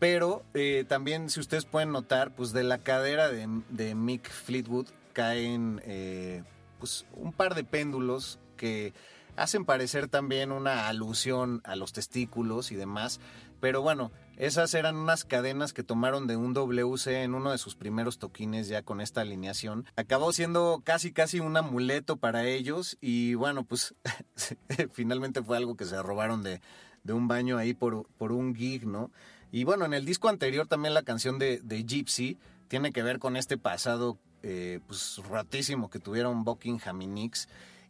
pero 0.00 0.42
eh, 0.54 0.84
también 0.88 1.30
si 1.30 1.38
ustedes 1.38 1.66
pueden 1.66 1.92
notar, 1.92 2.34
pues 2.34 2.52
de 2.52 2.64
la 2.64 2.78
cadera 2.78 3.28
de, 3.28 3.46
de 3.68 3.94
Mick 3.94 4.28
Fleetwood 4.28 4.88
caen 5.12 5.80
eh, 5.84 6.42
pues, 6.80 7.06
un 7.12 7.32
par 7.32 7.54
de 7.54 7.62
péndulos 7.62 8.40
que 8.56 8.92
hacen 9.36 9.64
parecer 9.64 10.08
también 10.08 10.50
una 10.50 10.88
alusión 10.88 11.60
a 11.62 11.76
los 11.76 11.92
testículos 11.92 12.72
y 12.72 12.74
demás. 12.74 13.20
Pero 13.60 13.82
bueno, 13.82 14.10
esas 14.38 14.72
eran 14.74 14.94
unas 14.94 15.24
cadenas 15.24 15.72
que 15.72 15.82
tomaron 15.82 16.28
de 16.28 16.36
un 16.36 16.54
WC 16.54 17.24
en 17.24 17.34
uno 17.34 17.50
de 17.50 17.58
sus 17.58 17.74
primeros 17.74 18.18
toquines 18.18 18.68
ya 18.68 18.82
con 18.82 19.00
esta 19.00 19.22
alineación. 19.22 19.84
Acabó 19.96 20.32
siendo 20.32 20.80
casi 20.84 21.12
casi 21.12 21.40
un 21.40 21.56
amuleto 21.56 22.16
para 22.16 22.46
ellos 22.46 22.96
y 23.00 23.34
bueno, 23.34 23.64
pues 23.64 23.96
finalmente 24.92 25.42
fue 25.42 25.56
algo 25.56 25.76
que 25.76 25.84
se 25.84 26.00
robaron 26.00 26.44
de, 26.44 26.60
de 27.02 27.12
un 27.12 27.26
baño 27.26 27.58
ahí 27.58 27.74
por, 27.74 28.06
por, 28.16 28.30
un 28.30 28.54
gig, 28.54 28.86
¿no? 28.86 29.10
Y 29.50 29.64
bueno, 29.64 29.84
en 29.84 29.92
el 29.92 30.04
disco 30.04 30.28
anterior 30.28 30.68
también 30.68 30.94
la 30.94 31.02
canción 31.02 31.40
de, 31.40 31.60
Gypsy 31.66 32.38
tiene 32.68 32.92
que 32.92 33.02
ver 33.02 33.18
con 33.18 33.36
este 33.36 33.58
pasado 33.58 34.18
eh, 34.44 34.78
pues 34.86 35.20
ratísimo 35.28 35.90
que 35.90 35.98
tuvieron 35.98 36.44
Buckingham 36.44 37.02
y. 37.02 37.30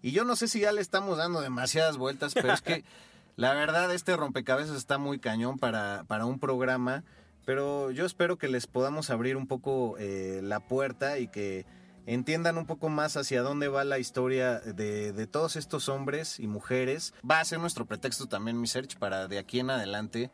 Y 0.01 0.13
yo 0.13 0.25
no 0.25 0.37
sé 0.37 0.49
si 0.49 0.61
ya 0.61 0.73
le 0.73 0.81
estamos 0.81 1.19
dando 1.19 1.41
demasiadas 1.41 1.99
vueltas, 1.99 2.33
pero 2.33 2.53
es 2.53 2.63
que 2.63 2.85
la 3.39 3.55
verdad 3.55 3.95
este 3.95 4.17
rompecabezas 4.17 4.77
está 4.77 4.99
muy 4.99 5.21
cañón 5.21 5.61
para, 5.61 6.03
para 6.09 6.27
un 6.27 6.41
programa. 6.41 7.05
Pero 7.47 7.93
yo 7.93 8.05
espero 8.05 8.37
que 8.37 8.49
les 8.49 8.67
podamos 8.67 9.11
abrir 9.11 9.37
un 9.37 9.47
poco 9.47 9.97
eh, 9.99 10.41
la 10.43 10.59
puerta 10.59 11.21
y 11.21 11.29
que 11.29 11.65
entiendan 12.05 12.59
un 12.59 12.67
poco 12.67 12.89
más 12.89 13.17
hacia 13.17 13.43
dónde 13.43 13.69
va 13.69 13.85
la 13.85 14.01
historia 14.01 14.59
de, 14.59 15.13
de, 15.13 15.27
todos 15.29 15.55
estos 15.55 15.89
hombres 15.89 16.41
y 16.41 16.49
mujeres. 16.49 17.15
Va 17.29 17.39
a 17.39 17.45
ser 17.45 17.61
nuestro 17.61 17.87
pretexto 17.87 18.27
también, 18.27 18.61
mi 18.61 18.67
search, 18.67 18.99
para 18.99 19.29
de 19.29 19.39
aquí 19.39 19.61
en 19.61 19.71
adelante 19.71 20.33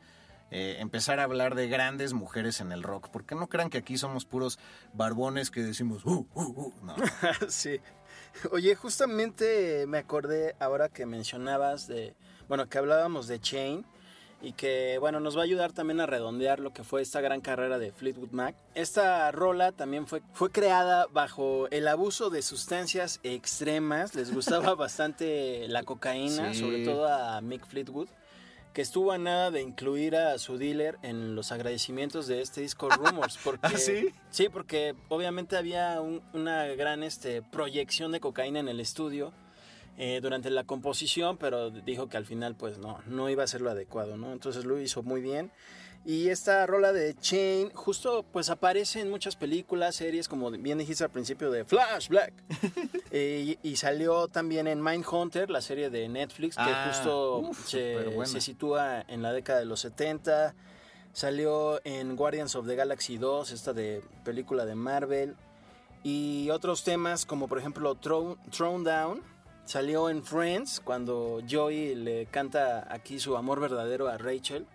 eh, 0.51 0.77
empezar 0.79 1.21
a 1.21 1.25
hablar 1.25 1.55
de 1.57 1.69
grandes 1.69 2.15
mujeres 2.15 2.61
en 2.61 2.73
el 2.73 2.83
rock. 2.83 3.11
Porque 3.11 3.35
no 3.35 3.49
crean 3.49 3.69
que 3.69 3.79
aquí 3.79 3.99
somos 3.99 4.25
puros 4.25 4.59
barbones 4.95 5.51
que 5.51 5.63
decimos, 5.63 6.07
uh, 6.07 6.27
uh, 6.35 6.43
uh. 6.43 6.73
No. 6.83 6.97
sí. 7.49 7.81
Oye, 8.51 8.75
justamente 8.75 9.85
me 9.87 9.99
acordé 9.99 10.57
ahora 10.59 10.89
que 10.89 11.07
mencionabas 11.07 11.87
de, 11.87 12.17
bueno, 12.49 12.69
que 12.69 12.79
hablábamos 12.79 13.27
de 13.27 13.41
Chain 13.41 13.85
y 14.43 14.53
que, 14.53 14.99
bueno, 14.99 15.21
nos 15.21 15.37
va 15.37 15.41
a 15.41 15.45
ayudar 15.45 15.73
también 15.73 16.01
a 16.01 16.07
redondear 16.07 16.61
lo 16.61 16.73
que 16.73 16.85
fue 16.85 17.01
esta 17.01 17.21
gran 17.21 17.41
carrera 17.41 17.79
de 17.79 17.93
Fleetwood 17.93 18.31
Mac. 18.31 18.55
Esta 18.75 19.31
rola 19.33 19.73
también 19.73 20.07
fue, 20.07 20.23
fue 20.35 20.51
creada 20.51 21.07
bajo 21.11 21.67
el 21.71 21.89
abuso 21.89 22.29
de 22.29 22.43
sustancias 22.43 23.21
extremas. 23.23 24.15
Les 24.15 24.35
gustaba 24.35 24.75
bastante 24.75 25.67
la 25.69 25.83
cocaína, 25.83 26.53
sobre 26.53 26.85
todo 26.85 27.09
a 27.09 27.41
Mick 27.41 27.67
Fleetwood 27.67 28.09
que 28.75 28.83
estuvo 28.83 29.13
a 29.13 29.19
nada 29.19 29.53
de 29.53 29.63
incluir 29.63 30.17
a 30.17 30.37
su 30.37 30.59
dealer 30.59 30.99
en 31.03 31.37
los 31.37 31.53
agradecimientos 31.53 32.27
de 32.27 32.43
este 32.43 32.61
disco 32.61 32.89
Rumors. 32.91 33.39
Porque, 33.43 33.61
¿Ah, 33.63 33.79
sí? 33.79 34.09
Sí, 34.31 34.49
porque 34.49 34.97
obviamente 35.09 35.57
había 35.57 36.01
una 36.33 36.67
gran 36.67 37.05
este, 37.05 37.41
proyección 37.41 38.11
de 38.11 38.19
cocaína 38.19 38.59
en 38.59 38.69
el 38.69 38.81
estudio 38.81 39.33
eh, 39.97 40.21
durante 40.21 40.51
la 40.51 40.65
composición, 40.65 41.37
pero 41.37 41.71
dijo 41.71 42.09
que 42.09 42.17
al 42.17 42.27
final 42.27 42.57
pues 42.57 42.79
no, 42.79 42.99
no 43.07 43.31
iba 43.31 43.45
a 43.45 43.47
ser 43.47 43.61
lo 43.61 43.71
adecuado, 43.71 44.17
¿no? 44.17 44.33
Entonces 44.33 44.65
lo 44.65 44.81
hizo 44.81 45.03
muy 45.03 45.21
bien. 45.21 45.53
Y 46.07 46.29
esta 46.29 46.67
rola 46.67 46.93
de 46.93 47.15
Chain 47.15 47.71
justo 47.73 48.27
pues 48.31 48.51
aparece 48.51 49.01
en 49.01 49.09
muchas 49.09 49.37
películas, 49.37 49.97
series, 49.97 50.29
como 50.29 50.51
bien 50.51 50.77
dijiste 50.77 51.03
al 51.03 51.11
principio 51.11 51.51
de 51.51 51.65
Flash 51.65 52.09
Black. 52.09 52.33
Eh, 53.17 53.57
y, 53.63 53.77
salió 53.77 54.27
también 54.27 54.67
en 54.67 54.83
Mindhunter, 54.83 55.49
la 55.49 55.61
serie 55.61 55.89
de 55.89 56.09
Netflix, 56.09 56.57
que 56.57 56.63
ah, 56.63 56.87
justo 56.89 57.49
se, 57.65 58.27
se, 58.27 58.41
sitúa 58.41 59.03
en 59.03 59.23
la 59.23 59.33
década 59.33 59.61
de 59.61 59.67
los 59.67 59.79
70. 59.79 60.53
Salió 61.13 61.81
en 61.85 62.17
Guardians 62.17 62.57
of 62.57 62.67
the 62.67 62.75
Galaxy 62.75 63.17
2, 63.17 63.53
esta 63.53 63.73
de 63.73 64.03
película 64.25 64.67
de 64.67 64.75
Marvel. 64.75 65.37
Y 66.03 66.51
otros 66.51 66.83
temas 66.83 67.25
como 67.25 67.47
por 67.47 67.61
ejemplo 67.61 67.95
Throne 67.95 68.37
Down. 68.83 69.23
Salió 69.65 70.11
en 70.11 70.25
Friends 70.25 70.81
cuando 70.81 71.41
Joey 71.49 71.95
le 71.95 72.27
canta 72.27 72.87
aquí 72.93 73.19
su 73.19 73.37
amor 73.37 73.61
verdadero 73.61 74.09
a 74.09 74.19
Rachel 74.19 74.67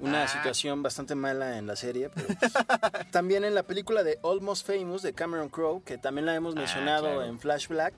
una 0.00 0.24
ah. 0.24 0.28
situación 0.28 0.82
bastante 0.82 1.14
mala 1.14 1.58
en 1.58 1.66
la 1.66 1.76
serie. 1.76 2.10
Pero 2.10 2.28
pues, 2.38 2.52
también 3.10 3.44
en 3.44 3.54
la 3.54 3.62
película 3.62 4.02
de 4.02 4.18
Almost 4.22 4.66
Famous 4.66 5.02
de 5.02 5.12
Cameron 5.12 5.48
Crowe, 5.48 5.82
que 5.84 5.98
también 5.98 6.26
la 6.26 6.34
hemos 6.34 6.54
ah, 6.56 6.60
mencionado 6.60 7.24
en 7.24 7.38
Flash 7.38 7.68
Black, 7.68 7.94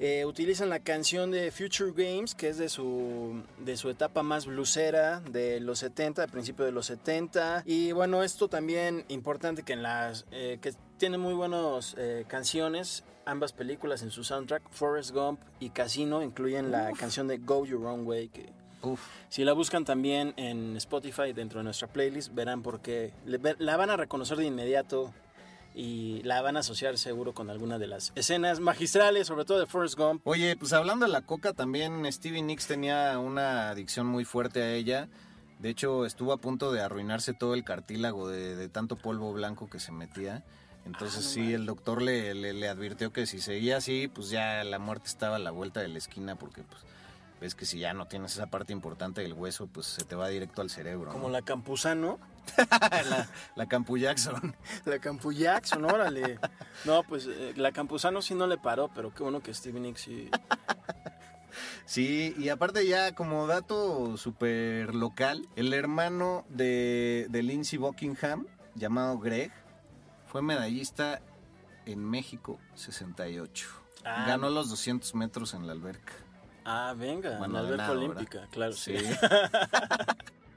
eh, 0.00 0.24
utilizan 0.24 0.70
la 0.70 0.80
canción 0.80 1.30
de 1.30 1.52
Future 1.52 1.92
Games, 1.92 2.34
que 2.34 2.48
es 2.48 2.58
de 2.58 2.68
su, 2.68 3.42
de 3.58 3.76
su 3.76 3.90
etapa 3.90 4.22
más 4.22 4.46
blusera 4.46 5.20
de 5.20 5.60
los 5.60 5.78
70, 5.80 6.22
de 6.22 6.28
principio 6.28 6.64
de 6.64 6.72
los 6.72 6.86
70. 6.86 7.62
Y 7.64 7.92
bueno, 7.92 8.22
esto 8.22 8.48
también 8.48 9.04
importante 9.08 9.62
que 9.62 9.74
en 9.74 9.82
las 9.82 10.26
eh, 10.32 10.58
que 10.60 10.72
tiene 10.98 11.18
muy 11.18 11.34
buenas 11.34 11.94
eh, 11.96 12.24
canciones. 12.28 13.04
Ambas 13.26 13.52
películas 13.52 14.02
en 14.02 14.10
su 14.10 14.24
soundtrack, 14.24 14.62
Forrest 14.70 15.12
Gump 15.12 15.40
y 15.60 15.70
Casino, 15.70 16.22
incluyen 16.22 16.70
la 16.70 16.92
canción 16.92 17.26
de 17.26 17.38
Go 17.38 17.64
Your 17.64 17.86
Own 17.86 18.06
Way, 18.06 18.28
que 18.28 18.52
si 19.28 19.44
la 19.44 19.52
buscan 19.52 19.84
también 19.84 20.34
en 20.36 20.76
Spotify 20.76 21.32
dentro 21.32 21.58
de 21.60 21.64
nuestra 21.64 21.88
playlist, 21.88 22.34
verán 22.34 22.62
por 22.62 22.80
qué. 22.80 23.12
La 23.58 23.76
van 23.76 23.90
a 23.90 23.96
reconocer 23.96 24.36
de 24.36 24.44
inmediato 24.44 25.12
y 25.74 26.22
la 26.22 26.40
van 26.42 26.56
a 26.56 26.60
asociar 26.60 26.98
seguro 26.98 27.34
con 27.34 27.50
alguna 27.50 27.78
de 27.78 27.86
las 27.86 28.12
escenas 28.14 28.60
magistrales, 28.60 29.26
sobre 29.26 29.44
todo 29.44 29.58
de 29.58 29.66
Forrest 29.66 29.96
Gump. 29.98 30.26
Oye, 30.26 30.56
pues 30.56 30.72
hablando 30.72 31.06
de 31.06 31.12
la 31.12 31.22
coca, 31.22 31.52
también 31.52 32.10
Stevie 32.12 32.42
Nicks 32.42 32.66
tenía 32.66 33.18
una 33.18 33.70
adicción 33.70 34.06
muy 34.06 34.24
fuerte 34.24 34.62
a 34.62 34.72
ella. 34.72 35.08
De 35.58 35.70
hecho, 35.70 36.04
estuvo 36.04 36.32
a 36.32 36.36
punto 36.36 36.72
de 36.72 36.82
arruinarse 36.82 37.32
todo 37.32 37.54
el 37.54 37.64
cartílago 37.64 38.28
de, 38.28 38.54
de 38.54 38.68
tanto 38.68 38.96
polvo 38.96 39.32
blanco 39.32 39.68
que 39.68 39.80
se 39.80 39.92
metía. 39.92 40.44
Entonces 40.86 41.20
Ah, 41.20 41.22
no 41.24 41.28
sí, 41.30 41.54
el 41.54 41.66
doctor 41.66 42.02
le, 42.02 42.34
le- 42.34 42.52
le 42.52 42.68
advirtió 42.68 43.12
que 43.12 43.26
si 43.26 43.40
seguía 43.40 43.78
así, 43.78 44.08
pues 44.08 44.30
ya 44.30 44.62
la 44.64 44.78
muerte 44.78 45.08
estaba 45.08 45.36
a 45.36 45.38
la 45.38 45.50
vuelta 45.50 45.80
de 45.80 45.88
la 45.88 45.98
esquina 45.98 46.36
porque 46.36 46.62
pues 46.62 46.82
ves 47.40 47.54
que 47.54 47.64
si 47.66 47.78
ya 47.78 47.92
no 47.94 48.06
tienes 48.06 48.32
esa 48.34 48.46
parte 48.46 48.72
importante 48.72 49.20
del 49.22 49.32
hueso, 49.34 49.66
pues 49.66 49.86
se 49.86 50.04
te 50.04 50.14
va 50.14 50.28
directo 50.28 50.62
al 50.62 50.70
cerebro. 50.70 51.10
Como 51.10 51.28
¿no? 51.28 51.32
la 51.32 51.42
Campuzano. 51.42 52.18
la, 52.90 53.28
la 53.56 53.66
Campu 53.66 53.96
Jackson. 53.96 54.54
La 54.84 54.98
Campu 54.98 55.32
Jackson, 55.32 55.82
órale. 55.86 56.38
No, 56.84 57.02
pues 57.02 57.26
eh, 57.26 57.54
la 57.56 57.72
Campuzano 57.72 58.20
sí 58.20 58.34
no 58.34 58.46
le 58.46 58.58
paró, 58.58 58.90
pero 58.94 59.14
qué 59.14 59.22
bueno 59.22 59.40
que 59.40 59.52
Stevie 59.54 59.80
Nicks 59.80 60.02
sí. 60.02 60.30
Sí, 61.86 62.34
y 62.38 62.48
aparte 62.48 62.86
ya 62.86 63.14
como 63.14 63.46
dato 63.46 64.16
súper 64.16 64.94
local, 64.94 65.46
el 65.54 65.72
hermano 65.72 66.44
de, 66.48 67.26
de 67.30 67.42
Lindsey 67.42 67.78
Buckingham, 67.78 68.46
llamado 68.74 69.18
Greg, 69.18 69.52
fue 70.34 70.42
medallista 70.42 71.22
en 71.86 72.04
México 72.04 72.58
68. 72.74 73.68
Ah. 74.04 74.24
Ganó 74.26 74.50
los 74.50 74.68
200 74.68 75.14
metros 75.14 75.54
en 75.54 75.68
la 75.68 75.72
alberca. 75.74 76.12
Ah, 76.64 76.92
venga, 76.98 77.38
Bueno, 77.38 77.54
la 77.54 77.60
alberca 77.60 77.82
nada, 77.84 77.92
olímpica, 77.92 78.48
claro, 78.50 78.72
sí. 78.72 78.98
Sí. 78.98 79.04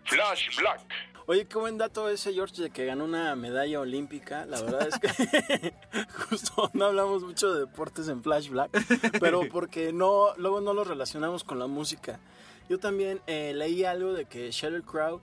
Flash 0.05 0.57
Black. 0.57 0.81
Oye, 1.27 1.45
qué 1.45 1.59
buen 1.59 1.77
dato 1.77 2.09
ese, 2.09 2.33
George, 2.33 2.59
de 2.59 2.71
que 2.71 2.87
ganó 2.87 3.05
una 3.05 3.35
medalla 3.35 3.79
olímpica. 3.79 4.47
La 4.47 4.59
verdad 4.63 4.87
es 4.87 4.97
que 4.97 5.75
justo 6.27 6.71
no 6.73 6.85
hablamos 6.85 7.21
mucho 7.21 7.53
de 7.53 7.59
deportes 7.59 8.07
en 8.07 8.23
Flash 8.23 8.49
Black, 8.49 8.71
pero 9.19 9.47
porque 9.47 9.93
no, 9.93 10.33
luego 10.37 10.59
no 10.59 10.73
lo 10.73 10.85
relacionamos 10.85 11.43
con 11.43 11.59
la 11.59 11.67
música. 11.67 12.19
Yo 12.67 12.79
también 12.79 13.21
eh, 13.27 13.53
leí 13.53 13.83
algo 13.83 14.13
de 14.13 14.25
que 14.25 14.49
Sheryl 14.49 14.81
Crow 14.81 15.21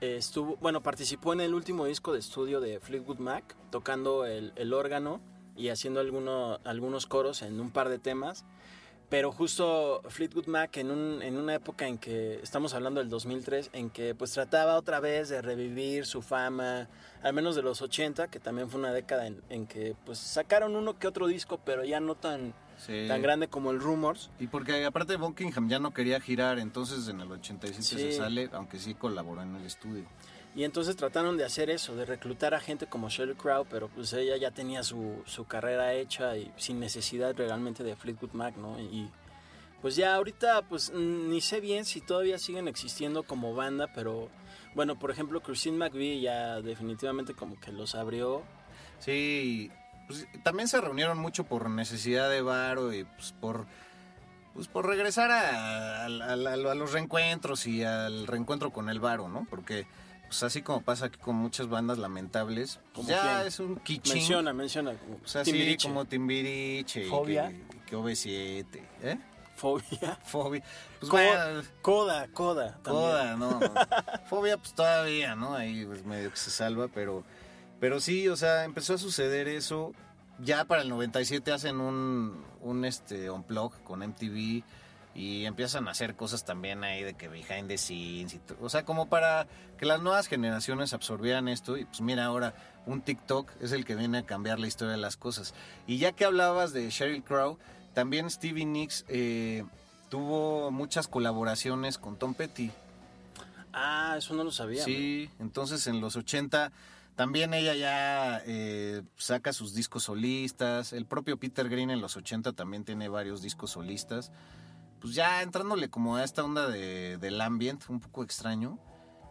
estuvo, 0.00 0.56
bueno, 0.56 0.82
participó 0.82 1.32
en 1.32 1.40
el 1.40 1.54
último 1.54 1.84
disco 1.86 2.12
de 2.12 2.18
estudio 2.20 2.60
de 2.60 2.80
Fleetwood 2.80 3.18
Mac, 3.18 3.56
tocando 3.70 4.24
el, 4.26 4.52
el 4.56 4.72
órgano 4.72 5.20
y 5.56 5.68
haciendo 5.68 6.00
alguno- 6.00 6.58
algunos 6.64 7.06
coros 7.06 7.42
en 7.42 7.60
un 7.60 7.70
par 7.70 7.88
de 7.88 7.98
temas. 7.98 8.44
Pero 9.10 9.32
justo 9.32 10.02
Fleetwood 10.08 10.46
Mac 10.46 10.76
en, 10.76 10.90
un- 10.92 11.20
en 11.22 11.36
una 11.36 11.54
época 11.56 11.88
en 11.88 11.98
que, 11.98 12.38
estamos 12.42 12.74
hablando 12.74 13.00
del 13.00 13.10
2003, 13.10 13.70
en 13.72 13.90
que 13.90 14.14
pues 14.14 14.30
trataba 14.32 14.76
otra 14.76 15.00
vez 15.00 15.28
de 15.28 15.42
revivir 15.42 16.06
su 16.06 16.22
fama, 16.22 16.88
al 17.22 17.32
menos 17.32 17.56
de 17.56 17.62
los 17.62 17.82
80, 17.82 18.28
que 18.28 18.38
también 18.38 18.70
fue 18.70 18.78
una 18.78 18.92
década 18.92 19.26
en, 19.26 19.42
en 19.48 19.66
que 19.66 19.96
pues 20.06 20.18
sacaron 20.18 20.76
uno 20.76 20.96
que 20.98 21.08
otro 21.08 21.26
disco, 21.26 21.58
pero 21.64 21.84
ya 21.84 21.98
no 21.98 22.14
tan, 22.14 22.54
Sí. 22.84 23.06
tan 23.08 23.20
grande 23.22 23.48
como 23.48 23.70
el 23.70 23.80
Rumors. 23.80 24.30
Y 24.40 24.46
porque 24.46 24.84
aparte 24.84 25.16
Buckingham 25.16 25.68
ya 25.68 25.78
no 25.78 25.92
quería 25.92 26.20
girar, 26.20 26.58
entonces 26.58 27.06
en 27.08 27.20
el 27.20 27.30
87 27.30 27.82
Sí. 27.82 27.96
se 28.12 28.12
sale, 28.18 28.48
aunque 28.52 28.78
sí 28.78 28.94
colaboró 28.94 29.42
en 29.42 29.54
el 29.56 29.64
estudio. 29.66 30.04
Y 30.56 30.64
entonces 30.64 30.96
trataron 30.96 31.36
de 31.36 31.44
hacer 31.44 31.70
eso, 31.70 31.94
de 31.94 32.04
reclutar 32.04 32.54
a 32.54 32.60
gente 32.60 32.86
como 32.86 33.08
Sheryl 33.08 33.36
Crow, 33.36 33.66
pero 33.70 33.88
pues 33.88 34.12
ella 34.14 34.36
ya 34.36 34.50
tenía 34.50 34.82
su, 34.82 35.22
su 35.24 35.44
carrera 35.44 35.94
hecha 35.94 36.36
y 36.36 36.50
sin 36.56 36.80
necesidad 36.80 37.36
realmente 37.36 37.84
de 37.84 37.94
Fleetwood 37.94 38.32
Mac, 38.32 38.56
¿no? 38.56 38.80
Y 38.80 39.08
pues 39.80 39.94
ya 39.94 40.14
ahorita 40.16 40.62
pues 40.62 40.90
ni 40.92 41.40
sé 41.40 41.60
bien 41.60 41.84
si 41.84 42.00
todavía 42.00 42.38
siguen 42.38 42.66
existiendo 42.66 43.22
como 43.22 43.54
banda, 43.54 43.88
pero 43.94 44.28
bueno, 44.74 44.98
por 44.98 45.10
ejemplo 45.12 45.40
Christine 45.40 45.76
McVie 45.76 46.20
ya 46.20 46.60
definitivamente 46.60 47.32
como 47.34 47.58
que 47.60 47.70
los 47.72 47.94
abrió. 47.94 48.42
Sí, 48.98 49.70
pues, 50.10 50.42
también 50.42 50.68
se 50.68 50.80
reunieron 50.80 51.18
mucho 51.18 51.44
por 51.44 51.68
necesidad 51.70 52.28
de 52.30 52.42
varo 52.42 52.92
y 52.92 53.04
pues 53.04 53.32
por 53.40 53.66
pues 54.54 54.66
por 54.66 54.86
regresar 54.86 55.30
a, 55.30 56.02
a- 56.02 56.06
a- 56.06 56.32
a 56.32 56.74
los 56.74 56.92
reencuentros 56.92 57.66
y 57.66 57.84
al 57.84 58.26
reencuentro 58.26 58.72
con 58.72 58.88
el 58.88 58.98
varo, 59.00 59.28
¿no? 59.28 59.46
Porque 59.48 59.86
pues 60.26 60.42
así 60.42 60.62
como 60.62 60.82
pasa 60.82 61.06
aquí 61.06 61.18
con 61.18 61.36
muchas 61.36 61.68
bandas 61.68 61.98
lamentables, 61.98 62.78
pues 62.92 63.06
¿Como 63.06 63.08
ya 63.08 63.36
quién? 63.36 63.46
es 63.46 63.58
un 63.60 63.76
kitsching. 63.76 64.14
Menciona, 64.16 64.52
menciona. 64.52 64.92
O 65.24 65.26
sea, 65.26 65.44
sí, 65.44 65.52
Timbiriche, 65.52 65.88
como 65.88 66.04
Timbiriche, 66.04 67.04
y 67.06 67.08
Fobia. 67.08 67.48
que, 67.48 67.80
que 67.86 67.96
OV7, 67.96 68.64
¿eh? 69.02 69.18
Fobia. 69.56 70.18
Fobia. 70.24 70.62
Pues 71.00 71.10
Co- 71.10 71.16
Coda, 71.82 72.28
Coda. 72.28 72.78
también. 72.82 73.38
No. 73.38 73.58
no. 73.60 73.72
Fobia, 74.28 74.56
pues 74.56 74.72
todavía, 74.74 75.34
¿no? 75.36 75.54
Ahí 75.54 75.84
pues, 75.84 76.04
medio 76.04 76.30
que 76.30 76.36
se 76.36 76.50
salva, 76.50 76.88
pero, 76.88 77.24
pero 77.80 77.98
sí, 77.98 78.28
o 78.28 78.36
sea, 78.36 78.64
empezó 78.64 78.94
a 78.94 78.98
suceder 78.98 79.48
eso. 79.48 79.92
Ya 80.38 80.64
para 80.64 80.82
el 80.82 80.88
97 80.88 81.52
hacen 81.52 81.80
un, 81.80 82.44
un 82.60 82.84
este, 82.84 83.30
unplug 83.30 83.72
con 83.82 84.00
MTV 84.00 84.62
y 85.14 85.44
empiezan 85.44 85.88
a 85.88 85.90
hacer 85.90 86.14
cosas 86.14 86.44
también 86.44 86.84
ahí 86.84 87.02
de 87.02 87.14
que 87.14 87.28
behind 87.28 87.68
the 87.68 87.76
scenes 87.76 88.34
y 88.34 88.40
O 88.60 88.68
sea, 88.68 88.84
como 88.84 89.08
para 89.08 89.48
que 89.76 89.84
las 89.84 90.00
nuevas 90.00 90.28
generaciones 90.28 90.92
absorbieran 90.92 91.48
esto 91.48 91.76
y 91.76 91.84
pues 91.84 92.00
mira 92.00 92.24
ahora, 92.24 92.54
un 92.86 93.02
TikTok 93.02 93.50
es 93.60 93.72
el 93.72 93.84
que 93.84 93.96
viene 93.96 94.18
a 94.18 94.22
cambiar 94.22 94.60
la 94.60 94.66
historia 94.66 94.92
de 94.92 95.00
las 95.00 95.16
cosas. 95.16 95.54
Y 95.86 95.98
ya 95.98 96.12
que 96.12 96.24
hablabas 96.24 96.72
de 96.72 96.88
Sheryl 96.90 97.24
Crow, 97.24 97.58
también 97.92 98.30
Stevie 98.30 98.66
Nicks 98.66 99.04
eh, 99.08 99.64
tuvo 100.08 100.70
muchas 100.70 101.08
colaboraciones 101.08 101.98
con 101.98 102.16
Tom 102.16 102.34
Petty. 102.34 102.70
Ah, 103.72 104.14
eso 104.16 104.34
no 104.34 104.44
lo 104.44 104.52
sabía. 104.52 104.84
Sí, 104.84 105.30
entonces 105.38 105.86
en 105.86 106.00
los 106.00 106.16
80 106.16 106.72
también 107.20 107.52
ella 107.52 107.74
ya 107.74 108.42
eh, 108.46 109.02
saca 109.18 109.52
sus 109.52 109.74
discos 109.74 110.04
solistas. 110.04 110.94
El 110.94 111.04
propio 111.04 111.38
Peter 111.38 111.68
Green 111.68 111.90
en 111.90 112.00
los 112.00 112.16
80 112.16 112.54
también 112.54 112.82
tiene 112.82 113.10
varios 113.10 113.42
discos 113.42 113.72
solistas. 113.72 114.32
Pues 115.02 115.14
ya 115.14 115.42
entrándole 115.42 115.90
como 115.90 116.16
a 116.16 116.24
esta 116.24 116.42
onda 116.42 116.66
de, 116.66 117.18
del 117.18 117.38
ambient, 117.42 117.84
un 117.90 118.00
poco 118.00 118.24
extraño. 118.24 118.78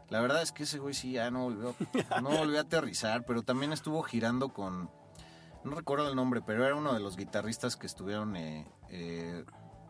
La 0.08 0.22
verdad 0.22 0.44
es 0.44 0.52
que 0.52 0.64
ese 0.64 0.78
güey 0.78 0.94
sí 0.94 1.14
ya 1.14 1.32
no 1.32 1.46
volvió, 1.46 1.76
no 2.22 2.30
volvió 2.30 2.60
a 2.60 2.62
aterrizar, 2.62 3.26
pero 3.26 3.42
también 3.42 3.74
estuvo 3.74 4.04
girando 4.04 4.50
con... 4.50 4.92
No 5.64 5.72
recuerdo 5.72 6.10
el 6.10 6.16
nombre, 6.16 6.44
pero 6.46 6.64
era 6.64 6.76
uno 6.76 6.94
de 6.94 7.00
los 7.00 7.18
guitarristas 7.18 7.76
que 7.76 7.88
estuvieron 7.88 8.36
eh, 8.36 8.72
eh, 8.90 9.46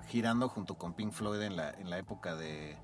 girando 0.08 0.48
junto 0.48 0.78
con 0.78 0.94
Pink 0.94 1.12
Floyd 1.12 1.42
en 1.42 1.58
la, 1.58 1.72
en 1.72 1.90
la 1.90 1.98
época 1.98 2.38
de, 2.38 2.78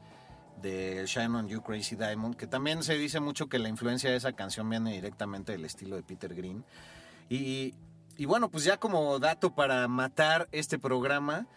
de 0.62 1.06
Shine 1.06 1.36
on 1.36 1.48
You 1.48 1.62
Crazy 1.62 1.96
Diamond, 1.96 2.36
que 2.36 2.48
también 2.48 2.84
se 2.84 2.98
dice 2.98 3.20
mucho 3.20 3.48
que 3.48 3.60
la 3.60 3.70
influencia 3.70 4.10
de 4.10 4.16
esa 4.16 4.34
canción 4.34 4.70
viene 4.70 4.94
directamente 4.94 5.52
del 5.52 5.66
estilo 5.66 5.96
de 5.96 6.04
Peter 6.04 6.34
Green. 6.34 6.64
Y, 7.30 7.74
y 8.18 8.26
bueno, 8.26 8.50
pues 8.50 8.64
ya 8.64 8.78
como 8.78 9.20
dato 9.20 9.54
para 9.54 9.88
matar 9.88 10.48
este 10.52 10.80
programa, 10.80 11.48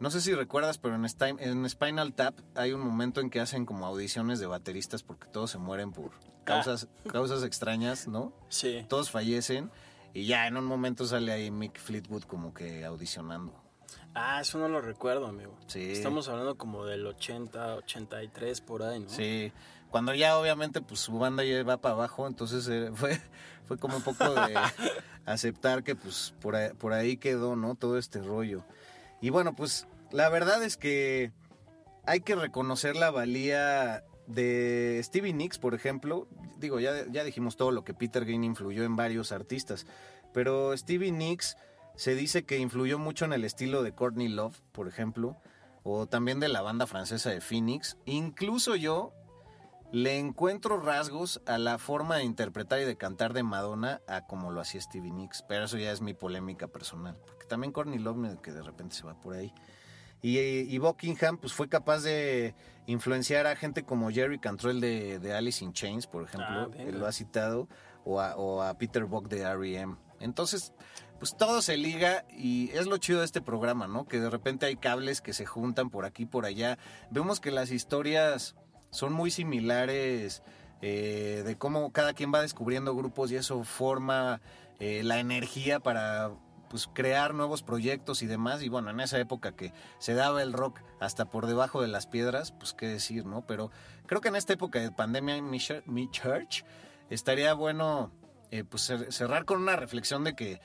no 0.00 0.10
sé 0.10 0.20
si 0.20 0.34
recuerdas, 0.34 0.78
pero 0.78 0.96
en, 0.96 1.06
en 1.38 1.70
Spinal 1.70 2.12
Tap 2.12 2.34
hay 2.56 2.72
un 2.72 2.80
momento 2.80 3.20
en 3.20 3.30
que 3.30 3.40
hacen 3.40 3.64
como 3.64 3.86
audiciones 3.86 4.40
de 4.40 4.46
bateristas 4.46 5.02
porque 5.02 5.28
todos 5.28 5.50
se 5.50 5.58
mueren 5.58 5.92
por 5.92 6.10
causas, 6.44 6.88
causas 7.08 7.44
extrañas, 7.44 8.08
¿no? 8.08 8.32
Sí. 8.48 8.84
Todos 8.88 9.10
fallecen 9.10 9.70
y 10.12 10.26
ya 10.26 10.46
en 10.46 10.56
un 10.56 10.64
momento 10.64 11.06
sale 11.06 11.32
ahí 11.32 11.50
Mick 11.50 11.78
Fleetwood 11.78 12.24
como 12.24 12.52
que 12.52 12.84
audicionando. 12.84 13.61
Ah, 14.14 14.40
eso 14.40 14.58
no 14.58 14.68
lo 14.68 14.80
recuerdo, 14.80 15.26
amigo. 15.26 15.56
Sí. 15.66 15.92
Estamos 15.92 16.28
hablando 16.28 16.56
como 16.56 16.84
del 16.84 17.06
80, 17.06 17.76
83 17.76 18.60
por 18.60 18.82
ahí, 18.82 19.00
¿no? 19.00 19.08
Sí, 19.08 19.52
cuando 19.90 20.14
ya 20.14 20.38
obviamente 20.38 20.80
pues 20.80 21.00
su 21.00 21.18
banda 21.18 21.44
ya 21.44 21.62
va 21.62 21.76
para 21.76 21.94
abajo, 21.94 22.26
entonces 22.26 22.68
eh, 22.68 22.90
fue, 22.94 23.20
fue 23.64 23.78
como 23.78 23.96
un 23.96 24.02
poco 24.02 24.34
de 24.34 24.54
aceptar 25.26 25.82
que 25.82 25.94
pues 25.94 26.34
por 26.40 26.56
ahí, 26.56 26.72
por 26.74 26.92
ahí 26.92 27.16
quedó, 27.16 27.56
¿no? 27.56 27.74
Todo 27.74 27.98
este 27.98 28.20
rollo. 28.20 28.64
Y 29.20 29.30
bueno, 29.30 29.54
pues 29.54 29.86
la 30.10 30.28
verdad 30.28 30.62
es 30.62 30.76
que 30.76 31.32
hay 32.04 32.20
que 32.20 32.34
reconocer 32.34 32.96
la 32.96 33.10
valía 33.10 34.04
de 34.26 35.00
Stevie 35.04 35.32
Nicks, 35.32 35.58
por 35.58 35.74
ejemplo. 35.74 36.26
Digo, 36.58 36.80
ya, 36.80 37.06
ya 37.10 37.24
dijimos 37.24 37.56
todo 37.56 37.70
lo 37.70 37.84
que 37.84 37.94
Peter 37.94 38.24
Green 38.24 38.44
influyó 38.44 38.84
en 38.84 38.96
varios 38.96 39.32
artistas, 39.32 39.86
pero 40.32 40.76
Stevie 40.76 41.12
Nicks 41.12 41.56
se 41.96 42.14
dice 42.14 42.44
que 42.44 42.58
influyó 42.58 42.98
mucho 42.98 43.24
en 43.24 43.32
el 43.32 43.44
estilo 43.44 43.82
de 43.82 43.92
Courtney 43.92 44.28
Love, 44.28 44.60
por 44.72 44.88
ejemplo, 44.88 45.36
o 45.82 46.06
también 46.06 46.40
de 46.40 46.48
la 46.48 46.62
banda 46.62 46.86
francesa 46.86 47.30
de 47.30 47.40
Phoenix. 47.40 47.96
Incluso 48.06 48.76
yo 48.76 49.12
le 49.92 50.18
encuentro 50.18 50.80
rasgos 50.80 51.42
a 51.46 51.58
la 51.58 51.78
forma 51.78 52.16
de 52.16 52.24
interpretar 52.24 52.80
y 52.80 52.84
de 52.84 52.96
cantar 52.96 53.34
de 53.34 53.42
Madonna 53.42 54.00
a 54.08 54.26
como 54.26 54.50
lo 54.50 54.60
hacía 54.60 54.80
Stevie 54.80 55.12
Nicks, 55.12 55.44
pero 55.46 55.64
eso 55.64 55.76
ya 55.76 55.92
es 55.92 56.00
mi 56.00 56.14
polémica 56.14 56.66
personal, 56.66 57.16
porque 57.26 57.44
también 57.46 57.72
Courtney 57.72 57.98
Love 57.98 58.40
que 58.40 58.52
de 58.52 58.62
repente 58.62 58.96
se 58.96 59.04
va 59.04 59.20
por 59.20 59.34
ahí. 59.34 59.52
Y, 60.22 60.38
y 60.38 60.78
Buckingham 60.78 61.36
pues 61.36 61.52
fue 61.52 61.68
capaz 61.68 62.02
de 62.04 62.54
influenciar 62.86 63.46
a 63.46 63.56
gente 63.56 63.82
como 63.82 64.10
Jerry 64.10 64.38
Cantrell 64.38 64.80
de, 64.80 65.18
de 65.18 65.34
Alice 65.34 65.64
in 65.64 65.72
Chains, 65.72 66.06
por 66.06 66.22
ejemplo, 66.22 66.70
Ah, 66.72 66.82
él 66.82 66.98
lo 66.98 67.06
ha 67.06 67.12
citado, 67.12 67.68
o 68.04 68.20
a, 68.20 68.36
o 68.36 68.62
a 68.62 68.78
Peter 68.78 69.04
Buck 69.04 69.28
de 69.28 69.40
R.E.M. 69.40 69.96
Entonces, 70.20 70.72
pues 71.22 71.36
todo 71.36 71.62
se 71.62 71.76
liga 71.76 72.24
y 72.36 72.70
es 72.70 72.88
lo 72.88 72.96
chido 72.96 73.20
de 73.20 73.26
este 73.26 73.40
programa, 73.40 73.86
¿no? 73.86 74.08
Que 74.08 74.18
de 74.18 74.28
repente 74.28 74.66
hay 74.66 74.74
cables 74.74 75.20
que 75.20 75.32
se 75.32 75.46
juntan 75.46 75.88
por 75.88 76.04
aquí, 76.04 76.26
por 76.26 76.46
allá. 76.46 76.78
Vemos 77.12 77.38
que 77.38 77.52
las 77.52 77.70
historias 77.70 78.56
son 78.90 79.12
muy 79.12 79.30
similares 79.30 80.42
eh, 80.80 81.44
de 81.46 81.56
cómo 81.56 81.92
cada 81.92 82.12
quien 82.12 82.34
va 82.34 82.42
descubriendo 82.42 82.96
grupos 82.96 83.30
y 83.30 83.36
eso 83.36 83.62
forma 83.62 84.40
eh, 84.80 85.04
la 85.04 85.20
energía 85.20 85.78
para 85.78 86.32
pues 86.68 86.88
crear 86.92 87.34
nuevos 87.34 87.62
proyectos 87.62 88.22
y 88.22 88.26
demás. 88.26 88.60
Y 88.60 88.68
bueno, 88.68 88.90
en 88.90 88.98
esa 88.98 89.20
época 89.20 89.54
que 89.54 89.72
se 90.00 90.14
daba 90.14 90.42
el 90.42 90.52
rock 90.52 90.80
hasta 90.98 91.26
por 91.26 91.46
debajo 91.46 91.80
de 91.80 91.86
las 91.86 92.08
piedras, 92.08 92.50
pues 92.50 92.72
qué 92.72 92.88
decir, 92.88 93.26
¿no? 93.26 93.46
Pero 93.46 93.70
creo 94.06 94.20
que 94.20 94.26
en 94.26 94.34
esta 94.34 94.54
época 94.54 94.80
de 94.80 94.90
pandemia 94.90 95.36
en 95.36 95.48
mi, 95.48 96.10
church 96.10 96.64
estaría 97.10 97.54
bueno 97.54 98.10
eh, 98.50 98.64
pues 98.64 98.92
cerrar 99.10 99.44
con 99.44 99.62
una 99.62 99.76
reflexión 99.76 100.24
de 100.24 100.34
que 100.34 100.60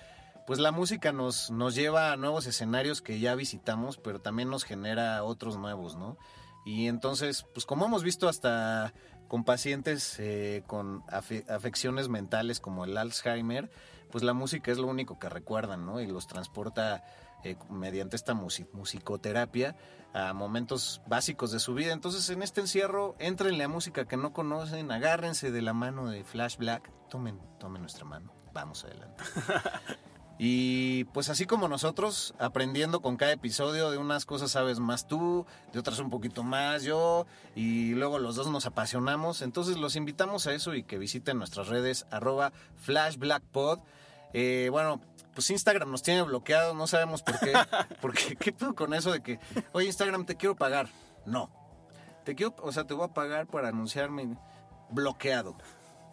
pues 0.48 0.60
la 0.60 0.72
música 0.72 1.12
nos, 1.12 1.52
nos 1.52 1.76
lleva 1.76 2.14
a 2.14 2.16
nuevos 2.16 2.48
escenarios 2.48 3.02
que 3.02 3.20
ya 3.20 3.36
visitamos, 3.36 3.98
pero 3.98 4.22
también 4.22 4.50
nos 4.50 4.64
genera 4.64 5.22
otros 5.26 5.58
nuevos, 5.58 5.98
¿no? 5.98 6.18
Y 6.66 6.88
entonces, 6.88 7.46
pues 7.54 7.66
como 7.66 7.86
hemos 7.86 8.02
visto 8.02 8.30
hasta 8.30 8.94
con 9.28 9.44
pacientes 9.44 10.16
eh, 10.20 10.64
con 10.66 11.04
afecciones 11.10 12.08
mentales 12.08 12.62
como 12.62 12.86
el 12.86 12.98
Alzheimer, 12.98 13.70
pues 14.10 14.24
la 14.24 14.32
música 14.32 14.72
es 14.72 14.78
lo 14.78 14.88
único 14.88 15.20
que 15.20 15.28
recuerdan, 15.28 15.86
¿no? 15.86 16.00
Y 16.00 16.08
los 16.08 16.28
transporta 16.28 17.04
eh, 17.44 17.58
mediante 17.70 18.16
esta 18.16 18.34
musicoterapia 18.34 19.76
a 20.14 20.32
momentos 20.32 21.02
básicos 21.08 21.52
de 21.52 21.60
su 21.60 21.74
vida. 21.74 21.92
Entonces, 21.92 22.30
en 22.30 22.42
este 22.42 22.62
encierro, 22.62 23.18
entrenle 23.20 23.66
a 23.66 23.68
música 23.68 24.06
que 24.06 24.16
no 24.16 24.32
conocen, 24.32 24.94
agárrense 24.94 25.52
de 25.52 25.62
la 25.62 25.74
mano 25.74 26.10
de 26.10 26.24
Flash 26.24 26.56
Black, 26.56 26.90
tomen, 27.10 27.38
tomen 27.60 27.82
nuestra 27.82 28.06
mano, 28.06 28.34
vamos 28.54 28.86
adelante. 28.86 29.22
Y 30.40 31.06
pues 31.06 31.30
así 31.30 31.46
como 31.46 31.68
nosotros, 31.68 32.36
aprendiendo 32.38 33.02
con 33.02 33.18
cada 33.18 33.32
episodio, 33.32 33.90
de 33.90 33.98
unas 33.98 34.26
cosas 34.26 34.52
sabes 34.52 34.80
más 34.80 35.08
tú, 35.08 35.48
de 35.74 35.80
otras 35.80 35.98
un 36.00 36.12
poquito 36.12 36.44
más 36.44 36.84
yo, 36.84 37.26
y 37.56 37.96
luego 37.96 38.20
los 38.20 38.36
dos 38.36 38.48
nos 38.52 38.68
apasionamos. 38.68 39.42
Entonces 39.42 39.78
los 39.78 39.96
invitamos 39.96 40.46
a 40.46 40.54
eso 40.54 40.76
y 40.76 40.84
que 40.84 41.00
visiten 41.00 41.40
nuestras 41.40 41.68
redes 41.68 42.06
arroba 42.12 42.52
flashblackpod. 42.76 43.80
Eh, 44.34 44.70
bueno, 44.72 45.02
pues 45.34 45.50
Instagram 45.50 45.90
nos 45.90 46.04
tiene 46.04 46.22
bloqueado, 46.22 46.76
no 46.76 46.86
sabemos 46.86 47.24
por 47.24 47.40
qué. 47.40 47.54
porque, 48.02 48.36
¿qué 48.36 48.52
puedo 48.52 48.76
con 48.76 48.94
eso 48.94 49.12
de 49.12 49.22
que, 49.22 49.40
oye 49.72 49.88
Instagram, 49.88 50.26
te 50.26 50.36
quiero 50.36 50.56
pagar? 50.56 50.88
No. 51.26 51.50
Te 52.26 52.36
quiero, 52.36 52.56
o 52.62 52.72
sea, 52.72 52.86
te 52.86 52.94
voy 52.94 53.06
a 53.06 53.14
pagar 53.14 53.48
para 53.48 53.70
anunciarme 53.70 54.38
bloqueado. 54.92 55.58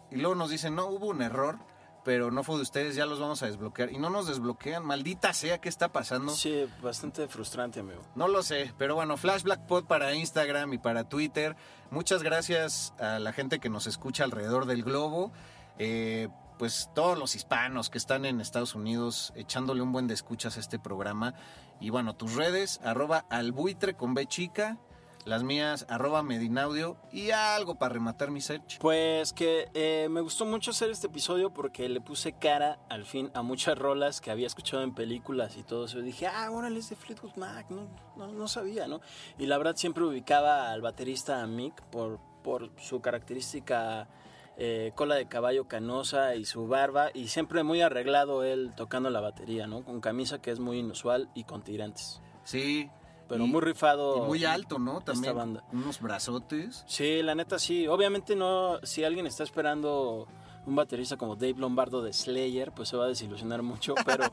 Y 0.09 0.15
luego 0.15 0.33
nos 0.33 0.49
dicen, 0.49 0.75
no, 0.75 0.87
hubo 0.87 1.07
un 1.07 1.21
error 1.21 1.59
pero 2.05 2.29
no 2.29 2.43
fue 2.43 2.57
de 2.57 2.61
ustedes, 2.61 2.95
ya 2.95 3.07
los 3.07 3.19
vamos 3.19 3.41
a 3.41 3.47
desbloquear. 3.47 3.91
Y 3.91 3.97
no 3.97 4.11
nos 4.11 4.27
desbloquean, 4.27 4.85
maldita 4.85 5.33
sea, 5.33 5.59
¿qué 5.59 5.67
está 5.67 5.91
pasando? 5.91 6.31
Sí, 6.31 6.67
bastante 6.81 7.27
frustrante, 7.27 7.79
amigo. 7.79 8.03
No 8.13 8.27
lo 8.27 8.43
sé, 8.43 8.71
pero 8.77 8.93
bueno, 8.93 9.17
Flash 9.17 9.41
Blackpot 9.41 9.87
para 9.87 10.13
Instagram 10.13 10.71
y 10.73 10.77
para 10.77 11.09
Twitter. 11.09 11.55
Muchas 11.89 12.21
gracias 12.21 12.93
a 12.99 13.17
la 13.17 13.33
gente 13.33 13.59
que 13.59 13.69
nos 13.69 13.87
escucha 13.87 14.23
alrededor 14.23 14.67
del 14.67 14.83
globo. 14.83 15.31
Eh, 15.79 16.29
pues 16.59 16.91
todos 16.93 17.17
los 17.17 17.35
hispanos 17.35 17.89
que 17.89 17.97
están 17.97 18.23
en 18.25 18.39
Estados 18.39 18.75
Unidos 18.75 19.33
echándole 19.35 19.81
un 19.81 19.91
buen 19.91 20.05
de 20.05 20.13
escuchas 20.13 20.57
a 20.57 20.59
este 20.59 20.77
programa. 20.77 21.33
Y 21.79 21.89
bueno, 21.89 22.15
tus 22.15 22.35
redes, 22.35 22.79
arroba 22.83 23.25
albuitre 23.31 23.95
con 23.95 24.13
B 24.13 24.27
chica 24.27 24.77
las 25.25 25.43
mías, 25.43 25.85
arroba 25.89 26.21
Medinaudio. 26.23 26.97
Y 27.11 27.31
algo 27.31 27.75
para 27.75 27.93
rematar 27.93 28.31
mi 28.31 28.41
search. 28.41 28.77
Pues 28.79 29.33
que 29.33 29.69
eh, 29.73 30.07
me 30.09 30.21
gustó 30.21 30.45
mucho 30.45 30.71
hacer 30.71 30.91
este 30.91 31.07
episodio 31.07 31.51
porque 31.51 31.89
le 31.89 31.99
puse 31.99 32.33
cara 32.33 32.79
al 32.89 33.05
fin 33.05 33.31
a 33.33 33.41
muchas 33.41 33.77
rolas 33.77 34.21
que 34.21 34.31
había 34.31 34.47
escuchado 34.47 34.83
en 34.83 34.93
películas 34.93 35.57
y 35.57 35.63
todo 35.63 35.85
eso. 35.85 35.99
Y 35.99 36.03
dije, 36.03 36.27
ah, 36.27 36.49
órale, 36.51 36.79
es 36.79 36.89
de 36.89 36.95
Fleetwood 36.95 37.35
Mac. 37.37 37.67
No, 37.69 37.87
no, 38.27 38.47
sabía, 38.47 38.87
¿no? 38.87 39.01
Y 39.39 39.47
la 39.47 39.57
verdad 39.57 39.75
siempre 39.75 40.03
ubicaba 40.03 40.71
al 40.71 40.81
baterista 40.81 41.45
Mick 41.47 41.81
por, 41.83 42.19
por 42.43 42.71
su 42.79 43.01
característica... 43.01 44.07
Eh, 44.57 44.93
cola 44.95 45.15
de 45.15 45.27
caballo 45.27 45.67
canosa 45.67 46.35
y 46.35 46.45
su 46.45 46.65
barba 46.65 47.09
y 47.13 47.27
siempre 47.27 47.63
muy 47.63 47.81
arreglado 47.81 48.41
él 48.45 48.71
tocando 48.77 49.09
la 49.09 49.19
batería, 49.19 49.67
¿no? 49.67 49.83
Con 49.83 49.99
camisa 49.99 50.41
que 50.41 50.49
es 50.49 50.61
muy 50.61 50.79
inusual 50.79 51.29
y 51.35 51.43
con 51.43 51.61
tirantes. 51.61 52.21
Sí, 52.45 52.89
pero 53.27 53.47
muy 53.47 53.61
rifado. 53.61 54.17
Y 54.17 54.27
muy 54.27 54.45
alto, 54.45 54.79
¿no? 54.79 55.01
También. 55.01 55.35
Banda. 55.35 55.63
Unos 55.71 55.99
brazotes. 55.99 56.83
Sí, 56.87 57.21
la 57.21 57.35
neta 57.35 57.59
sí. 57.59 57.87
Obviamente 57.87 58.35
no, 58.35 58.79
si 58.83 59.03
alguien 59.03 59.27
está 59.27 59.43
esperando 59.43 60.27
un 60.65 60.75
baterista 60.75 61.17
como 61.17 61.35
Dave 61.35 61.55
Lombardo 61.57 62.01
de 62.01 62.11
Slayer, 62.13 62.71
pues 62.71 62.89
se 62.89 62.97
va 62.97 63.05
a 63.05 63.07
desilusionar 63.07 63.61
mucho, 63.61 63.93
pero, 64.05 64.25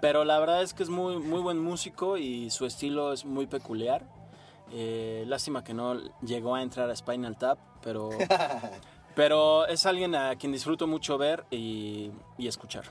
pero 0.00 0.24
la 0.24 0.38
verdad 0.38 0.62
es 0.62 0.74
que 0.74 0.82
es 0.82 0.88
muy, 0.88 1.18
muy 1.18 1.40
buen 1.40 1.58
músico 1.58 2.16
y 2.16 2.50
su 2.50 2.66
estilo 2.66 3.12
es 3.12 3.24
muy 3.24 3.46
peculiar. 3.46 4.06
Eh, 4.72 5.24
lástima 5.26 5.64
que 5.64 5.74
no 5.74 5.96
llegó 6.20 6.54
a 6.54 6.62
entrar 6.62 6.88
a 6.90 6.94
Spinal 6.94 7.36
Tap, 7.36 7.58
pero, 7.82 8.10
pero 9.16 9.66
es 9.66 9.84
alguien 9.84 10.14
a 10.14 10.36
quien 10.36 10.52
disfruto 10.52 10.86
mucho 10.86 11.18
ver 11.18 11.44
y, 11.50 12.10
y 12.38 12.46
escuchar. 12.46 12.84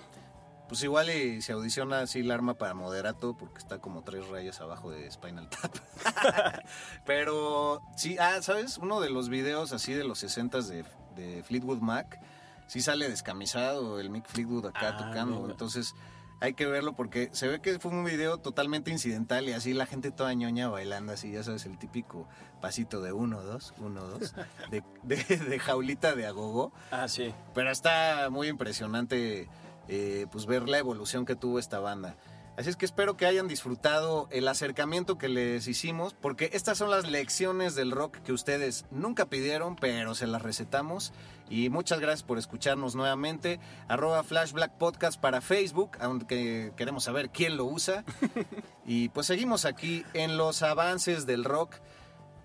Pues 0.69 0.83
igual 0.83 1.09
y 1.09 1.41
se 1.41 1.53
audiciona 1.53 2.01
así 2.01 2.19
el 2.19 2.29
arma 2.29 2.53
para 2.53 2.75
moderato 2.75 3.35
porque 3.35 3.57
está 3.57 3.79
como 3.79 4.03
tres 4.03 4.27
rayas 4.27 4.61
abajo 4.61 4.91
de 4.91 5.09
Spinal 5.09 5.49
Tap. 5.49 5.75
Pero 7.07 7.81
sí, 7.97 8.17
ah, 8.19 8.39
¿sabes? 8.43 8.77
Uno 8.77 9.01
de 9.01 9.09
los 9.09 9.29
videos 9.29 9.73
así 9.73 9.93
de 9.93 10.03
los 10.03 10.19
60 10.19 10.61
de, 10.61 10.85
de 11.15 11.43
Fleetwood 11.43 11.79
Mac, 11.79 12.21
sí 12.67 12.81
sale 12.81 13.09
descamisado 13.09 13.99
el 13.99 14.11
Mick 14.11 14.27
Fleetwood 14.27 14.67
acá 14.67 14.89
ah, 14.89 14.97
tocando. 14.97 15.49
Entonces 15.49 15.95
hay 16.39 16.53
que 16.53 16.67
verlo 16.67 16.93
porque 16.93 17.29
se 17.31 17.47
ve 17.47 17.61
que 17.61 17.79
fue 17.79 17.91
un 17.91 18.05
video 18.05 18.37
totalmente 18.37 18.91
incidental 18.91 19.49
y 19.49 19.53
así 19.53 19.73
la 19.73 19.87
gente 19.87 20.11
toda 20.11 20.35
ñoña 20.35 20.69
bailando 20.69 21.13
así, 21.13 21.31
ya 21.31 21.43
sabes, 21.43 21.65
el 21.65 21.79
típico 21.79 22.27
pasito 22.61 23.01
de 23.01 23.11
uno, 23.11 23.41
dos, 23.41 23.73
uno, 23.79 24.05
dos, 24.05 24.35
de, 24.69 24.83
de, 25.01 25.15
de 25.15 25.59
jaulita 25.59 26.13
de 26.13 26.27
agogo. 26.27 26.71
Ah, 26.91 27.07
sí. 27.07 27.33
Pero 27.55 27.71
está 27.71 28.29
muy 28.29 28.49
impresionante 28.49 29.49
eh, 29.89 30.27
pues 30.31 30.45
ver 30.45 30.69
la 30.69 30.77
evolución 30.77 31.25
que 31.25 31.35
tuvo 31.35 31.59
esta 31.59 31.79
banda. 31.79 32.15
Así 32.59 32.69
es 32.69 32.75
que 32.75 32.85
espero 32.85 33.15
que 33.15 33.25
hayan 33.25 33.47
disfrutado 33.47 34.27
el 34.31 34.45
acercamiento 34.49 35.17
que 35.17 35.29
les 35.29 35.65
hicimos, 35.69 36.13
porque 36.13 36.49
estas 36.51 36.77
son 36.77 36.91
las 36.91 37.09
lecciones 37.09 37.73
del 37.73 37.91
rock 37.91 38.17
que 38.17 38.33
ustedes 38.33 38.85
nunca 38.91 39.27
pidieron, 39.27 39.77
pero 39.77 40.13
se 40.13 40.27
las 40.27 40.41
recetamos. 40.41 41.13
Y 41.49 41.69
muchas 41.69 42.01
gracias 42.01 42.23
por 42.23 42.37
escucharnos 42.37 42.95
nuevamente. 42.95 43.61
Arroba 43.87 44.23
Flash 44.23 44.51
Black 44.51 44.77
Podcast 44.77 45.21
para 45.21 45.39
Facebook, 45.39 45.91
aunque 46.01 46.73
queremos 46.75 47.05
saber 47.05 47.29
quién 47.29 47.55
lo 47.55 47.65
usa. 47.65 48.03
Y 48.85 49.09
pues 49.09 49.27
seguimos 49.27 49.65
aquí 49.65 50.03
en 50.13 50.35
los 50.35 50.63
avances 50.63 51.27
del 51.27 51.45
rock. 51.45 51.75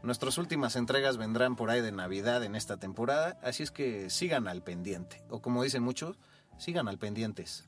Nuestras 0.02 0.36
últimas 0.36 0.76
entregas 0.76 1.16
vendrán 1.16 1.56
por 1.56 1.70
ahí 1.70 1.80
de 1.80 1.90
Navidad 1.90 2.44
en 2.44 2.54
esta 2.54 2.76
temporada, 2.76 3.38
así 3.42 3.62
es 3.62 3.70
que 3.70 4.10
sigan 4.10 4.46
al 4.46 4.62
pendiente. 4.62 5.22
O 5.30 5.40
como 5.40 5.62
dicen 5.62 5.82
muchos, 5.82 6.18
Sigan 6.58 6.88
al 6.88 6.98
pendientes. 6.98 7.64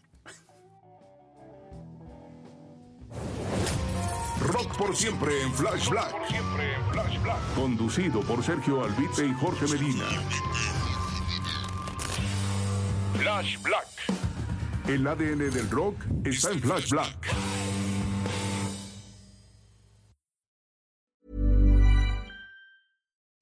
Rock 4.41 4.77
por 4.79 4.95
siempre 4.95 5.43
en 5.43 5.53
Flash 5.53 5.89
Black. 5.89 6.15
Conducido 7.55 8.21
por 8.21 8.43
Sergio 8.43 8.85
Albite 8.85 9.27
y 9.27 9.33
Jorge 9.35 9.67
Medina. 9.67 10.05
Flash 13.19 13.61
Black. 13.63 13.87
El 14.89 15.07
ADN 15.07 15.51
del 15.51 15.71
rock 15.71 15.97
está 16.25 16.53
en 16.53 16.61
Flash 16.61 16.91
Black. 16.91 17.35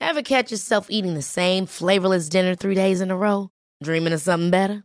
Ever 0.01 0.23
catch 0.23 0.51
yourself 0.51 0.87
eating 0.91 1.15
the 1.15 1.23
same 1.23 1.67
flavorless 1.67 2.29
dinner 2.29 2.55
three 2.55 2.75
days 2.75 3.01
in 3.01 3.11
a 3.11 3.17
row? 3.17 3.51
Dreaming 3.83 4.13
of 4.13 4.21
something 4.21 4.51
better? 4.51 4.85